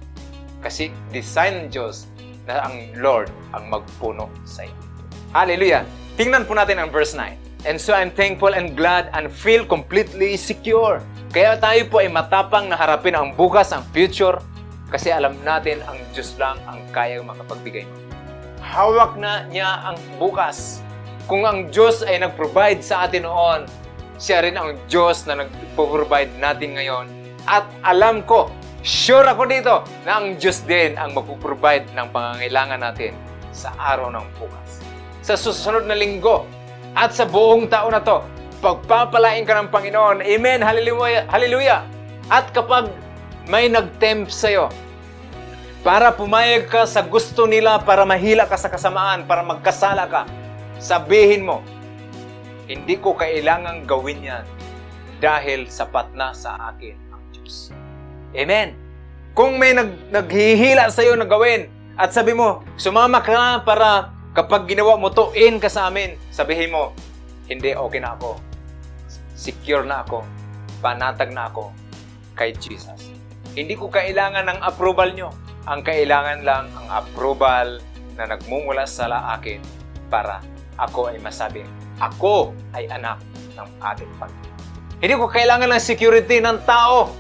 Kasi 0.60 0.92
design 1.14 1.64
ng 1.64 1.68
Diyos 1.72 2.10
na 2.44 2.66
ang 2.66 2.92
Lord 2.98 3.30
ang 3.54 3.70
magpuno 3.70 4.28
sa 4.44 4.66
iyo. 4.66 4.76
Hallelujah! 5.32 5.86
Tingnan 6.20 6.44
po 6.44 6.58
natin 6.58 6.82
ang 6.82 6.92
verse 6.92 7.16
9. 7.16 7.49
And 7.68 7.76
so 7.76 7.92
I'm 7.92 8.16
thankful 8.16 8.56
and 8.56 8.72
glad 8.72 9.12
and 9.12 9.28
feel 9.28 9.68
completely 9.68 10.40
secure. 10.40 11.04
Kaya 11.36 11.60
tayo 11.60 11.92
po 11.92 12.00
ay 12.00 12.08
matapang 12.08 12.72
na 12.72 12.80
harapin 12.80 13.20
ang 13.20 13.36
bukas, 13.36 13.76
ang 13.76 13.84
future, 13.92 14.40
kasi 14.88 15.12
alam 15.12 15.36
natin 15.44 15.84
ang 15.84 16.00
Diyos 16.16 16.40
lang 16.40 16.56
ang 16.66 16.80
kayang 16.96 17.28
makapagbigay. 17.28 17.84
Hawak 18.64 19.20
na 19.20 19.44
niya 19.52 19.92
ang 19.92 20.00
bukas. 20.16 20.80
Kung 21.28 21.44
ang 21.44 21.68
Diyos 21.68 22.00
ay 22.02 22.24
nag-provide 22.24 22.80
sa 22.80 23.06
atin 23.06 23.28
noon, 23.28 23.68
siya 24.16 24.40
rin 24.40 24.56
ang 24.56 24.80
Diyos 24.88 25.28
na 25.28 25.44
nag-provide 25.44 26.32
natin 26.40 26.80
ngayon. 26.80 27.06
At 27.44 27.68
alam 27.84 28.24
ko, 28.24 28.50
sure 28.88 29.28
ako 29.28 29.46
dito, 29.52 29.84
na 30.08 30.18
ang 30.24 30.40
Diyos 30.40 30.64
din 30.64 30.96
ang 30.96 31.12
magpo-provide 31.12 31.92
ng 31.92 32.08
pangangailangan 32.10 32.82
natin 32.82 33.14
sa 33.52 33.76
araw 33.78 34.10
ng 34.16 34.26
bukas. 34.40 34.80
Sa 35.22 35.36
susunod 35.38 35.86
na 35.86 35.94
linggo, 35.94 36.48
at 36.98 37.14
sa 37.14 37.26
buong 37.26 37.70
taon 37.70 37.94
na 37.94 38.02
to, 38.02 38.26
pagpapalain 38.60 39.46
ka 39.48 39.56
ng 39.60 39.70
Panginoon. 39.72 40.26
Amen. 40.26 40.60
Hallelujah. 40.60 41.26
Hallelujah. 41.30 41.82
At 42.28 42.52
kapag 42.52 42.92
may 43.50 43.72
nag-tempt 43.72 44.30
sa'yo, 44.30 44.70
para 45.80 46.12
pumayag 46.12 46.68
ka 46.68 46.84
sa 46.84 47.00
gusto 47.00 47.48
nila 47.48 47.80
para 47.80 48.04
mahila 48.04 48.44
ka 48.46 48.60
sa 48.60 48.68
kasamaan, 48.68 49.24
para 49.24 49.42
magkasala 49.42 50.06
ka, 50.12 50.28
sabihin 50.76 51.48
mo, 51.48 51.64
hindi 52.68 53.00
ko 53.00 53.16
kailangang 53.16 53.88
gawin 53.88 54.22
yan 54.22 54.46
dahil 55.24 55.66
sapat 55.72 56.12
na 56.14 56.36
sa 56.36 56.70
akin 56.76 56.96
ang 57.10 57.24
Diyos. 57.32 57.72
Amen. 58.36 58.76
Kung 59.34 59.56
may 59.56 59.72
nag, 59.72 60.12
naghihila 60.12 60.92
sa 60.92 61.02
iyo 61.02 61.16
na 61.16 61.26
gawin 61.26 61.72
at 61.96 62.12
sabi 62.12 62.36
mo, 62.36 62.62
sumama 62.76 63.24
ka 63.24 63.64
para 63.64 64.12
kapag 64.40 64.72
ginawa 64.72 64.96
mo 64.96 65.12
to, 65.12 65.36
in 65.36 65.60
ka 65.60 65.68
sa 65.68 65.92
amin, 65.92 66.16
sabihin 66.32 66.72
mo, 66.72 66.96
hindi, 67.52 67.76
okay 67.76 68.00
na 68.00 68.16
ako. 68.16 68.40
Secure 69.36 69.84
na 69.84 70.08
ako. 70.08 70.24
Panatag 70.80 71.36
na 71.36 71.52
ako 71.52 71.76
kay 72.40 72.56
Jesus. 72.56 73.12
Hindi 73.52 73.76
ko 73.76 73.92
kailangan 73.92 74.48
ng 74.48 74.60
approval 74.64 75.12
nyo. 75.12 75.36
Ang 75.68 75.84
kailangan 75.84 76.48
lang 76.48 76.72
ang 76.72 76.88
approval 76.88 77.84
na 78.16 78.32
nagmumula 78.32 78.88
sa 78.88 79.12
akin 79.36 79.60
para 80.08 80.40
ako 80.80 81.12
ay 81.12 81.20
masabi, 81.20 81.68
ako 82.00 82.56
ay 82.72 82.88
anak 82.88 83.20
ng 83.60 83.68
ating 83.84 84.12
Panginoon. 84.16 84.60
Hindi 85.04 85.16
ko 85.20 85.28
kailangan 85.28 85.68
ng 85.68 85.84
security 85.84 86.40
ng 86.40 86.64
tao. 86.64 87.12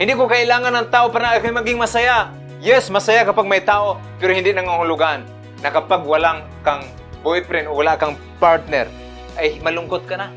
Hindi 0.00 0.16
ko 0.16 0.24
kailangan 0.24 0.72
ng 0.72 0.88
tao 0.88 1.12
para 1.12 1.36
ako 1.36 1.52
maging 1.52 1.76
masaya. 1.76 2.32
Yes, 2.64 2.88
masaya 2.88 3.28
kapag 3.28 3.44
may 3.44 3.60
tao, 3.60 4.00
pero 4.16 4.32
hindi 4.32 4.56
nangangulugan 4.56 5.41
na 5.62 5.70
kapag 5.70 6.02
walang 6.02 6.42
kang 6.66 6.82
boyfriend 7.22 7.70
o 7.70 7.78
wala 7.78 7.94
kang 7.94 8.18
partner, 8.42 8.90
ay 9.38 9.62
malungkot 9.62 10.04
ka 10.10 10.18
na. 10.18 10.28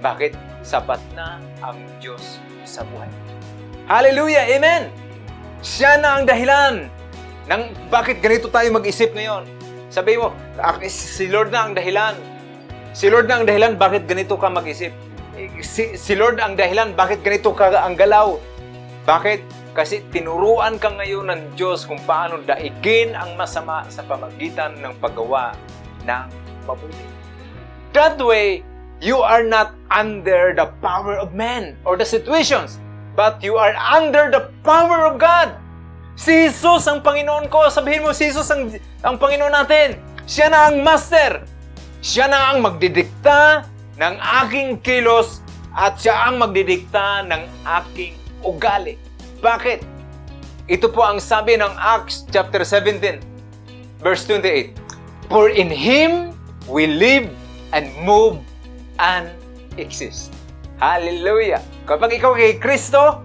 Bakit? 0.00 0.32
Sapat 0.64 1.00
na 1.16 1.40
ang 1.60 1.76
Diyos 2.00 2.40
sa 2.64 2.84
buhay. 2.88 3.08
Hallelujah! 3.88 4.44
Amen! 4.56 4.88
Siya 5.60 6.00
na 6.00 6.16
ang 6.16 6.24
dahilan 6.24 6.88
ng 7.48 7.62
bakit 7.92 8.24
ganito 8.24 8.48
tayo 8.48 8.68
mag-isip 8.72 9.12
ngayon. 9.12 9.44
Sabi 9.92 10.16
mo, 10.16 10.32
si 10.88 11.26
Lord 11.28 11.52
na 11.52 11.68
ang 11.68 11.74
dahilan. 11.76 12.16
Si 12.94 13.10
Lord 13.10 13.28
na 13.28 13.42
ang 13.42 13.44
dahilan 13.44 13.76
bakit 13.76 14.08
ganito 14.08 14.38
ka 14.38 14.48
mag-isip. 14.48 14.94
Si, 15.60 15.96
si 15.96 16.12
Lord 16.14 16.38
ang 16.38 16.54
dahilan 16.56 16.94
bakit 16.96 17.20
ganito 17.20 17.52
ka 17.52 17.72
ang 17.74 17.98
galaw. 17.98 18.38
Bakit? 19.04 19.40
Kasi 19.70 20.02
tinuruan 20.10 20.82
ka 20.82 20.90
ngayon 20.90 21.30
ng 21.30 21.42
Diyos 21.54 21.86
kung 21.86 22.02
paano 22.02 22.42
daigin 22.42 23.14
ang 23.14 23.38
masama 23.38 23.86
sa 23.86 24.02
pamagitan 24.02 24.74
ng 24.82 24.98
paggawa 24.98 25.54
ng 26.02 26.26
mabuti. 26.66 27.06
That 27.94 28.18
way, 28.18 28.66
you 28.98 29.22
are 29.22 29.46
not 29.46 29.74
under 29.90 30.54
the 30.54 30.70
power 30.82 31.18
of 31.18 31.34
men 31.34 31.78
or 31.86 31.94
the 31.94 32.06
situations, 32.06 32.82
but 33.14 33.38
you 33.42 33.58
are 33.58 33.74
under 33.78 34.30
the 34.30 34.50
power 34.66 35.06
of 35.06 35.22
God. 35.22 35.54
Si 36.18 36.50
Jesus 36.50 36.84
ang 36.90 37.00
Panginoon 37.00 37.48
ko. 37.48 37.70
Sabihin 37.72 38.04
mo, 38.04 38.12
si 38.12 38.28
Jesus 38.28 38.50
ang, 38.52 38.68
ang 39.00 39.16
Panginoon 39.16 39.54
natin. 39.54 39.96
Siya 40.28 40.52
na 40.52 40.68
ang 40.68 40.84
Master. 40.84 41.46
Siya 42.04 42.28
na 42.28 42.52
ang 42.52 42.60
magdidikta 42.60 43.64
ng 43.96 44.14
aking 44.44 44.84
kilos 44.84 45.40
at 45.72 45.96
siya 45.96 46.28
ang 46.28 46.40
magdidikta 46.40 47.24
ng 47.24 47.42
aking 47.64 48.16
ugali. 48.44 49.09
Bakit? 49.40 49.80
Ito 50.68 50.92
po 50.92 51.00
ang 51.00 51.16
sabi 51.16 51.56
ng 51.56 51.72
Acts 51.80 52.28
chapter 52.28 52.60
17, 52.60 53.24
verse 54.04 54.28
28. 54.28 54.76
For 55.32 55.48
in 55.48 55.72
Him 55.72 56.36
we 56.68 56.84
live 56.84 57.32
and 57.72 57.88
move 58.04 58.36
and 59.00 59.32
exist. 59.80 60.28
Hallelujah! 60.76 61.64
Kapag 61.88 62.20
ikaw 62.20 62.36
kay 62.36 62.60
Kristo, 62.60 63.24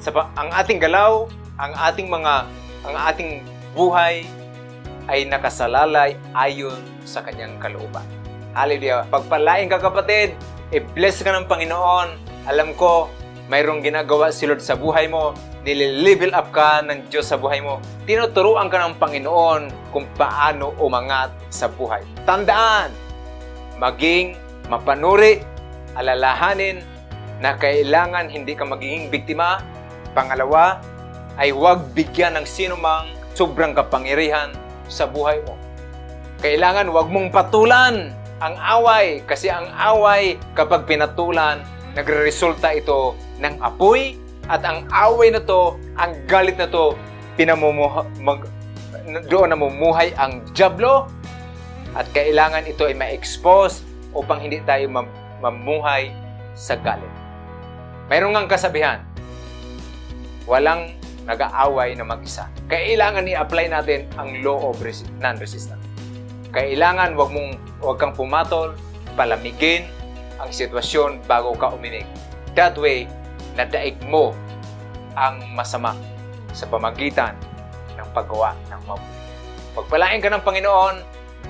sa 0.00 0.10
ang 0.36 0.48
ating 0.52 0.80
galaw, 0.80 1.28
ang 1.60 1.72
ating 1.76 2.08
mga 2.08 2.48
ang 2.84 2.96
ating 3.08 3.44
buhay 3.72 4.24
ay 5.08 5.28
nakasalalay 5.28 6.16
ayon 6.32 6.80
sa 7.04 7.20
kanyang 7.20 7.60
kalooban. 7.60 8.04
Hallelujah! 8.56 9.04
Pagpalain 9.12 9.68
ka 9.68 9.76
kapatid, 9.76 10.32
i-bless 10.72 11.20
ka 11.20 11.36
ng 11.36 11.44
Panginoon. 11.44 12.16
Alam 12.48 12.72
ko, 12.76 13.12
mayroong 13.48 13.84
ginagawa 13.84 14.32
si 14.32 14.48
Lord 14.48 14.64
sa 14.64 14.76
buhay 14.76 15.08
mo, 15.08 15.36
nililevel 15.64 16.32
up 16.32 16.52
ka 16.52 16.80
ng 16.84 17.08
Diyos 17.08 17.28
sa 17.28 17.36
buhay 17.36 17.60
mo, 17.60 17.80
tinuturuan 18.08 18.68
ka 18.68 18.80
ng 18.84 18.96
Panginoon 19.00 19.92
kung 19.92 20.08
paano 20.16 20.72
umangat 20.80 21.32
sa 21.52 21.68
buhay. 21.68 22.04
Tandaan, 22.24 22.92
maging 23.80 24.36
mapanuri, 24.68 25.44
alalahanin 25.96 26.80
na 27.40 27.56
kailangan 27.56 28.32
hindi 28.32 28.56
ka 28.56 28.64
magiging 28.64 29.12
biktima. 29.12 29.60
Pangalawa, 30.14 30.78
ay 31.34 31.50
huwag 31.50 31.90
bigyan 31.92 32.38
ng 32.38 32.46
sinumang 32.46 33.10
sobrang 33.34 33.74
kapangyarihan 33.74 34.54
sa 34.86 35.10
buhay 35.10 35.42
mo. 35.42 35.58
Kailangan 36.38 36.86
huwag 36.92 37.10
mong 37.10 37.34
patulan 37.34 38.14
ang 38.38 38.54
away 38.60 39.24
kasi 39.26 39.50
ang 39.50 39.66
away 39.74 40.38
kapag 40.54 40.86
pinatulan, 40.86 41.66
nagre-resulta 41.94 42.74
ito 42.74 43.14
ng 43.38 43.62
apoy 43.62 44.18
at 44.50 44.60
ang 44.66 44.84
away 44.92 45.32
na 45.32 45.40
to, 45.40 45.78
ang 45.96 46.12
galit 46.28 46.58
na 46.60 46.68
to, 46.68 46.92
pinamumuha, 47.38 48.04
mag, 48.20 48.44
doon 49.30 49.54
namumuhay 49.54 50.12
ang 50.20 50.44
jablo 50.52 51.08
at 51.94 52.04
kailangan 52.12 52.66
ito 52.66 52.84
ay 52.84 52.94
ma-expose 52.94 53.86
upang 54.12 54.42
hindi 54.42 54.60
tayo 54.66 54.90
mam- 54.90 55.10
mamuhay 55.40 56.10
sa 56.52 56.76
galit. 56.76 57.10
Mayroon 58.10 58.36
ngang 58.36 58.50
kasabihan, 58.50 59.00
walang 60.44 60.92
nag-aaway 61.24 61.96
na 61.96 62.04
mag-isa. 62.04 62.52
Kailangan 62.68 63.24
i-apply 63.24 63.72
natin 63.72 64.04
ang 64.20 64.44
law 64.44 64.60
of 64.70 64.76
resi- 64.84 65.08
non-resistance. 65.24 65.80
Kailangan 66.52 67.16
wag 67.16 67.32
mong 67.32 67.50
wag 67.80 67.96
kang 67.96 68.12
pumatol, 68.12 68.76
palamigin 69.16 69.88
ang 70.44 70.52
sitwasyon 70.52 71.24
bago 71.24 71.56
ka 71.56 71.72
uminig. 71.72 72.04
That 72.52 72.76
way, 72.76 73.08
nadaig 73.56 73.96
mo 74.04 74.36
ang 75.16 75.40
masama 75.56 75.96
sa 76.52 76.68
pamagitan 76.68 77.34
ng 77.96 78.08
paggawa 78.12 78.52
ng 78.68 78.80
mabuti. 78.84 79.18
Pagpalain 79.74 80.22
ka 80.22 80.30
ng 80.30 80.44
Panginoon, 80.44 80.96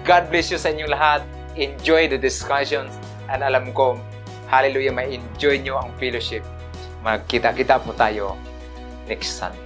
God 0.06 0.22
bless 0.32 0.48
you 0.48 0.56
sa 0.56 0.72
inyong 0.72 0.92
lahat. 0.94 1.20
Enjoy 1.58 2.08
the 2.08 2.16
discussions. 2.16 2.92
And 3.28 3.44
alam 3.44 3.74
ko, 3.76 4.00
hallelujah, 4.48 4.94
may 4.94 5.12
enjoy 5.16 5.60
nyo 5.60 5.80
ang 5.80 5.92
fellowship. 6.00 6.44
Magkita-kita 7.04 7.84
po 7.84 7.92
tayo 7.92 8.38
next 9.04 9.36
Sunday. 9.36 9.63